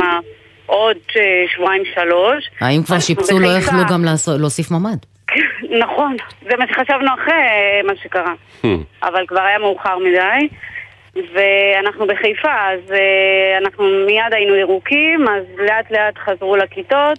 עוד 0.67 0.97
אה, 1.17 1.23
שבועיים 1.55 1.83
שלוש. 1.95 2.51
האם 2.61 2.83
כבר 2.83 2.99
שיפצו 2.99 3.39
לא. 3.39 3.49
יכלו 3.59 3.79
גם 3.93 4.05
להוסיף 4.41 4.71
ממ"ד? 4.71 4.99
נכון, 5.85 6.17
זה 6.43 6.57
מה 6.59 6.65
שחשבנו 6.69 7.11
אחרי 7.15 7.35
מה 7.87 7.93
שקרה, 8.03 8.33
אבל 9.03 9.25
כבר 9.27 9.41
היה 9.43 9.59
מאוחר 9.59 9.99
מדי. 9.99 10.49
ואנחנו 11.17 12.07
בחיפה, 12.07 12.49
אז 12.73 12.93
אה, 12.93 12.99
אנחנו 13.65 13.85
מיד 14.07 14.33
היינו 14.33 14.55
ירוקים, 14.57 15.25
אז 15.29 15.45
לאט 15.59 15.91
לאט 15.91 16.15
חזרו 16.25 16.57
לכיתות, 16.57 17.19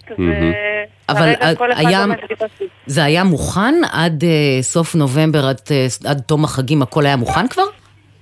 אבל 1.08 1.32
וכרגע 1.34 1.54
כל 1.54 1.72
אחד 1.72 1.82
היה- 1.86 2.00
עומד 2.02 2.16
בטיפוסים. 2.24 2.66
זה 2.86 3.04
היה 3.04 3.24
מוכן 3.24 3.74
עד 3.92 4.24
אה, 4.24 4.62
סוף 4.62 4.94
נובמבר, 4.94 5.46
עד, 5.46 5.60
אה, 5.70 5.86
עד 6.10 6.20
תום 6.26 6.44
החגים, 6.44 6.82
הכל 6.82 7.06
היה 7.06 7.16
מוכן 7.16 7.48
כבר? 7.48 7.62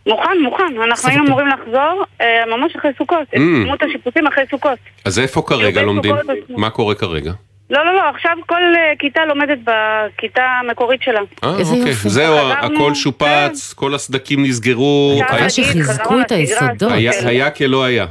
מוכן, 0.06 0.38
מוכן, 0.42 0.64
אנחנו 0.84 1.08
היינו 1.08 1.26
אמורים 1.26 1.46
לחזור 1.48 2.04
אה, 2.20 2.26
ממש 2.56 2.76
אחרי 2.76 2.90
סוכות, 2.98 3.28
Mm. 3.34 3.74
את 3.74 3.82
השיפוצים 3.82 4.26
אחרי 4.26 4.44
סוכות. 4.50 4.78
אז 5.04 5.18
איפה 5.18 5.42
כרגע 5.42 5.82
לומדים? 5.82 6.14
מה 6.48 6.70
קורה 6.70 6.94
כרגע? 6.94 7.32
לא, 7.70 7.84
לא, 7.84 7.94
לא, 7.94 8.08
עכשיו 8.08 8.36
כל 8.46 8.54
אה, 8.76 8.92
כיתה 8.98 9.24
לומדת 9.24 9.58
בכיתה 9.58 10.42
המקורית 10.64 11.02
שלה. 11.02 11.20
אה, 11.44 11.48
אוקיי. 11.50 11.64
זהו, 11.64 11.94
חזרנו, 11.94 12.52
הכל 12.52 12.94
שופץ, 12.94 13.72
כל 13.72 13.94
הסדקים 13.94 14.44
נסגרו. 14.44 15.20
היה- 15.28 15.40
להגיד, 15.40 15.82
חזרנו 15.82 16.18
לשגרה, 16.20 16.94
היה- 16.94 17.12
כן. 17.12 17.26
היה 17.26 17.50
כלא 17.50 17.84
היה. 17.84 18.06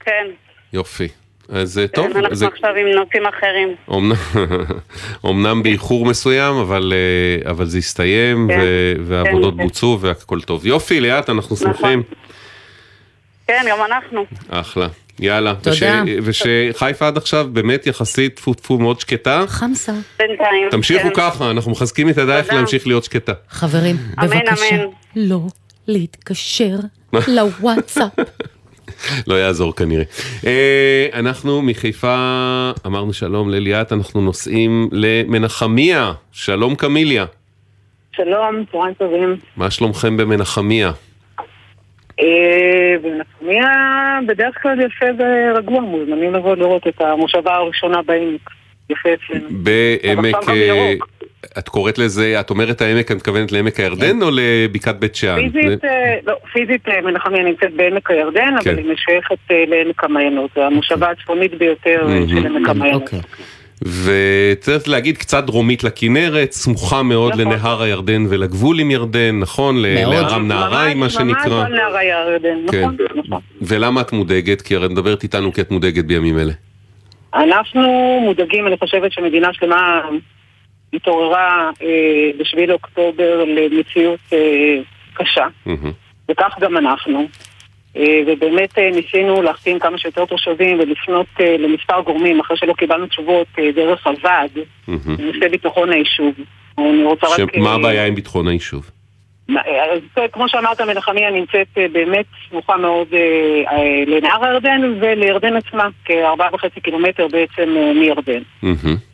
כן, 0.00 0.26
יופי. 0.72 1.08
אז 1.48 1.78
אה, 1.78 1.86
טוב, 1.88 2.16
אנחנו 2.16 2.34
זה 2.34 2.46
עכשיו 2.46 2.70
עם 2.74 2.86
נושאים 2.86 3.26
אחרים. 3.26 3.74
אומנם, 3.88 4.16
אומנם 5.24 5.62
באיחור 5.62 6.06
מסוים, 6.06 6.54
אבל, 6.54 6.92
אה, 7.44 7.50
אבל 7.50 7.64
זה 7.66 7.78
הסתיים, 7.78 8.48
כן, 8.50 8.58
ו- 8.60 8.94
והעבודות 9.04 9.54
כן. 9.56 9.62
בוצעו 9.62 9.98
והכל 10.00 10.40
טוב. 10.40 10.66
יופי, 10.66 11.00
ליאת, 11.00 11.30
אנחנו 11.30 11.56
נכון. 11.56 11.74
שמחים. 11.74 12.02
כן, 13.46 13.64
גם 13.70 13.78
אנחנו. 13.86 14.24
אחלה. 14.48 14.86
יאללה. 15.20 15.54
תודה. 15.62 16.02
וש, 16.22 16.42
ושחיפה 16.42 17.06
עד 17.06 17.16
עכשיו 17.16 17.48
באמת 17.52 17.86
יחסית 17.86 18.34
טפו 18.36 18.54
טפו 18.54 18.78
מאוד 18.78 19.00
שקטה. 19.00 19.44
חמסה. 19.48 19.92
בינתיים. 20.18 20.70
תמשיכו 20.70 21.08
כן. 21.08 21.14
ככה, 21.14 21.50
אנחנו 21.50 21.70
מחזקים 21.70 22.08
את 22.08 22.16
ידייך. 22.16 22.52
להמשיך 22.52 22.86
להיות 22.86 23.04
שקטה. 23.04 23.32
חברים, 23.48 23.96
אמן, 24.18 24.26
בבקשה, 24.28 24.74
אמן. 24.74 24.84
לא 25.16 25.40
להתקשר 25.88 26.76
לוואטסאפ. 27.28 28.12
לא 29.26 29.34
יעזור 29.34 29.76
כנראה. 29.76 30.04
אה, 30.46 31.06
אנחנו 31.12 31.62
מחיפה, 31.62 32.16
אמרנו 32.86 33.12
שלום 33.12 33.50
לליאת, 33.50 33.92
אנחנו 33.92 34.20
נוסעים 34.20 34.88
למנחמיה. 34.92 36.12
שלום 36.32 36.74
קמיליה. 36.74 37.24
שלום, 38.16 38.64
צהריים 38.72 38.94
טובים. 38.94 39.36
מה 39.56 39.70
שלומכם 39.70 40.16
במנחמיה? 40.16 40.92
אה, 42.20 42.94
בנחמיה 43.42 44.18
בדרך 44.26 44.62
כלל 44.62 44.80
יפה 44.80 45.06
ורגוע, 45.18 45.80
מוזמנים 45.80 46.34
לבוא 46.34 46.56
לראות 46.56 46.86
את 46.86 47.00
המושבה 47.00 47.54
הראשונה 47.54 48.02
בעמק. 48.02 48.50
יפה 48.90 49.08
אצלנו. 49.14 49.48
בעמק... 49.50 50.48
אה. 50.48 50.92
את 51.58 51.68
קוראת 51.68 51.98
לזה, 51.98 52.40
את 52.40 52.50
אומרת 52.50 52.80
העמק, 52.80 53.10
את 53.10 53.16
מתכוונת 53.16 53.52
לעמק 53.52 53.80
הירדן 53.80 54.22
או 54.22 54.28
לבקעת 54.32 54.98
בית 54.98 55.14
שאן? 55.14 55.48
פיזית, 55.50 55.84
אה, 55.84 56.14
לא, 56.26 56.34
פיזית 56.52 56.88
אה, 56.88 57.00
מנחמיה 57.00 57.42
נמצאת 57.42 57.74
בעמק 57.76 58.10
הירדן, 58.10 58.54
כן. 58.60 58.70
אבל 58.70 58.78
היא 58.78 58.92
משייכת 58.92 59.36
לעמק 59.50 60.04
המעיינות. 60.04 60.50
זה 60.56 60.66
המושבה 60.66 61.10
הצפונית 61.10 61.54
ביותר 61.54 62.08
של 62.28 62.46
עמק 62.46 62.68
המעיינות. 62.68 63.10
וצריך 63.86 64.88
להגיד 64.88 65.18
קצת 65.18 65.44
דרומית 65.44 65.84
לכנרת, 65.84 66.52
סמוכה 66.52 67.02
מאוד 67.02 67.32
נכון. 67.32 67.52
לנהר 67.52 67.82
הירדן 67.82 68.26
ולגבול 68.28 68.80
עם 68.80 68.90
ירדן, 68.90 69.38
נכון? 69.40 69.82
לארם 69.82 70.48
נהריים 70.48 70.98
מה 70.98 71.04
ממש 71.04 71.14
שנקרא. 71.14 71.64
על 71.64 71.74
נהר 71.74 71.96
הירדן, 71.96 72.58
כן. 72.70 72.82
נכון? 72.82 72.96
נכון. 73.14 73.40
ולמה 73.62 74.00
את 74.00 74.12
מודאגת? 74.12 74.62
כי 74.62 74.76
הרי 74.76 74.86
את 74.86 74.90
מדברת 74.90 75.22
איתנו 75.22 75.52
כי 75.52 75.60
את 75.60 75.70
מודאגת 75.70 76.04
בימים 76.04 76.38
אלה. 76.38 76.52
אנחנו 77.34 77.82
מודאגים, 78.24 78.66
אני 78.66 78.76
חושבת 78.76 79.12
שמדינה 79.12 79.48
שלמה 79.52 80.00
התעוררה 80.92 81.70
אה, 81.82 82.30
ב-7 82.38 82.66
לאוקטובר 82.66 83.44
למציאות 83.44 84.20
אה, 84.32 84.78
קשה, 85.14 85.46
וכך 86.30 86.54
גם 86.60 86.76
אנחנו. 86.76 87.28
אה, 87.96 88.22
ובאמת 88.26 88.78
אה, 88.78 88.90
ניסינו 88.90 89.42
להחתים 89.42 89.78
כמה 89.78 89.98
שיותר 89.98 90.24
תושבים 90.24 90.80
ולפנות 90.80 91.26
אה, 91.40 91.56
למספר 91.58 92.00
גורמים 92.00 92.40
אחרי 92.40 92.56
שלא 92.56 92.72
קיבלנו 92.72 93.06
תשובות 93.06 93.46
דרך 93.74 94.06
הוועד, 94.06 94.50
בנושא 94.88 95.48
ביטחון 95.50 95.92
היישוב. 95.92 96.34
אני 96.78 97.04
רוצה 97.04 97.26
רק... 97.26 97.56
מה 97.56 97.74
הבעיה 97.74 98.06
עם 98.06 98.14
ביטחון 98.14 98.48
היישוב? 98.48 98.90
אז 99.48 100.22
כמו 100.32 100.48
שאמרת, 100.48 100.80
מנחמיה 100.80 101.30
נמצאת 101.30 101.92
באמת 101.92 102.26
סמוכה 102.48 102.76
מאוד 102.76 103.08
לנהר 104.06 104.44
הירדן 104.44 104.80
ולירדן 105.00 105.56
עצמה, 105.56 105.88
כארבעה 106.04 106.54
וחצי 106.54 106.80
קילומטר 106.80 107.26
בעצם 107.28 107.68
מירדן. 107.94 108.42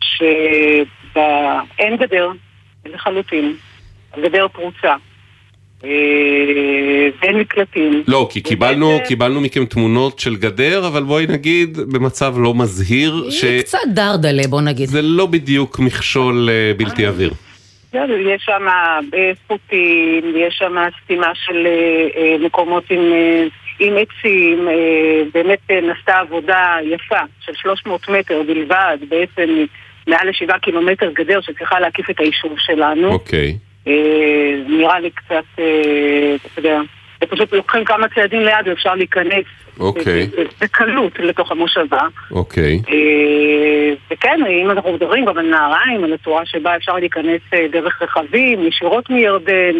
שאין 0.00 1.96
גדר 1.96 2.30
לחלוטין, 2.86 3.54
הגדר 4.12 4.48
פרוצה, 4.48 4.94
אה, 5.84 5.90
ואין 7.22 7.38
מקלטים. 7.38 8.02
לא, 8.08 8.28
כי 8.30 8.40
קיבלנו, 8.40 8.98
קיבלנו 9.06 9.40
מכם 9.40 9.64
תמונות 9.64 10.18
של 10.18 10.36
גדר, 10.36 10.86
אבל 10.86 11.02
בואי 11.02 11.26
נגיד, 11.26 11.78
במצב 11.92 12.34
לא 12.38 12.54
מזהיר, 12.54 13.30
ש... 13.30 13.44
קצת 13.44 13.78
דרדלה, 13.94 14.42
בוא 14.48 14.60
נגיד. 14.60 14.88
זה 14.88 15.02
לא 15.02 15.26
בדיוק 15.26 15.78
מכשול 15.78 16.48
אה, 16.50 16.72
בלתי 16.76 17.06
עביר. 17.06 17.30
בסדר, 17.88 18.18
יש 18.18 18.42
שם 18.44 18.66
אה, 19.14 19.30
חוטים, 19.46 20.36
יש 20.36 20.54
שם 20.58 20.76
סתימה 21.04 21.32
של 21.34 21.66
אה, 21.66 22.06
אה, 22.16 22.36
מקומות 22.46 22.84
עם, 22.90 23.12
אה, 23.12 23.44
עם 23.80 23.94
עצים, 23.96 24.68
אה, 24.68 25.22
באמת 25.34 25.58
אה, 25.70 25.80
נעשתה 25.80 26.18
עבודה 26.18 26.76
יפה 26.84 27.20
של 27.40 27.52
300 27.54 28.08
מטר 28.08 28.42
בלבד, 28.46 28.98
בעצם 29.08 29.64
מעל 30.06 30.28
לשבעה 30.28 30.58
קילומטר 30.58 31.10
גדר 31.12 31.40
שצריכה 31.40 31.80
להקיף 31.80 32.10
את 32.10 32.20
היישוב 32.20 32.52
שלנו. 32.58 33.08
אוקיי. 33.08 33.48
אה, 33.48 33.67
נראה 34.68 35.00
לי 35.00 35.10
קצת, 35.10 35.44
אה, 35.58 36.36
אתה 36.36 36.60
יודע, 36.60 36.80
פשוט 37.28 37.52
לוקחים 37.52 37.84
כמה 37.84 38.06
צעדים 38.14 38.40
ליד 38.40 38.68
ואפשר 38.68 38.94
להיכנס 38.94 39.44
אוקיי, 39.80 40.26
ב- 40.26 40.64
בקלות 40.64 41.18
לתוך 41.18 41.52
המושבה. 41.52 42.00
אוקיי. 42.30 42.80
אה, 42.90 43.94
וכן, 44.10 44.40
אם 44.62 44.70
אנחנו 44.70 44.92
מדברים 44.92 45.24
גם 45.24 45.38
על 45.38 45.50
נהריים, 45.50 46.04
על 46.04 46.12
הצורה 46.12 46.46
שבה 46.46 46.76
אפשר 46.76 46.92
להיכנס 46.92 47.40
אה, 47.54 47.66
דרך 47.72 48.02
רכבים, 48.02 48.66
ישירות 48.66 49.10
מירדן. 49.10 49.74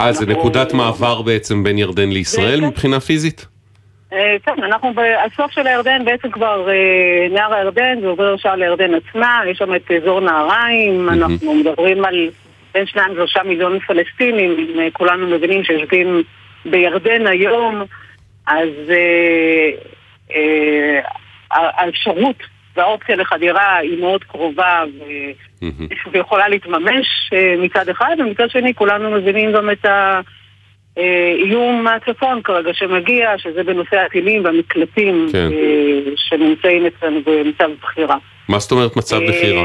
אה, 0.00 0.12
זה 0.12 0.26
נקודת 0.26 0.72
מעבר 0.72 1.22
בעצם 1.22 1.64
בין 1.64 1.78
ירדן 1.78 2.08
לישראל 2.08 2.60
מבחינה 2.60 3.00
פיזית? 3.00 3.46
אה, 4.12 4.36
כן, 4.42 4.64
אנחנו 4.64 4.92
בסוף 4.94 5.50
של 5.50 5.66
הירדן 5.66 6.04
בעצם 6.04 6.30
כבר 6.30 6.68
אה, 6.68 7.28
נהר 7.30 7.54
הירדן, 7.54 8.00
זה 8.00 8.06
עובר 8.06 8.34
ישר 8.34 8.54
לירדן 8.54 8.94
עצמה, 8.94 9.40
יש 9.50 9.58
שם 9.58 9.74
את 9.74 9.90
אזור 9.90 10.20
נהריים, 10.20 11.08
אנחנו 11.08 11.54
מדברים 11.54 12.04
על 12.04 12.28
בין 12.76 12.86
שניים 12.86 13.12
ושלושה 13.12 13.42
מיליון 13.42 13.78
פלסטינים, 13.78 14.56
אם 14.58 14.80
אה, 14.80 14.88
כולנו 14.92 15.26
מבינים 15.26 15.64
שיושבים 15.64 16.22
בירדן 16.64 17.26
היום, 17.26 17.82
אז 18.46 18.68
אה, 18.90 19.70
אה, 20.34 21.00
האפשרות 21.50 22.36
והאופציה 22.76 23.16
לחדירה 23.16 23.76
היא 23.76 24.00
מאוד 24.00 24.24
קרובה 24.24 24.84
ו- 24.98 25.66
ויכולה 26.12 26.48
להתממש 26.48 27.30
אה, 27.32 27.54
מצד 27.58 27.88
אחד, 27.88 28.16
ומצד 28.18 28.50
שני 28.50 28.74
כולנו 28.74 29.10
מבינים 29.10 29.52
גם 29.52 29.70
את 29.70 29.84
ה... 29.84 30.20
אה, 30.98 31.82
מהצפון 31.82 32.42
כרגע 32.42 32.70
שמגיע, 32.74 33.38
שזה 33.38 33.62
בנושא 33.62 33.96
הטילים 33.96 34.44
והמקלטים 34.44 35.26
כן. 35.32 35.48
אה, 35.52 36.12
שנמצאים 36.16 36.86
אצלנו 36.86 37.20
במצב 37.26 37.70
בחירה. 37.82 38.16
מה 38.48 38.58
זאת 38.58 38.72
אומרת 38.72 38.96
מצב 38.96 39.20
אה, 39.20 39.28
בחירה? 39.28 39.64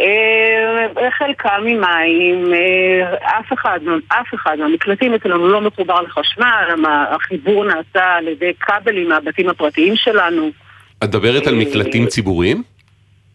אה, 0.00 1.10
חלקם 1.18 1.60
ממים, 1.64 2.54
אה, 2.54 3.38
אף 3.38 3.52
אחד, 3.52 3.80
אף 4.08 4.34
אחד 4.34 4.56
מהמקלטים 4.58 5.14
אצלנו 5.14 5.48
לא 5.48 5.60
מחובר 5.60 6.00
לחשמל, 6.02 6.86
החיבור 7.10 7.64
נעשה 7.64 8.04
על 8.04 8.28
ידי 8.28 8.52
כבלים 8.60 9.08
מהבתים 9.08 9.48
הפרטיים 9.48 9.96
שלנו. 9.96 10.50
את 10.98 11.08
מדברת 11.08 11.46
על 11.46 11.54
אה, 11.54 11.60
מקלטים 11.60 12.06
ציבוריים? 12.06 12.62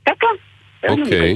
כן, 0.05 0.13
כן. 0.19 0.27
כן, 0.81 0.89
אוקיי. 0.89 1.35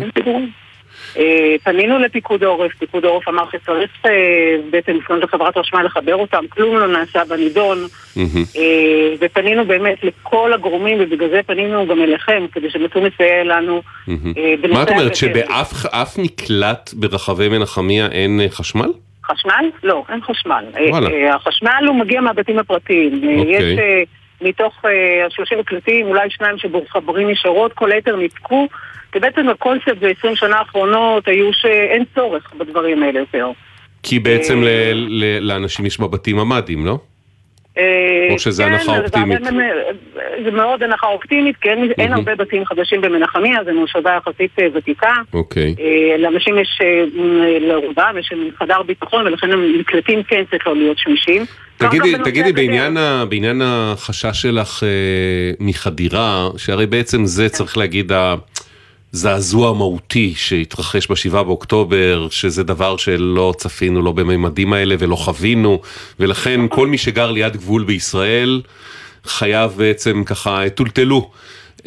אה, 1.18 1.56
פנינו 1.64 2.00
לפיקוד 2.00 2.44
העורף, 2.44 2.72
פיקוד 2.80 3.06
העורף 3.06 3.28
אמר 3.28 3.44
שצריך 3.52 3.92
אה, 4.06 4.56
בעצם 4.70 4.92
לפנות 4.92 5.24
לחברת 5.24 5.58
חשמל 5.58 5.84
לחבר 5.84 6.16
אותם, 6.16 6.44
כלום 6.50 6.78
לא 6.78 6.88
נעשה 6.88 7.26
בנידון. 7.26 7.78
אה, 8.58 9.14
ופנינו 9.20 9.66
באמת 9.66 10.04
לכל 10.04 10.54
הגורמים, 10.54 10.98
ובגלל 11.02 11.30
זה 11.30 11.40
פנינו 11.48 11.88
גם 11.88 12.02
אליכם, 12.02 12.46
כדי 12.52 12.70
שתוכלו 12.70 13.02
לסייע 13.06 13.44
לנו. 13.44 13.82
מה 14.70 14.84
את 14.84 14.90
אומרת. 14.90 15.16
שבאף 15.16 15.86
אף 15.86 16.18
מקלט 16.18 16.94
ברחבי 16.94 17.50
מנחמיה 17.50 18.08
אין 18.12 18.42
חשמל? 18.50 18.90
חשמל? 19.26 19.66
לא, 19.84 20.04
אין 20.10 20.22
חשמל. 20.22 20.66
החשמל 21.34 21.86
הוא 21.88 21.96
מגיע 21.96 22.22
מהבתים 22.22 22.60
הפרטיים. 22.60 23.14
אוקיי. 23.14 23.56
יש 23.56 23.80
מתוך 24.42 24.74
אה, 24.86 25.26
ה-30 25.26 25.60
מקלטים, 25.60 26.08
אולי 26.08 26.30
שניים 26.30 26.58
שמחברים 26.58 27.30
ישירות, 27.30 27.74
כל 27.74 27.92
היתר 27.92 28.16
ניתקו. 28.16 28.68
כי 29.12 29.20
בעצם 29.20 29.50
הקונספט 29.50 29.98
ב-20 30.02 30.36
שנה 30.36 30.56
האחרונות 30.58 31.28
היו 31.28 31.54
שאין 31.54 32.04
צורך 32.16 32.54
בדברים 32.58 33.04
האלה 33.04 33.20
יותר. 33.20 33.52
כי 34.04 34.20
בעצם 34.20 34.64
ל- 34.64 34.68
ל- 34.94 35.40
לאנשים 35.48 35.86
יש 35.86 36.00
בבתים 36.00 36.36
ממ"דים, 36.36 36.86
לא? 36.86 36.98
אה, 37.78 38.28
או 38.32 38.40
שזה 38.40 38.64
כן, 38.64 38.72
הנחה 38.74 38.98
אופטימית? 39.00 39.40
זה 40.44 40.52
מאוד 40.52 40.84
הנחה 40.84 41.08
אופטימית, 41.08 41.58
כי 41.58 41.70
אין- 41.70 41.92
אין 41.98 42.14
הרבה 42.14 42.36
בתים 42.36 42.66
חדשים 42.66 43.02
במנחמיה, 43.02 43.60
זו 43.66 43.72
מושבה 43.74 44.18
יחסית 44.18 44.52
אה, 44.60 44.68
ותיקה. 44.74 45.14
אוקיי. 45.34 45.76
אה, 45.80 46.18
לאנשים 46.18 46.58
יש, 46.60 46.80
לרובם 47.62 48.16
יש 48.20 48.30
חדר 48.60 48.82
ביטחון, 48.84 49.28
ולכן 49.28 49.52
המקלטים 49.52 50.24
כן 50.24 50.44
צריך 50.52 50.68
לא 50.68 50.76
להיות 50.76 50.98
שמישים. 50.98 51.46
תגידי, 51.78 52.14
תגידי 52.24 52.40
הגדר. 52.50 52.56
בעניין, 52.62 52.98
ה, 52.98 53.24
בעניין 53.30 53.62
החשש 53.66 54.42
שלך 54.42 54.84
אה, 54.84 54.88
מחדירה, 55.60 56.48
שהרי 56.58 56.86
בעצם 56.86 57.26
זה 57.26 57.50
צריך 57.50 57.78
להגיד 57.78 58.12
הזעזוע 59.18 59.70
המהותי 59.70 60.34
שהתרחש 60.36 61.12
בשבעה 61.12 61.44
באוקטובר, 61.44 62.28
שזה 62.32 62.64
דבר 62.64 62.98
שלא 62.98 63.54
צפינו 63.58 64.02
לא 64.02 64.12
בממדים 64.12 64.74
האלה 64.74 64.96
ולא 65.00 65.16
חווינו, 65.16 65.82
ולכן 66.20 66.62
כל 66.70 66.88
מי 66.88 66.98
שגר 66.98 67.32
ליד 67.32 67.58
גבול 67.58 67.84
בישראל 67.84 68.62
חייב 69.26 69.72
בעצם 69.78 70.24
ככה, 70.26 70.70
טולטלו. 70.76 71.32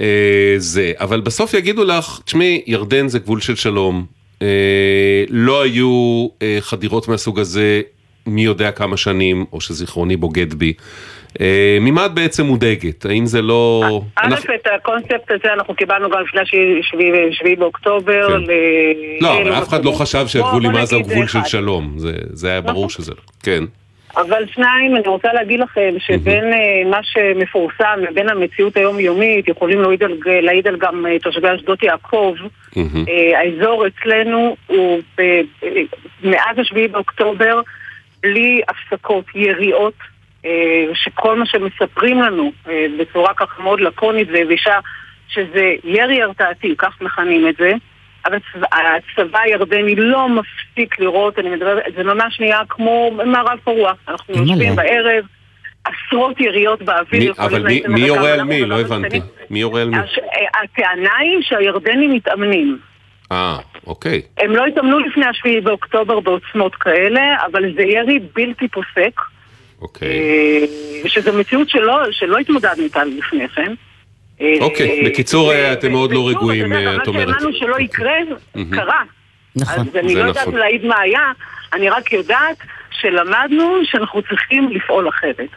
אה, 0.01 0.55
זה, 0.59 0.93
אבל 0.97 1.21
בסוף 1.21 1.55
יגידו 1.55 1.85
לך, 1.85 2.21
תשמעי, 2.25 2.63
ירדן 2.67 3.09
זה 3.09 3.19
גבול 3.19 3.41
של 3.41 3.57
שלום, 3.57 4.07
אה, 4.43 5.25
לא 5.29 5.63
היו 5.63 6.29
אה, 6.43 6.59
חדירות 6.61 7.09
מהסוג 7.09 7.41
הזה 7.41 7.81
מי 8.27 8.45
יודע 8.45 8.71
כמה 8.71 8.97
שנים, 8.97 9.45
או 9.53 9.61
שזיכרוני 9.61 10.17
בוגד 10.17 10.55
בי. 10.55 10.73
אה, 11.41 11.79
ממה 11.81 12.07
את 12.07 12.15
בעצם 12.15 12.47
מודאגת? 12.47 13.07
האם 13.07 13.27
זה 13.27 13.43
לא... 13.43 13.83
א', 14.17 14.35
את 14.55 14.67
הקונספט 14.75 15.31
הזה 15.31 15.53
אנחנו 15.53 15.75
קיבלנו 15.75 16.11
גם 16.11 16.21
לפני 16.23 16.41
שביעי- 16.83 17.33
שביעי 17.33 17.57
באוקטובר. 17.57 18.37
ל- 18.39 18.47
כן. 18.47 18.53
לא, 19.25 19.43
אבל 19.43 19.53
אף 19.53 19.69
אחד 19.69 19.85
לא. 19.85 19.91
חשב 19.93 20.27
שהגבול 20.27 20.67
עם 20.67 20.77
עזה 20.77 20.97
הוא 20.97 21.05
גבול 21.05 21.27
של. 21.27 21.39
שלום. 21.45 21.93
זה- 21.97 22.13
זה 22.33 22.49
היה 22.51 22.61
ברור 22.61 22.91
שזה 22.91 23.13
לא. 23.13 23.21
כן. 23.43 23.65
אבל 24.17 24.43
שניים, 24.55 24.97
אני 24.97 25.09
רוצה 25.09 25.33
להגיד 25.33 25.61
לכם 25.61 25.95
שבין 25.99 26.45
אה, 26.53 26.91
מה 26.91 26.99
שמפורסם 27.03 27.99
לבין 28.11 28.29
המציאות 28.29 28.77
היומיומית, 28.77 29.49
יכולים 29.49 29.81
להעיד 29.83 30.03
על, 30.03 30.13
להעיד 30.43 30.67
על 30.67 30.77
גם 30.77 31.07
אה, 31.07 31.19
תושבי 31.19 31.49
אשדות 31.55 31.83
יעקב, 31.83 32.35
האזור 33.37 33.85
אצלנו 33.87 34.57
הוא 34.67 35.01
מאז 36.25 36.59
השביעי 36.59 36.89
באוקטובר 36.89 37.61
בלי 38.23 38.61
הפסקות, 38.69 39.25
יריעות, 39.35 39.95
שכל 40.95 41.39
מה 41.39 41.47
שמספרים 41.47 42.23
לנו 42.23 42.53
אה, 42.69 42.87
בצורה 42.99 43.35
ככה 43.35 43.63
מאוד 43.63 43.81
לקונית 43.81 44.29
ויבשה, 44.33 44.75
שזה 45.29 45.73
ירי 45.85 46.23
הרתעתי, 46.23 46.75
כך 46.79 47.01
מכנים 47.01 47.49
את 47.49 47.55
זה, 47.59 47.73
אבל 48.27 48.39
הצבא- 48.73 49.39
הירדני 49.39 49.95
לא 49.95 50.29
מפסיק 50.29 50.99
לראות, 51.01 51.39
אני 51.39 51.51
מדברת, 51.51 51.83
זה 51.97 52.05
ממש 52.05 52.41
נהיה 52.41 52.61
כמו 52.69 53.11
מערב 53.25 53.59
פרוע. 53.65 53.93
אנחנו. 54.09 54.35
יושבים 54.35 54.77
בערב, 54.77 55.25
עשרות 55.85 56.41
יריות 56.41 56.83
באוויר. 56.83 57.33
אבל 57.39 57.63
מי- 57.89 58.01
יורה 58.01 58.33
על 58.33 58.43
מי? 58.43 58.65
לא 58.65 58.81
הבנתי. 58.81 59.21
מי 59.51 59.59
יורה 59.61 59.83
על 59.83 59.89
מי? 59.89 59.97
אה, 59.97 60.03
הטענה 60.63 61.17
היא 61.19 61.39
שהירדנים 61.41 62.13
מתאמנים. 62.15 62.79
אה, 63.33 63.57
אוקיי. 63.87 64.23
הם 64.39 64.51
לא 64.51 64.67
התאמנו 64.67 64.99
לפני 64.99 65.27
השביעי 65.27 65.61
באוקטובר 65.61 66.21
בעוצמות 66.21 66.75
כאלה, 66.75 67.37
אבל 67.53 67.75
זה 67.77 67.83
ירי 67.83 68.19
בלתי 68.35 68.69
פוסק. 68.69 69.21
אוקיי. 69.81 70.09
אה, 70.09 71.09
שזו 71.09 71.33
מציאות 71.33 71.69
שלא, 71.69 71.99
שלא 72.11 72.39
התמודדנו 72.39 72.83
איתה 72.85 73.05
לפני 73.05 73.49
כן. 73.49 73.75
אה, 74.41 74.55
אוקיי, 74.61 75.03
בקיצור, 75.07 75.53
אה, 75.53 75.73
אתם 75.73 75.93
מאוד 75.93 76.13
לא 76.13 76.29
רגועים, 76.29 76.73
אה, 76.73 76.79
את 76.79 76.85
מה 76.85 77.03
אומרת. 77.07 77.29
שהאמנו 77.29 77.57
שלא 77.57 77.81
יקרה, 77.81 78.13
מהמם. 78.55 78.77
קרה. 78.77 79.03
נכון. 79.57 79.81
אז 79.81 79.97
אני 79.97 80.15
לא 80.15 80.21
יודעת 80.21 80.49
נכון. 80.49 80.59
להעיד 80.59 80.85
מה 80.85 81.01
היה, 81.01 81.33
אני 81.73 81.89
רק 81.89 82.13
יודעת 82.13 82.57
שלמדנו 82.91 83.81
שאנחנו 83.85 84.23
צריכים 84.23 84.69
לפעול 84.71 85.09
אחרת. 85.09 85.49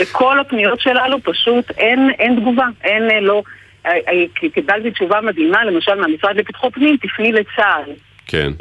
בכל 0.00 0.40
הפניות 0.40 0.80
שלנו 0.80 1.22
פשוט 1.22 1.70
אין, 1.70 2.10
אין 2.18 2.40
תגובה, 2.40 2.66
אין 2.84 3.10
אה, 3.10 3.20
לא... 3.20 3.42
אה, 3.86 3.92
אה, 3.92 4.48
קיבלתי 4.54 4.90
תשובה 4.90 5.20
מדהימה, 5.20 5.64
למשל 5.64 5.94
מהמשרד 5.94 6.36
לביטחון 6.36 6.70
פנים, 6.70 6.96
תפני 6.96 7.32
לצה"ל. 7.32 7.92
כן. 8.26 8.52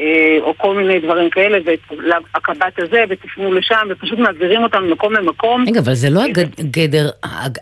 אה, 0.00 0.04
או 0.40 0.54
כל 0.58 0.76
מיני 0.76 1.00
דברים 1.00 1.30
כאלה, 1.30 1.58
והקב"ט 1.64 2.78
הזה, 2.78 3.04
ותפנו 3.10 3.52
לשם, 3.54 3.76
ופשוט 3.90 4.18
מעבירים 4.18 4.62
אותם 4.62 4.82
ממקום 4.82 5.12
למקום. 5.12 5.64
רגע, 5.68 5.80
אבל 5.80 5.94
זה 5.94 6.10
לא 6.10 6.24
הגד- 6.24 6.60
גדר, 6.70 7.10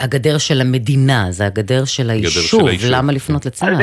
הגדר 0.01 0.39
של 0.39 0.61
המדינה, 0.61 1.27
זה 1.31 1.47
הגדר 1.47 1.85
של 1.85 2.11
היישוב. 2.11 2.69
למה 2.91 3.13
לפנות 3.13 3.47
לצה"ל? 3.47 3.75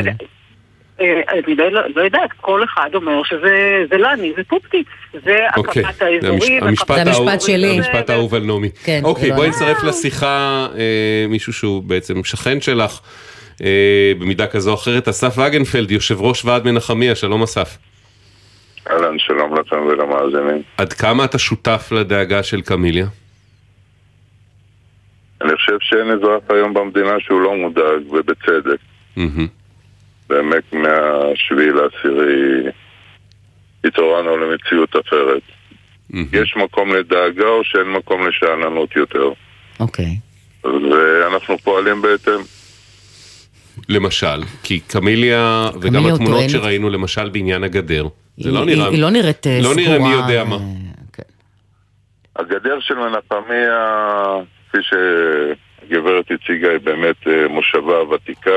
אה, 1.01 1.21
אני 1.31 1.55
לא, 1.55 1.69
לא 1.95 2.01
יודעת, 2.01 2.29
כל 2.41 2.63
אחד 2.63 2.89
אומר 2.93 3.21
שזה 3.29 3.49
זה 3.91 3.97
לא 3.97 4.13
אני, 4.13 4.31
זה 4.37 4.41
פופטיק. 4.47 4.87
זה 5.25 5.35
אוקיי, 5.57 5.83
הקב"ט 5.85 5.99
זה 5.99 6.05
האזורי. 6.05 6.57
המש- 6.59 6.63
המשפט 6.63 6.89
והקב"ט 6.89 7.07
האהוב- 7.07 7.27
האזורי. 7.29 7.77
המשפט 7.77 8.09
האהוב 8.09 8.35
על 8.35 8.43
נעמי. 8.43 8.69
כן, 8.83 9.01
אוקיי, 9.03 9.23
זה 9.23 9.29
לא 9.29 9.35
בואי. 9.35 9.49
נצרף 9.49 9.83
לשיחה 9.83 10.67
אה, 10.77 10.81
מישהו 11.29 11.53
שהוא 11.53 11.83
בעצם 11.83 12.23
שכן 12.23 12.61
שלך, 12.61 12.99
אה, 13.63 13.67
במידה 14.19 14.47
כזו 14.47 14.69
או 14.69 14.75
אחרת, 14.75 15.07
אסף 15.07 15.37
וגנפלד, 15.37 15.91
יושב 15.91 16.21
ראש 16.21 16.45
ועד 16.45 16.65
מנחמיה, 16.65 17.15
שלום 17.15 17.43
אסף. 17.43 17.77
אהלן, 18.87 19.19
שלום 19.19 19.59
לכם 19.59 19.75
ולמאזינים. 19.75 20.61
עד 20.77 20.93
כמה 20.93 21.25
אתה 21.25 21.37
שותף 21.37 21.89
לדאגה 21.91 22.43
של 22.43 22.61
קמיליה? 22.61 23.07
אני 25.41 25.55
חושב 25.55 25.77
שאין 25.81 26.11
אזרח 26.11 26.43
היום 26.49 26.73
במדינה 26.73 27.13
שהוא 27.19 27.41
לא 27.41 27.55
מודאג, 27.55 28.13
ובצדק. 28.13 28.79
באמת 30.29 30.73
מהשביעי 30.73 31.69
לעשירי 31.69 32.63
התעוררנו 33.83 34.37
למציאות 34.37 34.89
אחרת. 34.89 35.41
יש 36.33 36.55
מקום 36.57 36.95
לדאגה 36.95 37.47
או 37.47 37.63
שאין 37.63 37.87
מקום 37.87 38.27
לשאננות 38.27 38.95
יותר? 38.95 39.31
אוקיי. 39.79 40.17
ואנחנו 40.63 41.57
פועלים 41.57 42.01
בהתאם. 42.01 42.41
למשל, 43.89 44.43
כי 44.63 44.79
קמיליה, 44.79 45.69
וגם 45.81 46.05
התמונות 46.05 46.49
שראינו 46.49 46.89
למשל 46.89 47.29
בעניין 47.29 47.63
הגדר, 47.63 48.07
זה 48.39 48.49
היא- 48.49 48.55
לא 48.57 48.63
היא- 48.63 48.75
נראה... 48.77 48.89
היא 48.89 49.01
לא 49.01 49.09
נראית, 49.09 49.47
אה, 49.47 49.59
לא 49.63 49.75
נראה 49.75 49.99
מי 49.99 50.05
סגורה, 50.05 50.31
יודע 50.31 50.43
מה. 50.43 50.57
הגדר 52.35 52.79
של 52.79 52.95
מנחמיה, 52.95 54.25
כפי 54.69 54.77
שהגברת 54.81 56.25
הציגה, 56.31 56.69
היא 56.69 56.79
באמת 56.83 57.27
אה, 57.27 57.47
מושבה 57.47 58.03
ותיקה. 58.03 58.51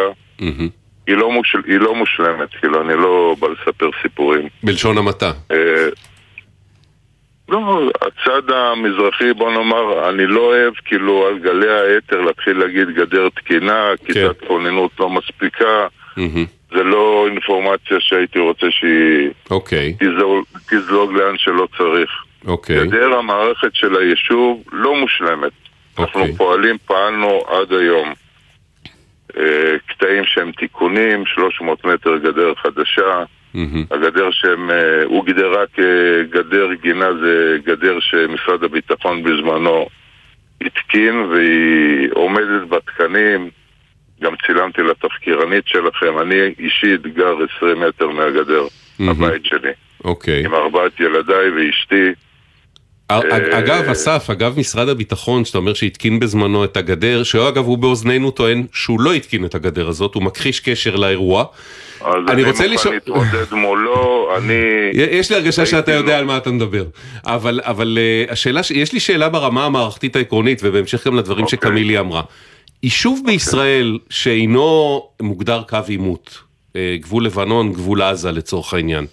היא 1.07 1.17
לא, 1.17 1.33
מוש... 1.33 1.57
היא 1.67 1.79
לא 1.79 1.95
מושלמת, 1.95 2.49
כאילו, 2.61 2.83
אני 2.83 2.95
לא 3.03 3.37
בא 3.39 3.49
לספר 3.49 3.91
סיפורים. 4.03 4.49
בלשון 4.63 4.99
המעטה. 4.99 5.33
אה, 5.51 5.89
לא, 7.49 7.81
הצד 7.97 8.51
המזרחי, 8.51 9.33
בוא 9.33 9.53
נאמר, 9.53 10.09
אני 10.11 10.27
לא 10.27 10.41
אוהב 10.41 10.75
כאילו 10.85 11.27
על 11.27 11.39
גלי 11.39 11.69
האתר 11.71 12.21
להתחיל 12.21 12.59
להגיד 12.59 12.89
גדר 12.95 13.29
תקינה, 13.29 13.85
כיתת 14.07 14.41
כוננות 14.49 14.91
לא 15.01 15.11
מספיקה, 15.11 15.87
זה 16.75 16.83
לא 16.83 17.27
אינפורמציה 17.31 17.97
שהייתי 18.01 18.39
רוצה 18.39 18.67
שהיא 18.71 19.31
אוקיי, 19.51 19.95
תזלוג, 19.99 20.45
תזלוג 20.71 21.13
לאן 21.13 21.39
שלא 21.39 21.69
צריך. 21.79 22.11
אוקיי. 22.47 22.87
גדר 22.87 23.15
המערכת 23.15 23.75
של 23.75 23.97
היישוב 23.97 24.65
לא 24.73 24.97
מושלמת. 24.97 25.53
אנחנו 25.99 26.25
פועלים, 26.37 26.77
פעלנו 26.87 27.41
עד 27.49 27.73
היום. 27.73 28.13
אה, 29.37 29.79
קטעים 29.87 30.25
שהם 30.25 30.53
תיקונים, 30.53 31.27
300 31.27 31.85
מטר 31.85 32.17
גדר 32.17 32.55
חדשה. 32.55 33.25
הגדר 33.91 34.31
שהם 34.31 34.71
אה, 34.71 35.05
הוגדרה 35.05 35.65
כגדר 35.75 36.69
גינה 36.83 37.09
זה 37.23 37.57
גדר 37.65 38.01
שמשרד 38.01 38.65
הביטחון 38.65 39.23
בזמנו 39.23 39.87
התקין 40.61 41.15
והיא 41.15 42.09
עומדת 42.13 42.69
בתקנים. 42.69 43.51
גם 44.23 44.33
צילמתי 44.47 44.83
לתחקירנית 44.83 45.67
שלכם, 45.67 46.19
אני 46.21 46.35
אישית 46.59 47.03
גר 47.15 47.35
20 47.57 47.81
מטר 47.81 48.09
מהגדר, 48.09 48.67
הבית 49.01 49.45
שלי. 49.45 49.71
אוקיי. 50.05 50.45
עם 50.45 50.55
ארבעת 50.55 51.01
ילדיי 51.01 51.51
ואשתי. 51.51 52.13
אה, 53.11 53.59
אגב, 53.59 53.89
אסף, 53.91 54.31
אגב 54.31 54.59
משרד 54.59 54.89
הביטחון, 54.89 55.45
שאתה 55.45 55.59
אומר 55.59 55.75
שהתקין 55.75 56.21
בזמנו 56.21 56.65
את 56.65 56.77
הגדר, 56.77 57.23
שאגב 57.23 57.65
הוא 57.65 57.79
באוזנינו 57.79 58.31
טוען 58.31 58.67
שהוא 58.73 59.01
לא 59.01 59.13
התקין 59.13 59.45
את 59.45 59.55
הגדר 59.55 59.89
הזאת, 59.89 60.15
הוא 60.15 60.23
מכחיש 60.23 60.61
קשר 60.61 60.97
לאירוע. 60.97 61.45
אז 62.01 62.15
אני 62.29 62.45
רוצה 62.45 62.67
לשאול... 62.67 62.95
אני 62.95 63.01
מוכן 63.07 63.29
להתמודד 63.29 63.55
מולו, 63.55 64.29
אני... 64.39 64.53
יש 64.95 65.31
לי 65.31 65.37
הרגשה 65.37 65.67
שאתה 65.67 65.93
יודע 65.93 66.19
על 66.19 66.25
מה 66.25 66.37
אתה 66.37 66.51
מדבר. 66.51 66.85
אבל, 67.27 67.61
אבל 67.65 67.99
אה, 68.01 68.33
השאלה, 68.33 68.61
יש 68.75 68.93
לי 68.93 69.01
שאלה 69.01 69.29
ברמה 69.29 69.65
המערכתית 69.67 70.17
העקרונית, 70.17 70.61
ובהמשך 70.65 71.07
גם 71.07 71.17
לדברים 71.17 71.45
אוקיי. 71.45 71.59
שקמילי 71.59 71.99
אמרה. 71.99 72.23
יישוב 72.83 73.21
בישראל 73.27 73.99
שאינו 74.11 75.03
מוגדר 75.23 75.63
קו 75.69 75.79
עימות, 75.89 76.39
אה, 76.77 76.97
גבול 77.01 77.27
לבנון, 77.27 77.73
גבול 77.73 78.03
עזה 78.03 78.33
לצורך 78.33 78.75
העניין, 78.75 79.07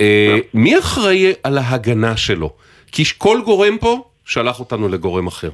אה, 0.00 0.38
מי 0.54 0.78
אחראי 0.78 1.32
על 1.42 1.58
ההגנה 1.58 2.16
שלו? 2.16 2.50
כי 2.92 3.02
כל 3.18 3.40
גורם 3.44 3.78
פה 3.78 4.04
שלח 4.24 4.60
אותנו 4.60 4.88
לגורם 4.88 5.26
אחר. 5.26 5.50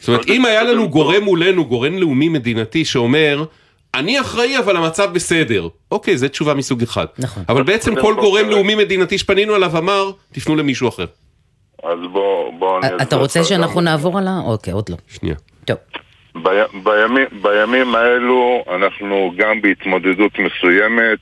זאת 0.00 0.08
אומרת, 0.08 0.26
אם 0.28 0.44
היה 0.44 0.62
לנו 0.62 0.88
גורם 0.88 1.22
מולנו, 1.22 1.64
גורם 1.64 1.98
לאומי 1.98 2.28
מדינתי 2.28 2.84
שאומר, 2.84 3.44
אני 3.94 4.20
אחראי 4.20 4.58
אבל 4.58 4.76
המצב 4.76 5.12
בסדר. 5.12 5.68
אוקיי, 5.92 6.18
זו 6.18 6.28
תשובה 6.28 6.54
מסוג 6.54 6.82
אחד. 6.82 7.06
נכון. 7.18 7.42
אבל 7.48 7.62
בעצם 7.62 8.00
כל 8.00 8.14
גורם 8.14 8.50
לאומי 8.50 8.74
מדינתי 8.74 9.18
שפנינו 9.18 9.56
אליו 9.56 9.78
אמר, 9.78 10.10
תפנו 10.32 10.56
למישהו 10.56 10.88
אחר. 10.88 11.06
אז 11.82 11.98
בוא, 12.12 12.52
בוא... 12.58 12.80
אתה 13.02 13.16
רוצה 13.16 13.44
שאנחנו. 13.44 13.80
נעבור 13.80 14.18
על 14.18 14.28
ה... 14.28 14.40
אוקיי, 14.44 14.72
עוד 14.72 14.88
לא. 14.88 14.96
שנייה. 15.08 15.36
טוב. 15.64 15.76
בי- 16.34 16.80
בימים, 16.84 17.26
בימים 17.42 17.94
האלו 17.94 18.64
אנחנו 18.74 19.32
גם 19.36 19.60
בהתמודדות 19.60 20.32
מסוימת, 20.38 21.18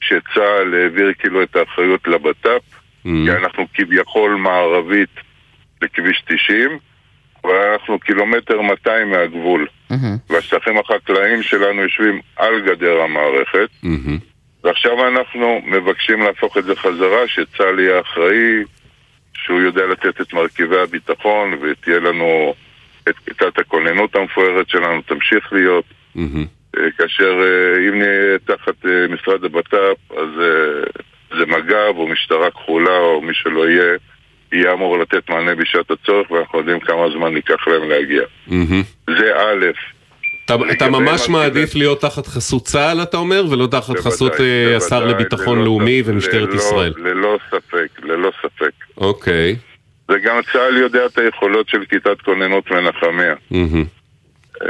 שצה"ל 0.00 0.74
העביר 0.74 1.12
כאילו 1.18 1.42
את 1.42 1.56
האחריות 1.56 2.08
לבט"פ, 2.08 2.62
כי 3.26 3.32
אנחנו 3.32 3.66
כביכול 3.74 4.34
מערבית 4.34 5.10
לכביש 5.82 6.22
90, 6.26 6.78
אבל 7.44 7.54
אנחנו 7.72 7.98
קילומטר 7.98 8.60
200 8.60 9.10
מהגבול, 9.10 9.66
והשטחים 10.30 10.78
החקלאיים 10.78 11.42
שלנו 11.42 11.82
יושבים 11.82 12.20
על 12.36 12.60
גדר 12.60 13.00
המערכת, 13.02 13.68
ועכשיו 14.64 15.08
אנחנו 15.08 15.60
מבקשים 15.64 16.20
להפוך 16.22 16.58
את 16.58 16.64
זה 16.64 16.76
חזרה, 16.76 17.28
שצה"ל 17.28 17.80
יהיה 17.80 18.00
אחראי, 18.00 18.62
שהוא 19.34 19.60
יודע 19.60 19.86
לתת 19.86 20.20
את 20.20 20.32
מרכיבי 20.32 20.80
הביטחון, 20.80 21.54
ותהיה 21.62 21.98
לנו 21.98 22.54
את 23.08 23.14
כיתת 23.26 23.58
הכוננות 23.58 24.16
המפוארת 24.16 24.68
שלנו, 24.68 25.02
תמשיך 25.02 25.52
להיות. 25.52 25.84
אה, 26.76 26.82
כאשר 26.98 27.40
אה, 27.42 27.88
אם 27.88 27.98
נהיה 27.98 28.38
תחת 28.46 28.86
אה, 28.86 29.06
משרד 29.08 29.44
הבט"פ, 29.44 30.12
אז 30.18 30.28
זה 31.38 31.46
מג"ב 31.46 31.96
או 31.96 32.08
משטרה 32.08 32.50
כחולה 32.50 32.98
או 32.98 33.20
מי 33.22 33.34
שלא 33.34 33.68
יהיה, 33.68 33.92
יהיה 34.52 34.72
אמור 34.72 34.98
לתת 34.98 35.30
מענה 35.30 35.54
בשעת 35.54 35.90
הצורך, 35.90 36.30
ואנחנו 36.30 36.58
יודעים 36.58 36.80
כמה 36.80 37.10
זמן 37.16 37.36
ייקח 37.36 37.68
להם 37.68 37.88
להגיע. 37.90 38.22
זה 39.18 39.32
א', 39.36 39.66
אתה, 40.44 40.54
אתה 40.72 40.88
ממש 40.90 41.28
מעדיף 41.28 41.74
להיות 41.74 42.00
תחת 42.00 42.26
חסות 42.26 42.64
צה"ל, 42.64 43.02
אתה 43.02 43.16
אומר, 43.16 43.44
ולא 43.50 43.66
תחת 43.66 43.86
בוודאי, 43.88 44.02
חסות 44.02 44.32
השר 44.76 44.98
בוודאי, 45.00 45.14
לביטחון 45.14 45.56
ללא 45.56 45.64
לאומי 45.64 46.00
ספק, 46.02 46.12
ומשטרת 46.12 46.48
ללא- 46.48 46.54
ישראל. 46.54 46.92
ללא 46.96 47.38
ספק, 47.50 47.88
ללא 48.02 48.30
ספק. 48.42 48.70
אוקיי. 48.96 49.56
וגם 50.12 50.36
צה"ל 50.52 50.76
יודע 50.76 51.06
את 51.06 51.18
היכולות 51.18 51.68
של 51.68 51.84
כיתת 51.90 52.20
כוננות 52.24 52.70
מנחמיה. 52.70 53.34
אה, 54.62 54.68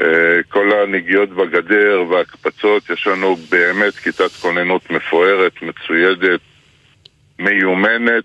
כל 0.49 0.69
הנגיעות 0.73 1.29
בגדר 1.31 2.03
וההקפצות, 2.11 2.91
יש 2.91 3.07
לנו 3.07 3.37
באמת 3.51 3.95
כיתת 3.95 4.33
כוננות 4.41 4.91
מפוארת, 4.91 5.53
מצוידת, 5.63 6.41
מיומנת. 7.39 8.25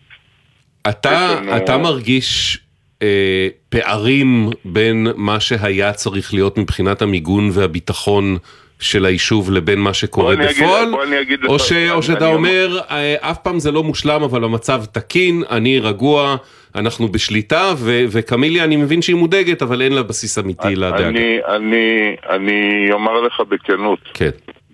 אתה, 0.90 1.36
לנו- 1.42 1.58
אתה 1.58 1.78
מרגיש 1.78 2.60
אה, 3.02 3.48
פערים 3.70 4.50
בין 4.66 5.08
מה 5.16 5.40
שהיה 5.40 5.94
צריך 5.94 6.34
להיות 6.34 6.58
מבחינת 6.58 7.02
המיגון 7.02 7.50
והביטחון 7.54 8.38
של 8.80 9.06
היישוב 9.06 9.52
לבין 9.52 9.80
מה 9.80 9.94
שקורה 9.94 10.36
בוא 10.36 10.46
בפועל, 10.46 10.92
בוא 10.92 11.04
אני 11.04 11.22
אגיד 11.22 11.46
או, 11.46 11.56
לך- 11.56 11.62
ש, 11.62 11.72
או 11.92 12.04
שאתה 12.04 12.26
אני 12.26 12.36
אומר, 12.36 12.80
אה, 12.90 13.16
אף 13.32 13.38
פעם 13.38 13.60
זה 13.60 13.72
לא 13.72 13.84
מושלם, 13.84 14.24
אבל 14.24 14.44
המצב 14.44 14.84
תקין, 14.92 15.44
אני 15.50 15.80
רגוע, 15.80 16.38
אנחנו 16.76 17.08
בשליטה, 17.08 17.74
ו- 17.78 18.06
וקמיליה, 18.12 18.64
אני 18.64 18.76
מבין 18.76 19.02
שהיא 19.02 19.16
מודאגת, 19.16 19.62
אבל 19.62 19.82
אין 19.82 19.94
לה 19.94 20.04
בסיס 20.04 20.40
אמיתי 20.40 20.76
לדאגה. 20.76 21.08
אני, 21.08 21.40
אני, 21.48 22.16
אני 22.30 22.88
אומר 22.92 23.22
לך 23.22 23.42
בכנות, 23.50 24.00
כן. 24.14 24.30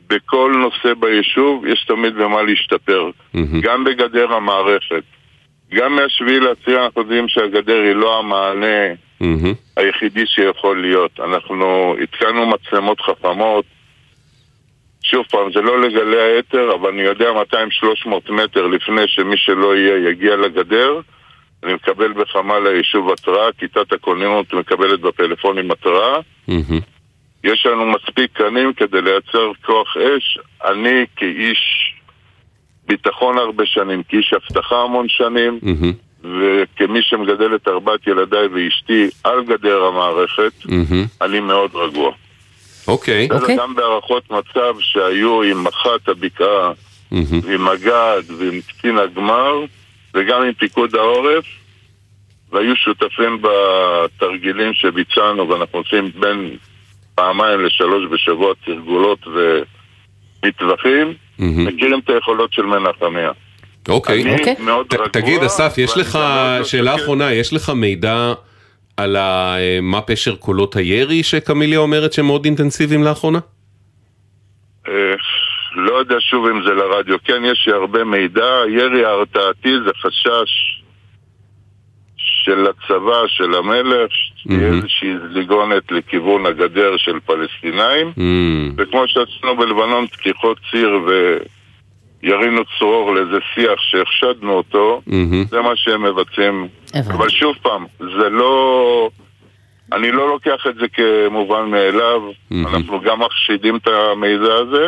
בכל 0.10 0.52
נושא 0.62 0.94
ביישוב 1.00 1.66
יש 1.66 1.86
תמיד 1.88 2.16
במה 2.16 2.42
להשתפר, 2.42 3.10
גם 3.62 3.84
בגדר 3.84 4.34
המערכת. 4.34 5.04
גם 5.74 5.96
מהשביעי 5.96 6.40
לעשייה 6.40 6.86
אנחנו 6.86 7.02
יודעים 7.02 7.28
שהגדר 7.28 7.82
היא 7.82 7.94
לא 7.94 8.20
המענה 8.20 8.94
היחידי 9.78 10.26
שיכול 10.26 10.82
להיות. 10.82 11.20
אנחנו 11.20 11.96
התקנו 12.04 12.46
מצלמות 12.46 13.02
חכמות, 13.02 13.66
שוב 15.04 15.26
פעם, 15.32 15.52
זה 15.54 15.62
לא 15.62 15.82
לגלי 15.82 16.22
היתר, 16.22 16.76
אבל 16.76 16.90
אני 16.90 17.02
יודע 17.02 17.30
200-300 18.08 18.32
מטר 18.32 18.68
לפני 18.68 19.02
שמי 19.08 19.38
שלא 19.38 19.76
יהיה 19.76 20.10
יגיע 20.10 20.36
לגדר, 20.36 21.00
אני 21.64 21.74
מקבל 21.74 22.14
בחמ"ל 22.14 22.68
היישוב 22.68 23.12
התראה, 23.12 23.52
כיתת 23.58 23.94
הכוננות 23.94 24.54
מקבלת 24.54 25.00
בפלאפונים 25.00 25.72
התראה. 25.72 26.18
יש 27.44 27.66
לנו 27.66 27.86
מספיק 27.86 28.32
קנים 28.34 28.74
כדי 28.74 29.02
לייצר 29.02 29.52
כוח 29.66 29.98
אש. 29.98 30.40
אני 30.66 31.06
כאיש 31.16 31.94
ביטחון 32.88 33.38
הרבה 33.38 33.66
שנים, 33.66 34.04
כאיש 34.04 34.34
אבטחה 34.34 34.76
המון 34.76 35.10
שנים, 35.10 35.60
וכמי 36.24 37.00
שמגדל 37.02 37.56
את 37.56 37.68
ארבעת 37.68 38.08
ילדיי 38.08 38.48
ואשתי 38.48 39.08
על 39.24 39.44
גדר 39.44 39.84
המערכת, 39.84 40.54
אני 41.22 41.40
מאוד 41.40 41.76
רגוע. 41.76 42.12
אוקיי. 42.88 43.28
בסדר, 43.28 43.56
גם 43.58 43.76
בהערכות 43.76 44.32
מצב 44.32 44.76
שהיו 44.80 45.44
עם 45.44 45.64
מח"ט 45.64 46.10
הבקעה, 46.10 46.72
עם 47.12 47.66
מג"ד 47.66 48.24
ועם 48.38 48.62
קצין 48.62 48.98
הגמר, 48.98 49.66
וגם 50.14 50.42
עם 50.42 50.54
פיקוד 50.54 50.96
העורף, 50.96 51.46
והיו 52.52 52.76
שותפים 52.76 53.42
בתרגילים 53.42 54.74
שביצענו, 54.74 55.50
ואנחנו 55.50 55.80
עושים 55.80 56.12
בין 56.20 56.58
פעמיים 57.16 57.66
לשלוש 57.66 58.12
בשבוע 58.12 58.54
תרגולות 58.66 59.20
ומטווחים, 60.44 61.14
מכירים 61.40 62.00
את 62.00 62.10
היכולות 62.10 62.54
של 62.54 62.62
מנחמיה. 62.62 63.32
אוקיי. 63.90 64.34
אוקיי. 64.34 64.56
מאוד 64.60 64.88
ת- 64.88 64.94
רגוע, 64.94 65.08
תגיד, 65.08 65.44
אסף, 65.44 65.74
יש 65.78 65.98
לך, 65.98 66.16
מאוד 66.16 66.64
שאלה 66.66 66.96
אחרונה, 66.96 67.34
יש 67.34 67.54
לך 67.54 67.70
מידע 67.70 68.34
על 68.98 69.16
ה- 69.16 69.56
אה, 69.58 69.80
מה 69.82 70.02
פשר 70.02 70.36
קולות 70.36 70.76
הירי 70.76 71.24
שקמיליה 71.24 71.80
אומרת 71.80 72.14
שהם 72.14 72.26
מאוד 72.26 72.46
אינטנסיביים 72.46 73.04
לאחרונה? 73.04 73.40
לא 75.76 75.94
יודע 75.94 76.16
שוב 76.20 76.48
אם 76.48 76.64
זה 76.64 76.74
לרדיו. 76.74 77.18
כן, 77.24 77.46
יש 77.46 77.68
לי 77.68 77.74
הרבה 77.74 78.04
מידע. 78.04 78.62
ירי 78.70 79.06
ההרתעתי 79.06 79.74
זה 79.86 79.92
חשש 80.02 80.80
של 82.18 82.68
הצבא, 82.68 83.28
של 83.28 83.56
המלך, 83.56 84.12
שתהיה 84.36 84.68
איזושהי 84.68 85.14
זליגונת 85.18 85.92
לכיוון 85.92 86.46
הגדר 86.46 86.98
של 86.98 87.20
פלסטינאים. 87.26 88.12
וכמו 88.78 89.08
שעשינו 89.08 89.58
בלבנון 89.58 90.08
פתיחות 90.08 90.58
ציר 90.72 91.00
וירינו 92.24 92.62
צרור 92.80 93.16
לאיזה 93.16 93.38
שיח 93.54 93.80
שהחשדנו 93.82 94.52
אותו, 94.52 95.02
זה 95.50 95.62
מה 95.62 95.76
שהם 95.76 96.04
מבצעים. 96.04 96.68
אבל 97.08 97.30
שוב 97.30 97.56
פעם, 97.62 97.86
זה 98.00 98.30
לא... 98.30 99.10
אני 99.92 100.12
לא 100.12 100.28
לוקח 100.30 100.68
את 100.70 100.76
זה 100.76 100.86
כמובן 100.94 101.70
מאליו, 101.70 102.22
אנחנו 102.52 103.02
גם 103.02 103.20
מחשידים 103.20 103.76
את 103.76 103.88
המידע 103.88 104.54
הזה, 104.54 104.88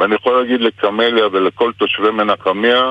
ואני 0.00 0.14
יכול 0.14 0.42
להגיד 0.42 0.60
לקמליה 0.60 1.26
ולכל 1.32 1.72
תושבי 1.78 2.10
מנחמיה, 2.10 2.90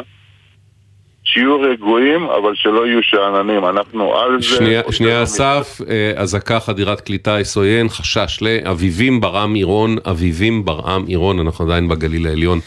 שיהיו 1.24 1.62
רגועים, 1.62 2.24
אבל 2.24 2.52
שלא 2.56 2.88
יהיו 2.88 3.04
שאננים, 3.04 3.66
אנחנו 3.66 4.18
על 4.18 4.42
זה. 4.42 4.48
שנייה, 4.48 4.82
שנייה 4.92 5.24
אסף, 5.24 5.82
אה, 5.90 6.14
אזעקה 6.16 6.60
חדירת 6.60 7.02
קליטה 7.02 7.38
SON, 7.40 7.90
חשש 7.90 8.42
לאביבים 8.42 9.22
ברעם 9.22 9.54
עירון, 9.54 9.96
אביבים 10.10 10.66
ברעם 10.66 11.06
עירון, 11.06 11.40
אנחנו 11.40 11.66
עדיין 11.66 11.88
בגליל 11.88 12.28
העליון, 12.28 12.60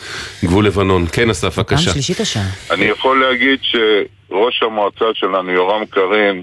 גבול 0.44 0.66
לבנון. 0.66 1.06
כן 1.12 1.30
אסף, 1.30 1.54
פעם 1.54 1.64
בבקשה. 1.64 1.90
שלישית 1.90 2.20
השעה. 2.20 2.42
אני 2.70 2.84
יכול 2.84 3.24
להגיד 3.24 3.58
שראש 3.62 4.62
המועצה 4.62 5.04
שלנו, 5.14 5.50
יורם 5.50 5.84
קרין, 5.90 6.42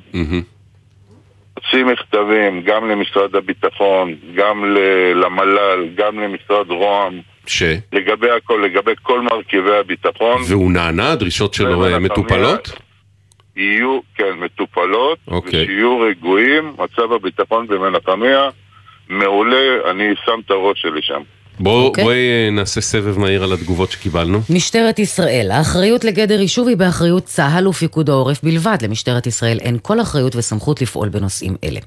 הוציא 1.71 1.85
מכתבים 1.85 2.61
גם 2.61 2.89
למשרד 2.89 3.35
הביטחון, 3.35 4.15
גם 4.35 4.75
למל"ל, 5.15 5.89
גם 5.95 6.19
למשרד 6.19 6.69
רוה"מ, 6.69 7.21
ש? 7.47 7.63
לגבי 7.93 8.31
הכל, 8.31 8.63
לגבי 8.65 8.91
כל 9.01 9.21
מרכיבי 9.21 9.77
הביטחון, 9.77 10.41
והוא 10.47 10.71
נענה, 10.71 11.11
הדרישות 11.11 11.53
שלו 11.53 11.85
אה, 11.85 11.99
מטופלות? 11.99 12.71
יהיו, 13.55 13.99
כן, 14.15 14.33
מטופלות, 14.37 15.19
אוקיי. 15.27 15.63
ושיהיו 15.63 15.99
רגועים, 15.99 16.73
מצב 16.77 17.11
הביטחון 17.11 17.67
במנחמיה 17.67 18.49
מעולה, 19.09 19.91
אני 19.91 20.13
שם 20.25 20.39
את 20.45 20.51
הראש 20.51 20.81
שלי 20.81 21.01
שם. 21.01 21.21
בוא- 21.63 21.85
אוקיי. 21.87 22.03
אה, 22.05 22.49
נעשה 22.51 22.81
סבב 22.81 23.19
מהיר 23.19 23.43
על 23.43 23.53
התגובות 23.53 23.91
שקיבלנו. 23.91 24.41
משטרת 24.49 24.99
ישראל, 24.99 25.51
האחריות 25.51 26.03
לגדר 26.03 26.41
יישוב 26.41 26.67
היא 26.67 26.77
באחריות 26.77 27.25
צה"ל 27.25 27.67
ופיקוד 27.67 28.09
העורף 28.09 28.43
בלבד. 28.43 28.77
למשטרת 28.81 29.27
ישראל 29.27 29.59
אין 29.59 29.77
כל 29.81 30.01
אחריות 30.01 30.35
וסמכות 30.35 30.81
לפעול 30.81 31.09
בנושאים 31.09 31.55
אלה. 31.63 31.79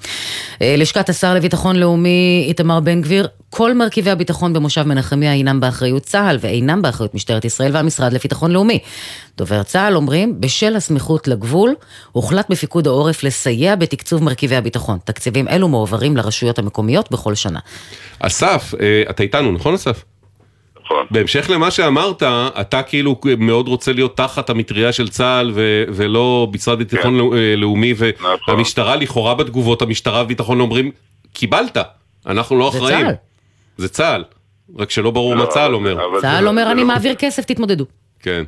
אה, 0.63 0.75
לשכת 0.79 1.09
השר 1.09 1.35
לביטחון 1.35 1.77
לאומי 1.77 2.45
איתמר 2.49 2.81
בן 2.81 3.03
גביר, 3.03 3.27
כל 3.57 3.75
מרכיבי 3.75 4.11
הביטחון 4.11 4.53
במושב 4.53 4.83
מנחמיה 4.83 5.33
אינם 5.33 5.61
באחריות 5.61 6.03
צה"ל 6.03 6.39
ואינם 6.41 6.83
באחריות 6.83 7.15
משטרת 7.15 7.45
ישראל 7.45 7.71
והמשרד 7.75 8.13
לביטחון 8.13 8.51
לאומי. 8.51 8.79
דובר 9.37 9.63
צה"ל 9.63 9.97
אומרים, 9.97 10.41
בשל 10.41 10.77
הסמיכות 10.77 11.29
לגבול, 11.29 11.75
הוחלט 12.13 12.47
בפיקוד 12.51 12.87
העורף 12.87 13.23
לסייע 13.23 13.77
בתקצוב 13.77 14.23
מרכיבי 14.23 14.57
הביטחון. 14.57 14.99
תקציבים 15.05 15.49
אלו 15.49 15.69
מועברים 15.69 16.17
לרשויות 16.17 16.59
המקומיות 16.59 17.11
בכל 17.13 17.35
שנה. 17.35 17.59
אסף, 18.21 18.75
אה, 18.81 19.03
אתה 19.11 19.23
איתנו, 19.23 19.53
נכון 19.53 19.75
אסף? 19.75 20.05
נכון. 20.85 21.07
בהמשך 21.11 21.51
למה 21.51 21.71
שאמרת, 21.71 22.23
אתה 22.61 22.83
כאילו 22.83 23.21
מאוד 23.39 23.69
רוצה 23.69 23.93
להיות 23.93 24.17
תחת 24.17 24.51
המטריה 24.51 24.93
של 24.93 25.09
צה"ל 25.09 25.53
ו- 25.55 25.85
ולא 25.89 26.49
משרד 26.53 26.79
ביטחון 26.79 27.19
לאו- 27.19 27.35
אה, 27.35 27.57
לאומי 27.57 27.95
והמשטרה 28.49 28.97
לכאורה 28.97 29.35
בתגובות, 29.35 29.83
המשטרה 29.83 30.23
וביטחון 30.23 30.61
אומרים, 30.61 30.91
קיבלת, 31.33 31.77
אנחנו 32.27 32.59
לא 32.59 32.71
זה 32.73 32.79
אחראים. 32.79 33.07
צה"ל. 33.07 33.15
זה 33.77 33.89
צה"ל. 33.89 34.25
רק 34.79 34.91
שלא 34.91 35.11
ברור 35.11 35.35
לא, 35.35 35.41
מה 35.41 35.47
צה"ל 35.47 35.75
אומר. 35.75 35.95
צה"ל 36.21 36.43
זה- 36.43 36.49
אומר, 36.49 36.65
זה 36.65 36.71
אני 36.73 36.81
לא- 36.81 36.87
מעביר 36.87 37.15
כסף, 37.15 37.45
תתמודדו. 37.45 37.85
כן. 38.23 38.45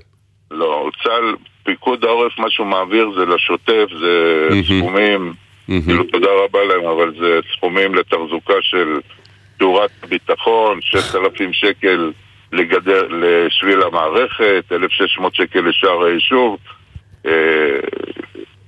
לא, 0.50 0.90
צה"ל, 1.04 1.34
פיקוד 1.64 2.04
העורף, 2.04 2.38
מה 2.38 2.50
שהוא 2.50 2.66
מעביר 2.66 3.10
זה 3.18 3.26
לשוטף, 3.26 3.86
זה 4.00 4.48
סכומים, 4.78 5.32
כאילו 5.66 6.04
תודה 6.04 6.28
רבה 6.44 6.64
להם, 6.64 6.86
אבל 6.86 7.14
זה 7.20 7.38
סכומים 7.56 7.94
לתחזוקה 7.94 8.54
של 8.60 8.88
תאורת 9.58 9.90
ביטחון, 10.08 10.78
6,000 10.82 11.52
שקל 11.52 12.12
לגדר, 12.52 13.08
לשביל 13.10 13.82
המערכת, 13.82 14.64
1,600 14.72 15.34
שקל 15.34 15.60
לשער 15.60 16.02
היישוב, 16.04 16.58
אה, 17.26 17.32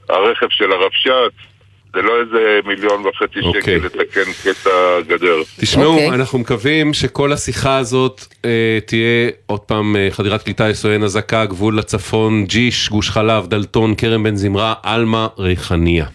הרכב 0.08 0.46
של 0.50 0.72
הרבש"ץ, 0.72 1.47
זה 1.94 2.02
לא 2.02 2.12
איזה 2.20 2.38
מיליון 2.66 3.06
וחצי 3.06 3.40
אוקיי. 3.42 3.62
שקל 3.62 3.86
לתקן 3.86 4.32
קטע 4.42 4.70
גדר. 5.08 5.36
תשמעו, 5.60 5.92
אוקיי. 5.92 6.08
אנחנו 6.08 6.38
מקווים 6.38 6.94
שכל 6.94 7.32
השיחה 7.32 7.76
הזאת 7.78 8.24
אה, 8.44 8.78
תהיה 8.86 9.30
עוד 9.46 9.60
פעם 9.60 9.96
אה, 9.96 10.08
חדירת 10.10 10.42
קליטה 10.42 10.70
SON, 10.70 11.04
אזעקה, 11.04 11.44
גבול 11.46 11.78
לצפון, 11.78 12.44
ג'יש, 12.44 12.88
גוש 12.90 13.10
חלב, 13.10 13.46
דלתון, 13.46 13.94
כרם 13.94 14.22
בן 14.22 14.36
זמרה, 14.36 14.74
עלמה, 14.82 15.26
ריחניה. 15.38 16.06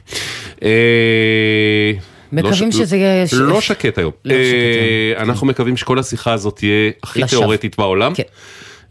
אה, 0.63 1.91
מקווים 2.31 2.65
לא 2.65 2.71
ש- 2.71 2.77
שזה 2.77 2.97
יהיה... 2.97 3.25
לא 3.33 3.61
שקט 3.61 3.97
היום. 3.97 4.11
לא 4.25 4.33
אה, 4.33 5.13
אנחנו 5.17 5.47
מקווים 5.47 5.77
שכל 5.77 5.99
השיחה 5.99 6.33
הזאת 6.33 6.55
תהיה 6.55 6.91
הכי 7.03 7.21
לשווא. 7.21 7.39
תיאורטית 7.39 7.77
בעולם. 7.77 8.13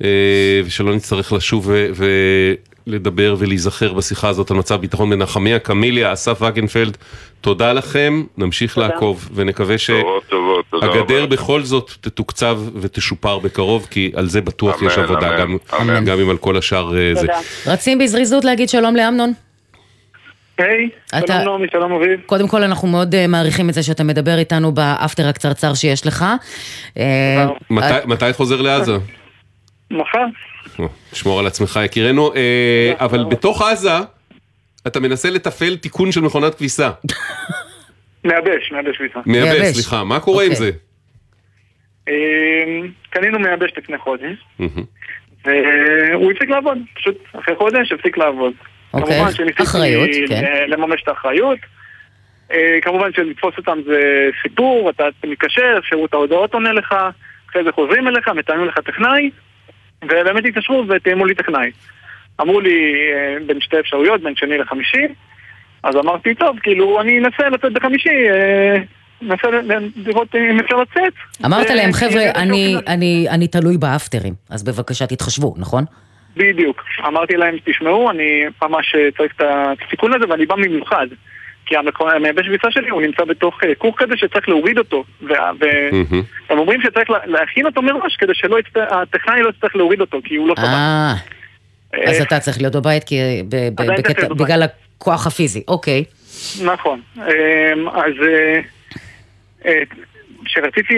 אה, 0.04 0.08
ושלא 0.64 0.94
נצטרך 0.94 1.32
לשוב 1.32 1.70
ולדבר 2.86 3.34
ולהיזכר 3.38 3.92
בשיחה 3.92 4.28
הזאת 4.28 4.50
על 4.50 4.56
מצב 4.56 4.80
ביטחון 4.80 5.10
בנחמיה, 5.10 5.58
קמיליה, 5.58 6.12
אסף 6.12 6.42
וגנפלד, 6.42 6.96
תודה 7.40 7.72
לכם, 7.72 8.22
נמשיך 8.38 8.74
תודה. 8.74 8.86
לעקוב 8.86 9.28
ונקווה 9.34 9.76
תודה. 10.70 10.86
שהגדר 10.92 11.26
בכל 11.26 11.62
זאת 11.62 11.90
תתוקצב 12.00 12.60
ותשופר 12.80 13.38
בקרוב, 13.38 13.86
כי 13.90 14.12
על 14.14 14.28
זה 14.28 14.40
בטוח 14.40 14.82
יש 14.82 14.98
אמן, 14.98 15.04
עבודה, 15.04 15.28
אמן, 15.28 15.38
גם- 15.38 15.56
אמן. 15.80 16.04
גם 16.04 16.20
אם 16.20 16.30
על 16.30 16.36
כל 16.36 16.56
השאר 16.56 16.98
אה, 16.98 17.14
זה. 17.14 17.26
רצים 17.66 17.98
בזריזות 17.98 18.44
להגיד 18.44 18.68
שלום 18.68 18.96
לאמנון. 18.96 19.32
היי, 20.58 20.88
אתה- 21.18 21.40
שלום 21.42 21.56
נעמי, 21.56 21.66
שלום 21.72 21.92
אביב. 21.92 22.20
קודם 22.26 22.48
כל 22.48 22.62
אנחנו 22.62 22.88
מאוד 22.88 23.14
אה, 23.14 23.26
מעריכים 23.26 23.68
את 23.68 23.74
זה 23.74 23.82
שאתה 23.82 24.04
מדבר 24.04 24.38
איתנו 24.38 24.72
באפטר 24.72 25.28
הקצרצר 25.28 25.74
שיש 25.74 26.06
לך. 26.06 26.24
אה, 26.98 27.46
מתי- 27.70 28.06
מתי 28.06 28.32
חוזר 28.32 28.62
לעזה? 28.62 28.96
מחר. 29.90 30.18
שמור 31.12 31.40
על 31.40 31.46
עצמך 31.46 31.80
יקירנו, 31.84 32.34
אה, 32.34 32.92
אבל 32.98 33.24
בתוך 33.24 33.62
עזה 33.62 33.92
אתה 34.86 35.00
מנסה 35.00 35.30
לתפעל 35.30 35.76
תיקון 35.76 36.12
של 36.12 36.20
מכונת 36.20 36.54
כביסה. 36.54 36.90
מייבש, 38.24 38.72
מייבש 38.72 38.98
ביצה. 39.00 39.18
מייבש, 39.26 39.66
סליחה, 39.66 40.04
מה 40.04 40.20
קורה 40.20 40.44
עם 40.44 40.52
אוקיי. 40.52 40.66
זה? 40.66 40.70
אה, 42.08 42.88
קנינו 43.10 43.38
מייבש 43.38 43.70
לפני 43.76 43.98
חודש, 43.98 44.44
והוא 45.44 46.32
הפסיק 46.32 46.50
לעבוד, 46.50 46.78
פשוט 46.94 47.18
אחרי 47.32 47.56
חודש 47.56 47.92
הפסיק 47.92 48.18
לעבוד. 48.18 48.52
אוקיי, 48.94 49.16
כמובן 49.16 49.32
שניסיתי 49.32 50.26
כן. 50.28 50.64
לממש 50.68 51.02
את 51.02 51.08
האחריות. 51.08 51.58
אה, 52.52 52.78
כמובן 52.82 53.12
שלתפוס 53.12 53.54
אותם 53.58 53.78
זה 53.86 54.28
סיפור, 54.42 54.90
אתה 54.90 55.04
מתקשר, 55.26 55.80
שירות 55.88 56.14
ההודעות 56.14 56.54
עונה 56.54 56.72
לך, 56.72 56.94
אחרי 57.50 57.64
זה 57.64 57.72
חוזרים 57.72 58.08
אליך, 58.08 58.28
מתאמים 58.28 58.66
לך 58.66 58.78
טכנאי, 58.78 59.30
ובאמת 60.02 60.44
התקשרו 60.44 60.84
ותאמו 60.88 61.24
לי 61.26 61.34
טכנאי. 61.34 61.70
אמרו 62.40 62.60
לי 62.60 62.94
אה, 63.14 63.36
בין 63.46 63.60
שתי 63.60 63.80
אפשרויות, 63.80 64.22
בין 64.22 64.36
שני 64.36 64.58
לחמישי, 64.58 65.06
אז 65.82 65.96
אמרתי, 65.96 66.34
טוב, 66.34 66.58
כאילו, 66.62 67.00
אני 67.00 67.18
אנסה 67.18 67.48
לצאת 67.48 67.72
בחמישי, 67.72 68.08
אה, 68.30 68.76
אנסה 69.22 69.48
ל- 69.50 69.88
לראות 70.06 70.34
אם 70.34 70.60
אפשר 70.60 70.76
לצאת. 70.76 71.12
אמרת 71.44 71.70
ו- 71.70 71.74
להם, 71.74 71.92
חבר'ה, 71.92 72.22
אה, 72.22 72.30
אני- 72.42 72.76
אני 72.86 73.26
אני 73.30 73.48
תלוי 73.48 73.78
באפטרים, 73.78 74.34
אז 74.50 74.64
בבקשה 74.64 75.06
תתחשבו, 75.06 75.54
נכון? 75.58 75.84
בדיוק. 76.36 76.82
אמרתי 77.06 77.36
להם, 77.36 77.56
תשמעו, 77.64 78.10
אני 78.10 78.42
ממש 78.62 78.94
אה, 78.94 79.08
צריך 79.16 79.32
את 79.36 79.42
הסיכון 79.86 80.12
הזה 80.14 80.24
ואני 80.28 80.46
בא 80.46 80.54
במיוחד. 80.54 81.06
כי 81.72 81.76
המייבש 82.16 82.48
ביצה 82.48 82.70
שלי 82.70 82.88
הוא 82.88 83.02
נמצא 83.02 83.24
בתוך 83.24 83.60
אה, 83.64 83.74
כוך 83.74 83.94
כזה 83.98 84.14
שצריך 84.16 84.48
להוריד 84.48 84.78
אותו. 84.78 85.04
וה- 85.22 85.50
והם 85.60 86.58
אומרים 86.58 86.80
שצריך 86.82 87.10
לה- 87.10 87.26
להכין 87.26 87.66
אותו 87.66 87.82
מראש 87.82 88.16
כדי 88.16 88.32
שהטכנאי 88.34 89.42
לא 89.42 89.48
יצטרך 89.48 89.76
להוריד 89.76 90.00
אותו, 90.00 90.18
כי 90.24 90.36
הוא 90.36 90.48
לא 90.48 90.54
סבבה. 90.58 90.68
אה, 91.94 92.10
אז 92.10 92.20
אתה 92.20 92.38
צריך 92.40 92.58
להיות 92.60 92.76
בבית. 92.76 93.10
בגלל 94.36 94.62
הכוח 94.62 95.26
הפיזי, 95.26 95.62
אוקיי. 95.68 96.04
נכון. 96.64 97.00
אמ, 97.16 97.22
אז 97.88 98.12
אה, 98.22 98.60
אה, 99.66 99.82
כשרציתי 100.44 100.94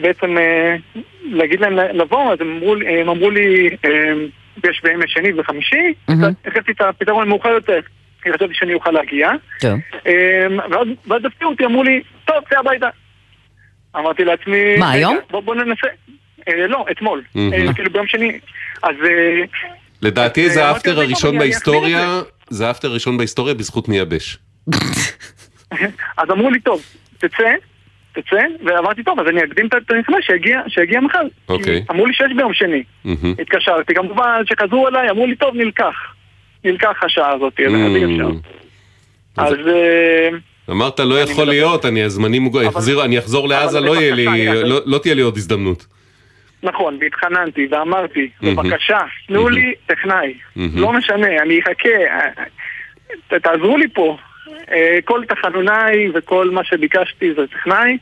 בעצם 0.00 0.38
אה, 0.38 0.76
להגיד 1.24 1.60
להם 1.60 1.76
לבוא, 1.78 2.32
אז 2.32 2.38
הם 2.40 2.60
אמרו 3.08 3.30
לי- 3.30 3.68
אמ, 3.84 4.26
יש 4.70 4.80
בימי 4.84 5.04
שני 5.08 5.32
וחמישי, 5.40 5.92
החלטתי 6.46 6.72
את 6.72 6.80
הפתרון 6.80 7.22
המאוחר 7.22 7.48
יותר, 7.48 7.80
כי 8.26 8.32
חשבתי 8.32 8.54
שאני 8.54 8.74
אוכל 8.74 8.90
להגיע. 8.90 9.30
טוב. 9.60 9.80
אמ, 10.06 10.58
ואז 10.58 10.88
ואז 11.06 11.24
הפתיעו 11.24 11.50
אותי, 11.50 11.64
אמרו 11.64 11.82
לי, 11.82 12.02
טוב, 12.24 12.36
צא 12.50 12.58
הביתה. 12.58 12.88
אמרתי 13.96 14.24
לעצמי... 14.24 14.76
מה, 14.78 14.86
"רגע, 14.86 14.98
היום? 14.98 15.16
בוא 15.30 15.40
בוא 15.40 15.54
ננסה. 15.54 15.86
אה, 16.48 16.66
לא, 16.66 16.84
אתמול. 16.90 17.22
אה, 17.36 17.74
כאילו 17.74 17.90
ביום 17.90 18.06
שני. 18.06 18.38
אז... 18.82 18.94
אה, 19.04 19.44
לדעתי 20.02 20.46
אז, 20.46 20.52
זה 20.52 20.64
האפטר 20.66 21.00
הראשון 21.00 21.30
"טוב, 21.32 21.40
אני 21.42 21.50
אחזיר 21.52 21.74
את 21.74 21.82
בהיסטוריה, 21.82 22.22
זה 22.48 22.68
האפטר 22.68 22.88
הראשון 22.88 23.16
בהיסטוריה 23.18 23.54
בזכות 23.54 23.88
מייבש. 23.88 24.38
אז 26.18 26.30
אמרו 26.30 26.50
לי, 26.50 26.60
טוב, 26.60 26.82
תצא, 27.18 27.50
תצא, 28.12 28.42
ואמרתי, 28.64 29.02
טוב, 29.02 29.20
אז 29.20 29.26
אני 29.28 29.44
אקדים 29.44 29.66
את 29.66 29.90
הנכנס 29.90 30.16
שיגיע, 30.20 30.60
שיגיע 30.68 31.00
מחר. 31.00 31.22
אוקיי. 31.48 31.82
כי 31.86 31.92
אמרו 31.92 32.06
לי 32.06 32.14
שיש 32.14 32.32
ביום 32.36 32.54
שני. 32.54 32.82
מהמם. 33.04 33.34
התקשרתי, 33.40 33.94
כמובן 33.94 34.42
שחזרו 34.44 34.88
אליי, 34.88 35.10
אמרו 35.10 35.26
לי, 35.26 35.36
טוב, 35.36 35.54
נלקח. 35.54 36.15
נלקח 36.66 37.02
השעה 37.02 37.32
הזאת, 37.32 37.60
אז 37.60 37.96
אי 37.96 38.04
אפשר. 38.04 38.28
אז... 39.36 39.54
אה, 39.68 40.28
אמרת 40.70 41.00
לא 41.00 41.20
יכול 41.20 41.44
להיות, 41.46 41.84
אני 41.84 42.02
הזמני 42.02 42.38
מוגבל, 42.38 42.68
אחזיר- 42.68 43.04
אני 43.04 43.18
אחזור 43.18 43.48
לעזה, 43.48 43.80
לא 43.80 43.94
לא- 44.64 44.80
לא 44.86 44.98
תהיה 44.98 45.14
לי 45.14 45.22
עוד 45.22 45.36
הזדמנות. 45.36 45.86
נכון, 46.62 46.98
והתחננתי 47.00 47.66
ואמרתי, 47.70 48.28
מהמם. 48.40 48.56
בבקשה, 48.56 48.98
תנו 49.26 49.48
לי 49.48 49.74
טכנאי. 49.86 50.34
מהמם. 50.56 50.78
לא 50.82 50.92
משנה, 50.92 51.42
אני 51.42 51.60
אחכה, 51.60 51.88
אה, 53.32 53.38
תעזרו 53.38 53.78
לי 53.78 53.88
פה. 53.94 54.16
אה, 54.70 54.98
כל 55.04 55.20
תחנוניי 55.28 56.10
וכל 56.14 56.50
מה 56.50 56.64
שביקשתי 56.64 57.34
זה 57.34 57.46
טכנאי. 57.46 57.98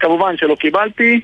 כמובן 0.00 0.36
שלא 0.36 0.54
קיבלתי. 0.60 1.20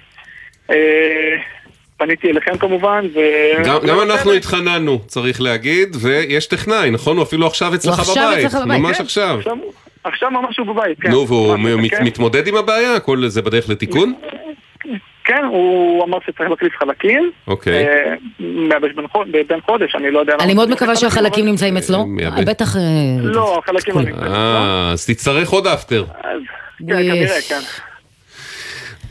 אה, 2.00 2.06
פניתי 2.06 2.30
אליכם 2.30 2.58
כמובן, 2.58 3.06
ו... 3.14 3.18
גם 3.64 3.78
גם 3.88 4.00
אנחנו 4.00 4.32
התחננו, 4.32 4.98
צריך 5.06 5.40
להגיד, 5.40 5.96
ויש 6.00 6.46
טכנאי, 6.46 6.90
נכון? 6.90 7.16
הוא 7.16 7.22
אפילו 7.24 7.46
עכשיו 7.46 7.74
אצלך 7.74 7.98
עכשיו 7.98 8.28
בבית, 8.32 8.46
אצלך 8.46 8.60
בבית, 8.64 8.80
ממש 8.80 8.96
כן. 8.96 9.02
עכשיו. 9.02 9.36
עכשיו- 9.38 9.56
עכשיו 10.04 10.30
ממש 10.30 10.58
הוא 10.58 10.66
בבית, 10.66 11.00
כן. 11.00 11.10
נו, 11.10 11.26
והוא 11.28 11.56
ממש, 11.56 11.72
מ- 11.74 11.82
מת- 11.82 11.90
כן. 11.90 12.04
מתמודד 12.04 12.46
עם 12.46 12.56
הבעיה? 12.56 13.00
כל 13.00 13.28
זה 13.28 13.42
בדרך 13.42 13.68
לתיקון? 13.68 14.14
כן, 15.24 15.44
הוא 15.50 16.04
אמר 16.04 16.18
שצריך 16.26 16.50
להחליף 16.50 16.72
חלקים. 16.78 17.30
אוקיי. 17.46 17.86
אה, 17.88 18.14
מייבש 18.40 18.90
בן 19.48 19.60
חודש, 19.66 19.94
אני 19.94 20.10
לא 20.10 20.18
יודע... 20.18 20.34
אני 20.40 20.54
מאוד 20.54 20.70
מקווה 20.70 20.96
שהחלקים 20.96 21.46
נמצאים 21.46 21.76
אצלו. 21.76 22.06
מייבש. 22.06 22.44
בטח... 22.44 22.76
אה, 22.76 22.80
לא, 23.22 23.60
החלקים 23.64 23.94
לא 23.94 24.02
נמצאים. 24.02 24.32
אה, 24.32 24.90
אז 24.92 25.06
תצטרך 25.06 25.48
עוד 25.50 25.66
אפטר. 25.66 26.04
כן, 26.78 26.86
כנראה, 26.88 27.40
כן. 27.48 27.60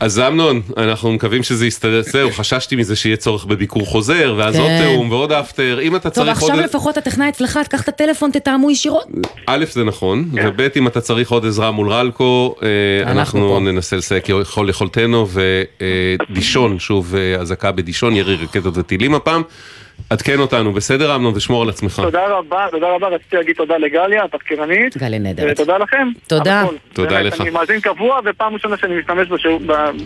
אז 0.00 0.18
אמנון, 0.18 0.60
אנחנו 0.76 1.12
מקווים 1.12 1.42
שזה 1.42 1.66
יסתדר, 1.66 2.02
זהו, 2.12 2.30
חששתי 2.32 2.76
מזה 2.76 2.96
שיהיה 2.96 3.16
צורך 3.16 3.44
בביקור 3.44 3.86
חוזר, 3.86 4.34
ואז 4.38 4.54
כן. 4.54 4.60
עוד 4.60 4.70
תיאום 4.80 5.10
ועוד 5.10 5.32
אפטר, 5.32 5.80
אם 5.82 5.96
אתה 5.96 6.10
טוב, 6.10 6.24
צריך 6.24 6.40
עוד... 6.40 6.50
עכשיו 6.50 6.64
לפחות 6.64 6.96
הטכנאי 6.96 7.28
אצלך, 7.28 7.58
תקח 7.58 7.82
את 7.82 7.88
הטלפון, 7.88 8.30
תתאמו 8.30 8.70
ישירות. 8.70 9.06
א', 9.46 9.64
זה 9.72 9.84
נכון, 9.84 10.30
וב', 10.32 10.68
אם 10.76 10.86
אתה 10.86 11.00
צריך 11.00 11.30
עוד 11.30 11.46
עזרה 11.46 11.70
מול 11.70 11.88
רלקו, 11.92 12.54
אה, 12.62 13.10
אנחנו. 13.10 13.60
ננסה 13.60 13.96
לסייע 13.96 14.20
ככל 14.20 14.66
יכולתנו, 14.70 15.26
ודישון, 16.30 16.78
שוב 16.78 17.14
אה, 17.14 17.40
אזעקה 17.40 17.72
בדישון, 17.72 18.16
ירי 18.16 18.36
רקטות 18.36 18.78
וטילים 18.78 19.14
הפעם. 19.14 19.42
עדכן 20.10 20.38
אותנו, 20.38 20.72
בסדר 20.72 21.14
אמנון, 21.14 21.32
ושמור 21.36 21.62
על 21.62 21.68
עצמך. 21.68 22.00
תודה 22.04 22.26
רבה, 22.28 22.66
תודה 22.70 22.86
רבה, 22.94 23.08
רציתי 23.08 23.36
להגיד 23.36 23.56
תודה 23.56 23.76
לגליה, 23.76 24.24
התחקירנית. 24.24 24.96
גליה 24.96 25.18
נהדרת. 25.18 25.50
ותודה 25.52 25.78
לכם. 25.78 26.08
תודה. 26.26 26.64
תודה 26.92 27.10
באמת, 27.10 27.32
לך. 27.32 27.40
אני 27.40 27.50
מאזין 27.50 27.80
קבוע, 27.80 28.20
ופעם 28.24 28.54
ראשונה 28.54 28.76
שאני 28.76 28.98
משתמש 28.98 29.28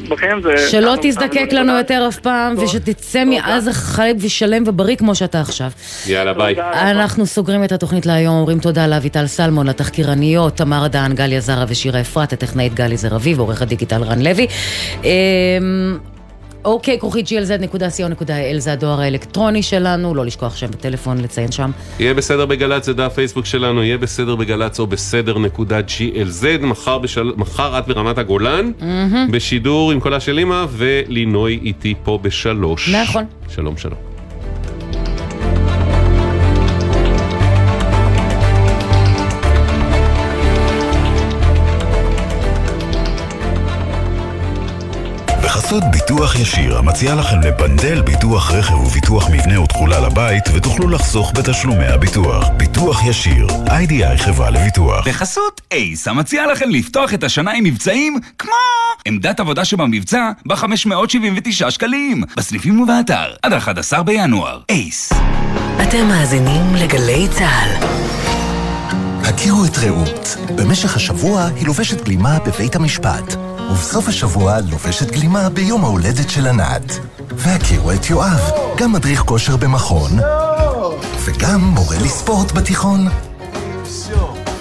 בכם 0.08 0.40
זה... 0.42 0.68
שלא 0.70 0.94
תזדקק 1.02 1.52
לנו 1.52 1.76
יותר 1.78 2.04
אף 2.08 2.18
פעם, 2.18 2.54
ושתצא 2.58 3.24
מעזה 3.24 3.72
חלק 3.72 4.16
ושלם 4.20 4.62
ובריא 4.66 4.96
כמו 4.96 5.14
שאתה 5.14 5.40
עכשיו. 5.40 5.70
יאללה, 6.06 6.32
ביי. 6.34 6.54
אנחנו 6.72 7.26
סוגרים 7.26 7.64
את 7.64 7.72
התוכנית 7.72 8.06
להיום, 8.06 8.34
אומרים 8.34 8.58
תודה 8.58 8.86
לאביטל 8.86 9.26
סלמון, 9.26 9.66
לתחקירניות, 9.66 10.56
תמר 10.56 10.86
דהן, 10.86 11.14
גליה 11.14 11.40
זרה 11.40 11.64
ושירה 11.68 12.00
אפרת, 12.00 12.32
הטכנאית 12.32 12.74
גלי 12.74 12.96
זר 12.96 13.16
אביב, 13.16 13.38
עורך 13.38 13.62
הדיגיטל 13.62 14.02
רן 14.02 14.22
לוי. 14.22 14.46
אוקיי, 16.64 16.98
כרוכית 16.98 17.26
glz.co.il 17.26 18.58
זה 18.58 18.72
הדואר 18.72 19.00
האלקטרוני 19.00 19.62
שלנו, 19.62 20.14
לא 20.14 20.26
לשכוח 20.26 20.56
שם 20.56 20.66
בטלפון, 20.66 21.20
לציין 21.20 21.52
שם. 21.52 21.70
יהיה 21.98 22.14
בסדר 22.14 22.46
בגל"צ, 22.46 22.84
זה 22.86 22.94
דף 22.94 23.12
פייסבוק 23.14 23.46
שלנו, 23.46 23.82
יהיה 23.82 23.98
בסדר 23.98 24.36
בגל"צ 24.36 24.80
או 24.80 24.86
בסדר 24.86 25.38
נקודה 25.38 25.80
glz, 25.80 26.66
מחר, 26.66 26.98
בשל... 26.98 27.32
מחר 27.36 27.78
את 27.78 27.88
ברמת 27.88 28.18
הגולן, 28.18 28.70
מהמם. 28.80 29.28
בשידור 29.30 29.92
עם 29.92 30.00
קולה 30.00 30.20
של 30.20 30.38
אימא, 30.38 30.64
ולינוי 30.70 31.60
איתי 31.62 31.94
פה 32.04 32.18
בשלוש. 32.22 32.88
נכון. 32.88 33.24
שלום 33.48 33.76
שלום. 33.76 34.11
בחסות 45.72 45.90
ביטוח 45.90 46.36
ישיר, 46.36 46.78
המציע 46.78 47.14
לכם 47.14 47.40
לפנדל 47.40 48.02
ביטוח 48.02 48.50
רכב 48.50 48.74
וביטוח 48.74 49.30
מבנה 49.30 49.60
ותכולה 49.60 50.00
לבית, 50.00 50.44
ותוכלו 50.54 50.88
לחסוך 50.88 51.32
בתשלומי 51.34 51.86
הביטוח. 51.86 52.48
ביטוח 52.56 53.04
ישיר, 53.06 53.46
איי-די-איי 53.70 54.18
חברה 54.18 54.50
לביטוח. 54.50 55.08
בחסות 55.08 55.60
אייס, 55.72 56.08
המציע 56.08 56.46
לכם 56.46 56.70
לפתוח 56.70 57.14
את 57.14 57.24
השנה 57.24 57.52
עם 57.52 57.64
מבצעים 57.64 58.18
כמו 58.38 58.52
עמדת 59.06 59.40
עבודה 59.40 59.64
שבמבצע 59.64 60.30
ב-579 60.46 61.70
שקלים, 61.70 62.22
בסניפים 62.36 62.80
ובאתר, 62.80 63.34
עד 63.42 63.52
11 63.52 64.02
בינואר. 64.02 64.60
אייס. 64.68 65.12
אתם 65.82 66.08
מאזינים 66.08 66.74
לגלי 66.74 67.26
צה"ל. 67.30 67.86
הכירו 69.24 69.64
את 69.64 69.78
רעות. 69.78 70.36
במשך 70.54 70.96
השבוע 70.96 71.48
היא 71.56 71.66
לובשת 71.66 72.04
גלימה 72.04 72.38
בבית 72.46 72.76
המשפט, 72.76 73.34
ובסוף 73.70 74.08
השבוע 74.08 74.60
לובשת 74.60 75.10
גלימה 75.10 75.48
ביום 75.48 75.84
ההולדת 75.84 76.30
של 76.30 76.46
ענת. 76.46 76.98
והכירו 77.36 77.92
את 77.92 78.10
יואב, 78.10 78.50
גם 78.76 78.92
מדריך 78.92 79.20
כושר 79.20 79.56
במכון, 79.56 80.10
וגם 81.24 81.60
מורה 81.60 81.96
לספורט 81.98 82.52
בתיכון. 82.52 83.08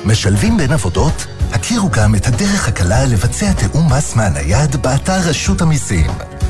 משלבים 0.06 0.58
בין 0.58 0.72
עבודות? 0.72 1.26
הכירו 1.52 1.90
גם 1.90 2.16
את 2.16 2.28
הדרך 2.28 2.68
הקלה 2.68 3.06
לבצע 3.06 3.52
תיאום 3.54 3.94
מס 3.94 4.16
מהנייד 4.16 4.76
באתר 4.76 5.20
רשות 5.20 5.62
המיסים. 5.62 6.12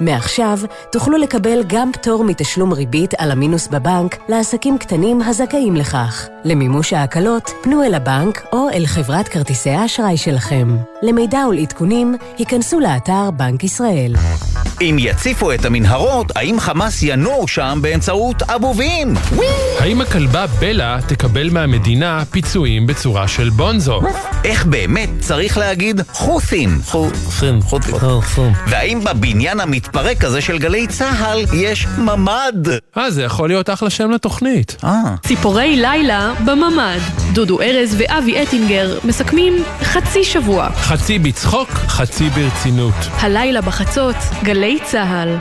מעכשיו 0.00 0.58
תוכלו 0.92 1.18
לקבל 1.18 1.62
גם 1.66 1.92
פטור 1.92 2.24
מתשלום 2.24 2.72
ריבית 2.72 3.14
על 3.18 3.30
המינוס 3.30 3.68
בבנק 3.68 4.16
לעסקים 4.28 4.78
קטנים 4.78 5.22
הזכאים 5.22 5.76
לכך. 5.76 6.28
למימוש 6.44 6.92
ההקלות, 6.92 7.50
פנו 7.62 7.82
אל 7.82 7.94
הבנק 7.94 8.46
או 8.52 8.68
אל 8.74 8.86
חברת 8.86 9.28
כרטיסי 9.28 9.70
האשראי 9.70 10.16
שלכם. 10.16 10.76
למידע 11.02 11.38
ולעדכונים, 11.48 12.16
היכנסו 12.38 12.80
לאתר 12.80 13.30
בנק 13.30 13.64
ישראל. 13.64 14.12
אם 14.80 14.96
יציפו 14.98 15.52
את 15.52 15.64
המנהרות, 15.64 16.36
האם 16.36 16.60
חמאס 16.60 17.02
ינועו 17.02 17.48
שם 17.48 17.78
באמצעות 17.82 18.42
אבובים? 18.42 19.14
האם 19.78 20.00
הכלבה 20.00 20.46
בלה 20.46 20.98
תקבל 21.06 21.50
מהמדינה 21.50 22.22
פיצויים 22.30 22.86
בצורה 22.86 23.28
של 23.28 23.50
בונזו? 23.50 24.00
איך 24.44 24.66
באמת 24.66 25.10
צריך 25.20 25.58
להגיד 25.58 26.00
חות'ים? 26.12 26.78
חות'ים, 26.84 27.62
חות'ים. 27.62 27.94
והאם 28.66 29.00
בבניין 29.04 29.60
המתפרק 29.94 30.24
הזה 30.24 30.40
של 30.40 30.58
גלי 30.58 30.86
צה"ל 30.86 31.44
יש 31.52 31.86
ממ"ד? 31.98 32.68
אה, 32.98 33.10
זה 33.10 33.22
יכול 33.22 33.48
להיות 33.48 33.70
אחלה 33.70 33.90
שם 33.90 34.10
לתוכנית. 34.10 34.76
אה. 34.84 35.14
ציפורי 35.26 35.76
לילה 35.76 36.32
בממ"ד. 36.44 36.98
דודו 37.32 37.60
ארז 37.60 37.96
ואבי 37.98 38.42
אטינגר 38.42 38.98
מסכמים 39.04 39.64
חצי 39.82 40.24
שבוע. 40.24 40.68
חצי 40.70 41.18
בצחוק, 41.18 41.68
חצי 41.68 42.28
ברצינות. 42.30 42.94
הלילה 43.20 43.60
בחצות, 43.60 44.16
גלי 44.42 44.78
צה"ל. 44.84 45.36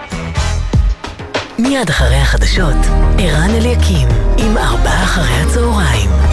מיד 1.59 1.89
אחרי 1.89 2.15
החדשות, 2.15 2.77
ערן 3.19 3.49
אליקים, 3.49 4.07
עם 4.37 4.57
ארבעה 4.57 5.03
אחרי 5.03 5.33
הצהריים. 5.33 6.28